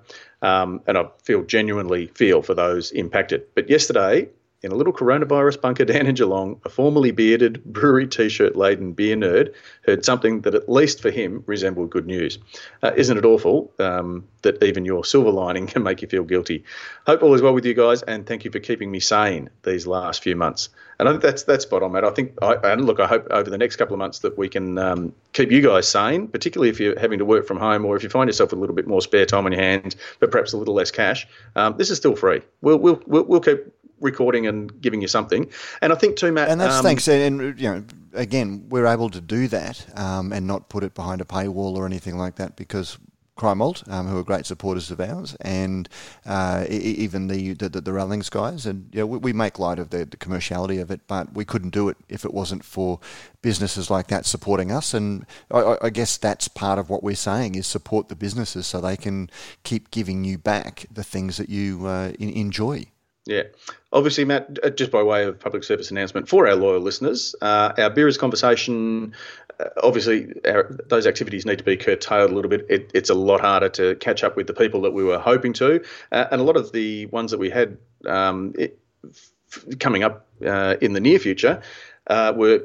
Um, 0.41 0.81
and 0.87 0.97
I 0.97 1.07
feel 1.23 1.43
genuinely 1.43 2.07
feel 2.09 2.41
for 2.41 2.55
those 2.55 2.91
impacted. 2.93 3.45
But 3.55 3.69
yesterday, 3.69 4.31
in 4.65 4.73
a 4.73 4.75
little 4.75 4.93
coronavirus 4.93 5.61
bunker 5.61 5.85
down 5.85 6.07
in 6.07 6.15
Geelong, 6.15 6.61
a 6.65 6.69
formerly 6.71 7.11
bearded, 7.11 7.63
brewery 7.65 8.07
t 8.07 8.29
shirt 8.29 8.57
laden 8.57 8.93
beer 8.93 9.15
nerd 9.15 9.55
heard 9.87 10.05
something 10.05 10.41
that, 10.41 10.55
at 10.55 10.69
least 10.69 11.03
for 11.03 11.11
him, 11.11 11.45
resembled 11.47 11.91
good 11.91 12.07
news. 12.07 12.39
Uh, 12.83 12.93
isn't 12.97 13.19
it 13.19 13.25
awful 13.25 13.71
um, 13.79 14.27
that 14.43 14.63
even 14.63 14.85
your 14.85 15.05
silver 15.05 15.31
lining 15.31 15.67
can 15.75 15.83
make 15.83 16.01
you 16.01 16.09
feel 16.09 16.25
guilty? 16.25 16.65
Hope 17.07 17.23
all 17.23 17.35
is 17.35 17.43
well 17.43 17.53
with 17.53 17.67
you 17.67 17.75
guys, 17.75 18.03
and 18.03 18.27
thank 18.27 18.45
you 18.45 18.51
for 18.51 18.59
keeping 18.59 18.91
me 18.91 19.01
sane 19.01 19.51
these 19.63 19.87
last 19.87 20.23
few 20.23 20.35
months. 20.35 20.71
And 20.99 21.09
I 21.09 21.13
think 21.13 21.23
that's 21.23 21.43
that's 21.43 21.65
spot 21.65 21.83
on, 21.83 21.93
mate. 21.93 22.05
I 22.05 22.11
think, 22.11 22.33
I, 22.41 22.55
and 22.55 22.87
look, 22.87 23.01
I 23.01 23.07
hope 23.07 23.27
over 23.31 23.51
the 23.51 23.59
next 23.59 23.77
couple 23.77 23.95
of 23.95 23.99
months 23.99 24.21
that 24.21 24.39
we 24.39 24.49
can 24.49 24.79
um, 24.79 25.13
keep 25.33 25.51
you 25.51 25.61
guys 25.61 25.89
sane, 25.89 26.29
particularly 26.29 26.71
if 26.71 26.81
you're 26.81 26.99
having 26.99 27.19
to 27.19 27.25
work 27.25 27.47
from 27.47 27.59
home 27.59 27.85
or 27.85 27.97
if 27.97 28.03
you 28.03 28.09
find 28.09 28.29
yourself 28.29 28.51
with 28.51 28.59
a 28.59 28.61
little 28.61 28.77
bit 28.77 28.87
more 28.87 29.03
spare 29.03 29.27
time 29.27 29.45
on 29.45 29.53
your 29.53 29.61
hands, 29.61 29.97
but 30.21 30.31
perhaps 30.31 30.53
a 30.53 30.57
little 30.57 30.75
less 30.75 30.91
cash. 30.91 31.27
Um, 31.57 31.77
this 31.77 31.91
is 31.91 31.99
still 31.99 32.15
free. 32.15 32.43
We'll, 32.61 32.79
we'll, 32.79 33.03
we'll, 33.07 33.25
we'll 33.25 33.41
keep 33.41 33.59
recording 34.05 34.47
and 34.47 34.81
giving 34.81 35.01
you 35.03 35.09
something. 35.09 35.51
And 35.83 35.93
I 35.93 35.97
think 35.97 36.17
too, 36.17 36.31
Matt. 36.31 36.49
And 36.49 36.61
that's 36.61 36.77
um, 36.77 36.85
thanks. 36.85 37.09
And 37.09 37.59
you 37.59 37.71
know, 37.71 37.85
again, 38.13 38.67
we're 38.69 38.87
able 38.87 39.11
to 39.11 39.21
do 39.21 39.49
that 39.49 39.85
um, 39.99 40.33
and 40.33 40.47
not 40.47 40.69
put 40.69 40.85
it 40.85 40.95
behind 40.95 41.21
a 41.21 41.25
paywall 41.25 41.77
or 41.77 41.87
anything 41.87 42.17
like 42.17 42.37
that 42.37 42.55
because 42.57 42.99
Cryer 43.37 43.57
Malt, 43.57 43.83
um, 43.89 44.07
who 44.07 44.17
are 44.19 44.23
great 44.23 44.47
supporters 44.47 44.93
of 44.93 45.01
ours, 45.01 45.37
and 45.41 45.89
uh, 46.25 46.67
even 46.69 47.27
the, 47.27 47.55
the 47.55 47.69
the 47.69 47.93
Rallings 47.93 48.31
guys, 48.31 48.65
and 48.65 48.89
you 48.93 49.01
know, 49.01 49.07
we, 49.07 49.19
we, 49.19 49.33
make 49.33 49.59
light 49.59 49.81
of 49.81 49.91
the, 49.91 50.05
the, 50.05 50.17
commerciality 50.17 50.81
of 50.81 50.93
it, 50.93 51.01
but 51.09 51.35
we 51.35 51.45
couldn't 51.45 51.71
do 51.71 51.89
it 51.89 51.97
if 52.09 52.25
it 52.25 52.33
wasn't 52.33 52.65
for 52.65 53.01
businesses 53.43 53.91
like 53.91 54.07
that 54.07 54.25
supporting 54.25 54.71
us. 54.71 54.95
And 54.95 55.27
I, 55.51 55.77
I 55.83 55.91
guess 55.91 56.17
that's 56.17 56.47
part 56.47 56.79
of 56.79 56.89
what 56.89 57.03
we're 57.03 57.17
saying 57.17 57.57
is 57.57 57.67
support 57.67 58.09
the 58.09 58.15
businesses 58.15 58.69
so 58.69 58.81
they 58.81 58.97
can 58.97 59.29
keep 59.65 59.91
giving 59.91 60.23
you 60.23 60.39
back 60.39 60.87
the 60.93 61.05
things 61.05 61.37
that 61.39 61.49
you 61.49 61.87
uh, 61.87 62.13
enjoy. 62.21 62.87
Yeah. 63.27 63.45
Obviously, 63.93 64.25
Matt, 64.25 64.59
uh, 64.63 64.71
just 64.71 64.91
by 64.91 65.03
way 65.03 65.25
of 65.25 65.41
public 65.41 65.65
service 65.65 65.91
announcement 65.91 66.29
for 66.29 66.47
our 66.47 66.55
loyal 66.55 66.81
listeners, 66.81 67.35
uh, 67.41 67.73
our 67.79 67.91
Beerers 67.91 68.19
conversation, 68.19 69.15
uh, 69.59 69.69
obviously, 69.83 70.35
our, 70.45 70.71
those 70.89 71.07
activities 71.07 71.47
need 71.47 71.59
to 71.59 71.65
be 71.65 71.77
curtailed 71.77 72.31
a 72.31 72.35
little 72.35 72.51
bit. 72.51 72.67
It, 72.69 72.91
it's 72.93 73.09
a 73.09 73.15
lot 73.15 73.41
harder 73.41 73.71
to 73.71 73.95
catch 73.97 74.25
up 74.25 74.37
with 74.37 74.47
the 74.47 74.53
people 74.53 74.83
that 74.83 74.93
we 74.93 75.05
were 75.05 75.19
hoping 75.19 75.55
to. 75.55 75.83
Uh, 76.13 76.27
and 76.31 76.41
a 76.41 76.45
lot 76.45 76.57
of 76.57 76.73
the 76.73 77.07
ones 77.07 77.31
that 77.31 77.39
we 77.39 77.49
had 77.49 77.79
um, 78.07 78.53
it, 78.59 78.79
f- 79.09 79.79
coming 79.79 80.03
up 80.03 80.27
uh, 80.45 80.77
in 80.83 80.93
the 80.93 81.01
near 81.01 81.19
future 81.19 81.63
uh, 82.09 82.35
were 82.37 82.65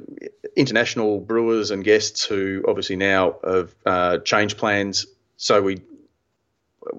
international 0.58 1.22
brewers 1.22 1.72
and 1.72 1.86
guests 1.86 2.26
who 2.26 2.66
obviously 2.68 2.98
now 2.98 3.38
have 3.86 4.24
changed 4.26 4.58
plans. 4.58 5.06
So 5.38 5.62
we 5.62 5.78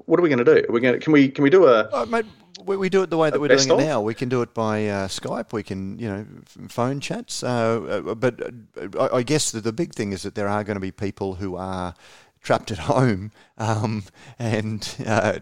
what 0.07 0.18
are 0.18 0.22
we 0.22 0.29
going 0.29 0.44
to 0.44 0.44
do? 0.44 0.64
Are 0.68 0.72
we 0.72 0.81
going 0.81 0.94
to, 0.94 1.00
can 1.00 1.12
we 1.12 1.29
can 1.29 1.42
we 1.42 1.50
do 1.50 1.66
a? 1.66 1.88
Oh, 1.92 2.07
mate, 2.07 2.26
we, 2.64 2.76
we 2.76 2.88
do 2.88 3.03
it 3.03 3.11
the 3.11 3.16
way 3.16 3.31
that 3.31 3.40
we're 3.40 3.48
doing 3.48 3.81
it 3.81 3.85
now. 3.85 4.00
We 4.00 4.14
can 4.14 4.29
do 4.29 4.42
it 4.42 4.55
by 4.55 4.87
uh, 4.87 5.09
Skype. 5.09 5.53
We 5.53 5.62
can, 5.62 5.98
you 5.98 6.09
know, 6.09 6.26
phone 6.68 7.00
chats. 7.00 7.42
Uh, 7.42 8.03
uh 8.09 8.14
but 8.14 8.40
uh, 8.40 9.11
I, 9.12 9.18
I 9.18 9.22
guess 9.22 9.50
the, 9.50 9.61
the 9.61 9.72
big 9.72 9.94
thing 9.94 10.12
is 10.12 10.22
that 10.22 10.35
there 10.35 10.48
are 10.48 10.64
going 10.64 10.76
to 10.76 10.81
be 10.81 10.92
people 10.92 11.35
who 11.35 11.57
are 11.57 11.94
trapped 12.40 12.70
at 12.70 12.79
home 12.94 13.33
um, 13.59 14.05
and 14.38 14.96
uh, 15.07 15.38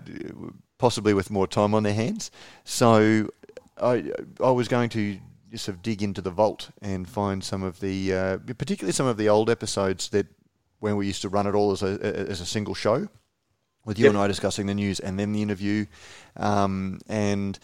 possibly 0.78 1.14
with 1.14 1.30
more 1.30 1.46
time 1.46 1.74
on 1.74 1.82
their 1.82 1.94
hands. 1.94 2.30
So 2.64 3.28
I, 3.80 4.12
I 4.42 4.50
was 4.50 4.68
going 4.68 4.88
to 4.90 5.18
sort 5.54 5.76
of 5.76 5.82
dig 5.82 6.02
into 6.02 6.20
the 6.20 6.30
vault 6.30 6.70
and 6.82 7.08
find 7.08 7.42
some 7.42 7.62
of 7.62 7.80
the, 7.80 8.12
uh, 8.12 8.38
particularly 8.58 8.92
some 8.92 9.06
of 9.06 9.16
the 9.16 9.28
old 9.28 9.48
episodes 9.48 10.10
that 10.10 10.26
when 10.80 10.96
we 10.96 11.06
used 11.06 11.22
to 11.22 11.28
run 11.28 11.46
it 11.46 11.54
all 11.54 11.72
as 11.72 11.82
a, 11.82 11.98
as 12.02 12.40
a 12.40 12.46
single 12.46 12.74
show 12.74 13.08
with 13.88 13.98
you 13.98 14.04
yep. 14.04 14.10
and 14.10 14.18
I 14.18 14.28
discussing 14.28 14.66
the 14.66 14.74
news 14.74 15.00
and 15.00 15.18
then 15.18 15.32
the 15.32 15.42
interview. 15.42 15.86
Um, 16.36 17.00
and 17.08 17.58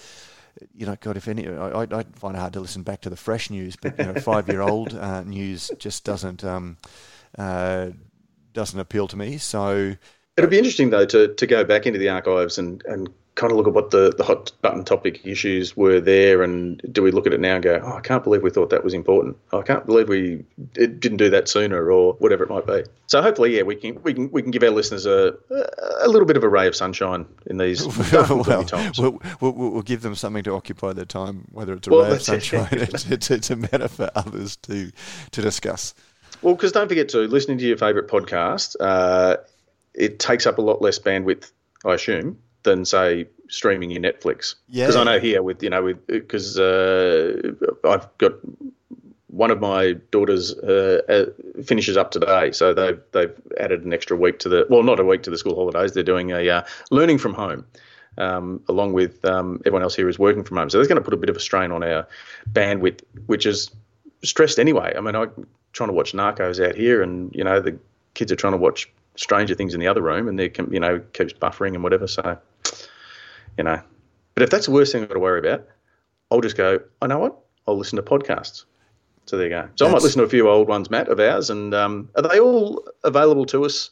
you 0.74 0.86
know, 0.86 0.96
God, 1.00 1.16
if 1.16 1.28
any, 1.28 1.46
I, 1.46 1.82
I 1.82 2.04
find 2.14 2.34
it 2.34 2.40
hard 2.40 2.54
to 2.54 2.60
listen 2.60 2.82
back 2.82 3.02
to 3.02 3.10
the 3.10 3.16
fresh 3.16 3.50
news, 3.50 3.76
but 3.76 3.98
you 3.98 4.06
know, 4.06 4.14
five-year-old 4.20 4.94
uh, 4.94 5.22
news 5.24 5.70
just 5.78 6.04
doesn't 6.04 6.42
um, 6.42 6.78
uh, 7.38 7.90
doesn't 8.54 8.80
appeal 8.80 9.06
to 9.08 9.16
me. 9.16 9.36
So 9.36 9.94
it'll 10.36 10.50
be 10.50 10.56
interesting 10.56 10.90
though 10.90 11.04
to 11.06 11.34
to 11.34 11.46
go 11.46 11.62
back 11.62 11.86
into 11.86 11.98
the 11.98 12.08
archives 12.08 12.56
and 12.56 12.82
and 12.86 13.08
kind 13.34 13.50
of 13.50 13.56
look 13.56 13.66
at 13.66 13.72
what 13.72 13.90
the, 13.90 14.14
the 14.16 14.22
hot 14.22 14.52
button 14.62 14.84
topic 14.84 15.26
issues 15.26 15.76
were 15.76 16.00
there, 16.00 16.42
and 16.42 16.80
do 16.92 17.02
we 17.02 17.10
look 17.10 17.26
at 17.26 17.32
it 17.32 17.40
now 17.40 17.56
and 17.56 17.64
go, 17.64 17.80
oh, 17.82 17.96
I 17.96 18.00
can't 18.00 18.22
believe 18.22 18.42
we 18.42 18.50
thought 18.50 18.70
that 18.70 18.84
was 18.84 18.94
important. 18.94 19.36
Oh, 19.52 19.60
I 19.60 19.62
can't 19.62 19.84
believe 19.86 20.08
we 20.08 20.44
didn't 20.72 21.16
do 21.16 21.30
that 21.30 21.48
sooner, 21.48 21.90
or 21.90 22.14
whatever 22.14 22.44
it 22.44 22.50
might 22.50 22.66
be. 22.66 22.84
So 23.06 23.20
hopefully, 23.22 23.56
yeah, 23.56 23.62
we 23.62 23.74
can 23.76 24.00
we 24.02 24.14
can 24.14 24.30
we 24.30 24.42
can 24.42 24.50
give 24.50 24.62
our 24.62 24.70
listeners 24.70 25.06
a 25.06 25.34
a 26.02 26.08
little 26.08 26.26
bit 26.26 26.36
of 26.36 26.44
a 26.44 26.48
ray 26.48 26.66
of 26.66 26.76
sunshine 26.76 27.26
in 27.46 27.58
these 27.58 27.84
well, 28.12 28.64
times. 28.64 28.98
We'll, 28.98 29.20
we'll, 29.40 29.52
we'll, 29.52 29.82
give 29.82 30.02
them 30.02 30.14
something 30.14 30.44
to 30.44 30.52
occupy 30.52 30.92
their 30.92 31.04
time, 31.04 31.46
whether 31.50 31.74
it's 31.74 31.88
a 31.88 31.90
well, 31.90 32.04
ray 32.04 32.12
of 32.16 32.22
sunshine. 32.22 32.68
It. 32.74 33.10
it's, 33.10 33.30
it's, 33.30 33.50
a 33.50 33.56
matter 33.56 33.88
for 33.88 34.10
others 34.14 34.56
to 34.58 34.90
to 35.32 35.42
discuss. 35.42 35.94
Well, 36.42 36.54
because 36.54 36.72
don't 36.72 36.88
forget 36.88 37.08
to 37.10 37.18
listening 37.18 37.58
to 37.58 37.66
your 37.66 37.76
favourite 37.76 38.08
podcast. 38.08 38.76
Uh, 38.80 39.36
it 39.94 40.18
takes 40.18 40.46
up 40.46 40.58
a 40.58 40.62
lot 40.62 40.82
less 40.82 40.98
bandwidth, 40.98 41.52
I 41.84 41.94
assume, 41.94 42.38
than 42.64 42.84
say 42.84 43.26
streaming 43.48 43.90
your 43.90 44.02
Netflix. 44.02 44.56
Yeah. 44.68 44.84
Because 44.84 44.96
I 44.96 45.04
know 45.04 45.20
here 45.20 45.42
with 45.42 45.62
you 45.62 45.70
know 45.70 45.82
with 45.82 46.06
because 46.06 46.58
uh, 46.58 47.52
I've 47.84 48.06
got 48.18 48.32
one 49.28 49.50
of 49.50 49.60
my 49.60 49.94
daughters 50.10 50.54
uh, 50.58 51.00
uh, 51.08 51.62
finishes 51.62 51.96
up 51.96 52.10
today, 52.10 52.52
so 52.52 52.74
they've 52.74 53.00
they've 53.12 53.34
added 53.58 53.84
an 53.84 53.92
extra 53.92 54.16
week 54.16 54.38
to 54.40 54.48
the 54.48 54.66
well, 54.68 54.82
not 54.82 55.00
a 55.00 55.04
week 55.04 55.22
to 55.24 55.30
the 55.30 55.38
school 55.38 55.54
holidays. 55.54 55.92
They're 55.92 56.02
doing 56.02 56.30
a 56.30 56.48
uh, 56.48 56.62
learning 56.90 57.18
from 57.18 57.34
home. 57.34 57.64
Um, 58.16 58.62
along 58.68 58.92
with 58.92 59.24
um, 59.24 59.60
everyone 59.66 59.82
else 59.82 59.96
here 59.96 60.08
is 60.08 60.20
working 60.20 60.44
from 60.44 60.58
home, 60.58 60.70
so 60.70 60.78
that's 60.78 60.86
going 60.86 61.00
to 61.00 61.04
put 61.04 61.14
a 61.14 61.16
bit 61.16 61.30
of 61.30 61.36
a 61.36 61.40
strain 61.40 61.72
on 61.72 61.82
our 61.82 62.06
bandwidth, 62.52 63.00
which 63.26 63.44
is 63.44 63.72
stressed 64.22 64.60
anyway. 64.60 64.94
I 64.96 65.00
mean, 65.00 65.16
I'm 65.16 65.48
trying 65.72 65.88
to 65.88 65.94
watch 65.94 66.12
Narcos 66.12 66.64
out 66.64 66.76
here, 66.76 67.02
and 67.02 67.34
you 67.34 67.42
know 67.42 67.60
the 67.60 67.76
kids 68.14 68.30
are 68.30 68.36
trying 68.36 68.52
to 68.52 68.56
watch 68.56 68.88
Stranger 69.16 69.56
Things 69.56 69.74
in 69.74 69.80
the 69.80 69.88
other 69.88 70.00
room, 70.00 70.28
and 70.28 70.38
they 70.38 70.52
you 70.70 70.78
know 70.78 71.00
keeps 71.12 71.32
buffering 71.32 71.74
and 71.74 71.82
whatever. 71.82 72.06
So 72.06 72.38
you 73.58 73.64
know. 73.64 73.80
But 74.34 74.42
if 74.42 74.50
that's 74.50 74.66
the 74.66 74.72
worst 74.72 74.92
thing 74.92 75.02
I've 75.02 75.08
got 75.08 75.14
to 75.14 75.20
worry 75.20 75.38
about, 75.38 75.66
I'll 76.30 76.40
just 76.40 76.56
go, 76.56 76.80
I 77.00 77.06
know 77.06 77.18
what? 77.18 77.38
I'll 77.66 77.76
listen 77.76 77.96
to 77.96 78.02
podcasts. 78.02 78.64
So 79.26 79.36
there 79.36 79.46
you 79.46 79.50
go. 79.50 79.68
So 79.76 79.86
I 79.86 79.90
might 79.90 80.02
listen 80.02 80.18
to 80.18 80.26
a 80.26 80.28
few 80.28 80.48
old 80.48 80.68
ones, 80.68 80.90
Matt, 80.90 81.08
of 81.08 81.18
ours, 81.18 81.48
and 81.48 81.72
um, 81.72 82.10
are 82.16 82.22
they 82.22 82.38
all 82.38 82.86
available 83.04 83.46
to 83.46 83.64
us 83.64 83.90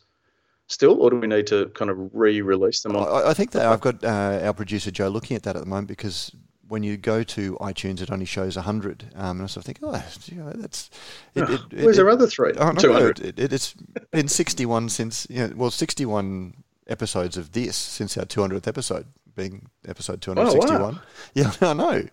still, 0.66 1.01
or 1.01 1.11
do 1.11 1.16
we 1.16 1.26
need 1.26 1.47
to 1.47 1.66
kind 1.74 1.91
of 1.91 2.11
re-release 2.12 2.82
them? 2.82 2.97
On? 2.97 3.07
I, 3.07 3.30
I 3.30 3.34
think 3.34 3.53
that 3.53 3.66
I've 3.66 3.80
got 3.80 4.03
uh, 4.05 4.41
our 4.43 4.53
producer 4.53 4.91
Joe 4.91 5.09
looking 5.09 5.37
at 5.37 5.43
that 5.45 5.57
at 5.57 5.61
the 5.61 5.68
moment 5.68 5.89
because 5.89 6.32
when 6.68 6.82
you 6.82 6.97
go 6.97 7.22
to 7.22 7.57
iTunes, 7.61 8.01
it 8.01 8.11
only 8.11 8.24
shows 8.24 8.57
100. 8.57 9.05
Um, 9.14 9.37
and 9.37 9.43
I 9.43 9.47
sort 9.47 9.59
of 9.59 9.64
think, 9.64 9.78
oh, 9.82 10.03
you 10.26 10.43
know, 10.43 10.53
that's. 10.55 10.91
It, 11.34 11.49
it, 11.49 11.84
Where's 11.84 11.99
it, 11.99 12.03
our 12.03 12.11
other 12.11 12.26
three? 12.26 12.53
Oh, 12.57 12.70
no, 12.70 13.12
it, 13.18 13.53
has 13.53 13.74
been 14.11 14.28
61 14.28 14.89
since, 14.89 15.26
you 15.28 15.47
know, 15.47 15.53
well, 15.55 15.70
61 15.70 16.55
episodes 16.89 17.37
of 17.37 17.53
this 17.53 17.76
since 17.76 18.16
our 18.16 18.24
200th 18.24 18.66
episode, 18.66 19.07
being 19.35 19.68
episode 19.87 20.20
261. 20.20 20.80
Oh, 20.80 20.85
wow. 20.85 21.01
Yeah, 21.35 21.53
I 21.61 21.72
know. 21.72 22.07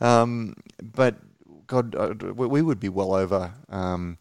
Um, 0.00 0.54
but 0.82 1.16
God, 1.66 1.94
uh, 1.94 2.14
we 2.34 2.62
would 2.62 2.80
be 2.80 2.88
well 2.88 3.14
over 3.14 3.52
um, 3.68 4.18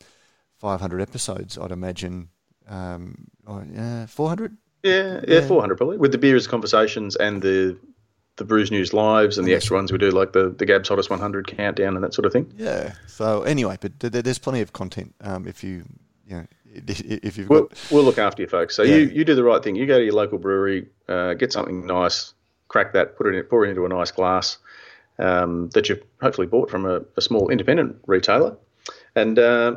500 0.57 1.01
episodes, 1.01 1.57
I'd 1.57 1.71
imagine. 1.71 2.29
Um, 2.67 3.27
oh, 3.47 3.63
yeah, 3.71 4.05
400? 4.07 4.57
Yeah, 4.83 5.21
yeah, 5.27 5.39
yeah, 5.39 5.47
400 5.47 5.75
probably, 5.77 5.97
with 5.97 6.11
the 6.11 6.17
beers 6.17 6.47
conversations 6.47 7.15
and 7.15 7.41
the 7.41 7.77
the 8.37 8.43
Brews 8.43 8.69
News 8.69 8.93
lives 8.93 9.37
and 9.37 9.47
the 9.47 9.53
extra 9.53 9.77
ones 9.77 9.91
we 9.91 9.97
do, 9.97 10.11
like 10.11 10.33
the 10.33 10.49
the 10.49 10.65
Gabs 10.65 10.89
Hottest 10.89 11.09
100 11.09 11.47
countdown 11.47 11.95
and 11.95 12.03
that 12.03 12.13
sort 12.13 12.25
of 12.25 12.33
thing. 12.33 12.51
Yeah. 12.57 12.93
So 13.07 13.43
anyway, 13.43 13.77
but 13.79 13.99
there's 13.99 14.39
plenty 14.39 14.61
of 14.61 14.73
content 14.73 15.15
um, 15.21 15.47
if 15.47 15.63
you 15.63 15.85
you 16.27 16.35
know 16.37 16.45
if 16.75 17.37
you've 17.37 17.49
we'll, 17.49 17.63
got. 17.63 17.87
We'll 17.91 18.03
look 18.03 18.17
after 18.17 18.41
you, 18.41 18.47
folks. 18.47 18.75
So 18.75 18.83
yeah. 18.83 18.97
you, 18.97 19.05
you 19.07 19.25
do 19.25 19.35
the 19.35 19.43
right 19.43 19.63
thing. 19.63 19.75
You 19.75 19.85
go 19.85 19.97
to 19.97 20.03
your 20.03 20.13
local 20.13 20.37
brewery, 20.37 20.87
uh, 21.07 21.33
get 21.35 21.53
something 21.53 21.85
nice, 21.85 22.33
crack 22.67 22.93
that, 22.93 23.17
put 23.17 23.27
it 23.27 23.35
in, 23.35 23.43
pour 23.43 23.65
it 23.65 23.69
into 23.69 23.85
a 23.85 23.89
nice 23.89 24.11
glass, 24.11 24.57
um, 25.19 25.69
that 25.69 25.89
you've 25.89 26.03
hopefully 26.21 26.47
bought 26.47 26.69
from 26.69 26.85
a, 26.85 27.01
a 27.17 27.21
small 27.21 27.49
independent 27.49 27.97
retailer, 28.07 28.55
and 29.15 29.39
uh, 29.39 29.75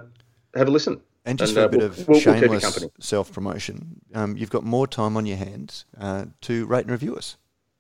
have 0.55 0.69
a 0.69 0.71
listen. 0.71 1.01
And 1.25 1.39
just 1.39 1.57
and, 1.57 1.57
for 1.57 1.63
a 1.63 1.65
uh, 1.65 1.69
bit 1.69 1.79
we'll, 1.79 1.87
of 1.87 2.09
we'll, 2.09 2.21
shameless 2.21 2.87
self 3.01 3.33
promotion, 3.33 4.01
um, 4.15 4.37
you've 4.37 4.51
got 4.51 4.65
more 4.65 4.87
time 4.87 5.17
on 5.17 5.27
your 5.27 5.37
hands 5.37 5.85
uh, 6.01 6.27
to 6.43 6.67
rate 6.67 6.83
and 6.83 6.91
review 6.91 7.17
us 7.17 7.37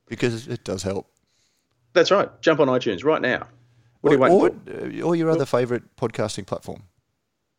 because 0.06 0.48
it 0.48 0.64
does 0.64 0.82
help. 0.82 1.10
That's 1.94 2.10
right. 2.10 2.28
Jump 2.42 2.60
on 2.60 2.68
iTunes 2.68 3.04
right 3.04 3.22
now. 3.22 3.48
What 4.00 4.10
or, 4.10 4.14
you 4.14 4.20
waiting 4.20 5.02
or, 5.02 5.08
or 5.08 5.16
your 5.16 5.30
other 5.30 5.46
favourite 5.46 5.82
podcasting 5.96 6.46
platform. 6.46 6.84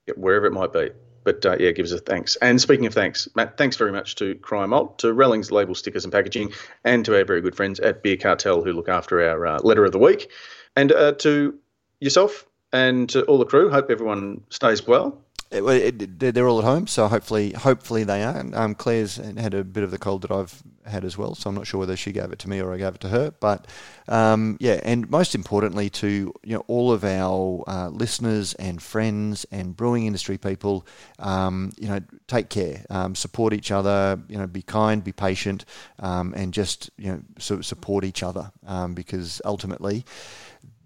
Yeah, 0.07 0.13
wherever 0.15 0.45
it 0.45 0.53
might 0.53 0.71
be. 0.71 0.91
But 1.29 1.45
uh, 1.45 1.57
yeah, 1.59 1.69
give 1.69 1.85
us 1.85 1.91
a 1.91 1.99
thanks. 1.99 2.37
And 2.37 2.59
speaking 2.59 2.87
of 2.87 2.93
thanks, 2.95 3.27
Matt, 3.35 3.55
thanks 3.55 3.77
very 3.77 3.91
much 3.91 4.15
to 4.15 4.33
Cryer 4.35 4.67
Malt, 4.67 4.97
to 4.97 5.13
Rellings 5.13 5.51
Label 5.51 5.75
Stickers 5.75 6.03
and 6.03 6.11
Packaging, 6.11 6.51
and 6.83 7.05
to 7.05 7.15
our 7.15 7.23
very 7.23 7.39
good 7.39 7.55
friends 7.55 7.79
at 7.81 8.01
Beer 8.01 8.17
Cartel 8.17 8.63
who 8.63 8.73
look 8.73 8.89
after 8.89 9.21
our 9.29 9.45
uh, 9.45 9.59
letter 9.61 9.85
of 9.85 9.91
the 9.91 9.99
week, 9.99 10.31
and 10.75 10.91
uh, 10.91 11.11
to 11.19 11.53
yourself 11.99 12.47
and 12.73 13.09
to 13.09 13.23
all 13.25 13.37
the 13.37 13.45
crew. 13.45 13.69
Hope 13.69 13.91
everyone 13.91 14.41
stays 14.49 14.87
well 14.87 15.23
it, 15.51 16.01
it, 16.01 16.33
they're 16.35 16.47
all 16.47 16.59
at 16.59 16.65
home, 16.65 16.85
so 16.85 17.07
hopefully, 17.07 17.53
hopefully 17.53 18.03
they 18.03 18.23
are. 18.23 18.45
Um, 18.53 18.75
Claire's 18.75 19.15
had 19.15 19.53
a 19.53 19.63
bit 19.63 19.83
of 19.83 19.89
the 19.89 19.97
cold 19.97 20.21
that 20.21 20.31
I've 20.31 20.61
had 20.85 21.03
as 21.03 21.17
well, 21.17 21.33
so 21.33 21.49
I'm 21.49 21.55
not 21.55 21.65
sure 21.65 21.79
whether 21.79 21.95
she 21.95 22.11
gave 22.11 22.31
it 22.31 22.39
to 22.39 22.49
me 22.49 22.61
or 22.61 22.71
I 22.73 22.77
gave 22.77 22.95
it 22.95 23.01
to 23.01 23.09
her. 23.09 23.31
But 23.31 23.65
um, 24.07 24.57
yeah, 24.59 24.79
and 24.83 25.09
most 25.09 25.33
importantly, 25.33 25.89
to 25.91 26.33
you 26.43 26.55
know 26.55 26.63
all 26.67 26.91
of 26.91 27.03
our 27.03 27.63
uh, 27.67 27.89
listeners 27.89 28.53
and 28.55 28.81
friends 28.81 29.45
and 29.51 29.75
brewing 29.75 30.05
industry 30.05 30.37
people, 30.37 30.85
um, 31.17 31.71
you 31.79 31.87
know, 31.87 31.99
take 32.27 32.49
care, 32.49 32.85
um, 32.91 33.15
support 33.15 33.53
each 33.53 33.71
other, 33.71 34.19
you 34.27 34.37
know, 34.37 34.45
be 34.45 34.61
kind, 34.61 35.03
be 35.03 35.11
patient, 35.11 35.65
um, 35.97 36.33
and 36.37 36.53
just 36.53 36.91
you 36.97 37.11
know 37.11 37.61
support 37.61 38.03
each 38.03 38.21
other 38.21 38.51
um, 38.67 38.93
because 38.93 39.41
ultimately 39.45 40.05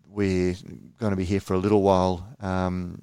we're 0.08 0.56
going 1.00 1.10
to 1.10 1.18
be 1.18 1.26
here 1.26 1.40
for 1.40 1.56
a 1.56 1.58
little 1.58 1.82
while. 1.82 2.28
Um, 2.40 3.02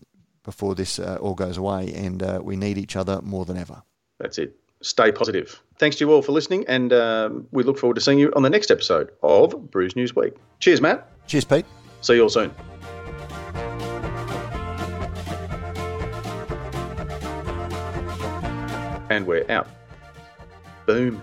before 0.51 0.75
this 0.75 0.99
uh, 0.99 1.17
all 1.21 1.35
goes 1.35 1.57
away, 1.57 1.93
and 1.95 2.23
uh, 2.23 2.41
we 2.43 2.57
need 2.57 2.77
each 2.77 2.97
other 2.97 3.21
more 3.23 3.45
than 3.45 3.57
ever. 3.57 3.83
That's 4.19 4.37
it. 4.37 4.57
Stay 4.83 5.13
positive. 5.13 5.63
Thanks 5.79 5.97
to 5.97 6.05
you 6.05 6.13
all 6.13 6.23
for 6.23 6.33
listening, 6.33 6.65
and 6.67 6.93
um, 6.93 7.47
we 7.53 7.63
look 7.63 7.79
forward 7.79 7.95
to 7.95 8.01
seeing 8.01 8.19
you 8.19 8.33
on 8.35 8.43
the 8.43 8.51
next 8.51 8.71
episode 8.71 9.11
of 9.23 9.71
Brews 9.71 9.95
News 9.95 10.17
Week. 10.17 10.35
Cheers, 10.59 10.81
Matt. 10.81 11.07
Cheers, 11.29 11.45
Pete. 11.45 11.67
See 12.01 12.15
you 12.15 12.23
all 12.23 12.29
soon. 12.29 12.51
And 19.09 19.27
we're 19.27 19.49
out. 19.51 19.69
Boom. 20.87 21.23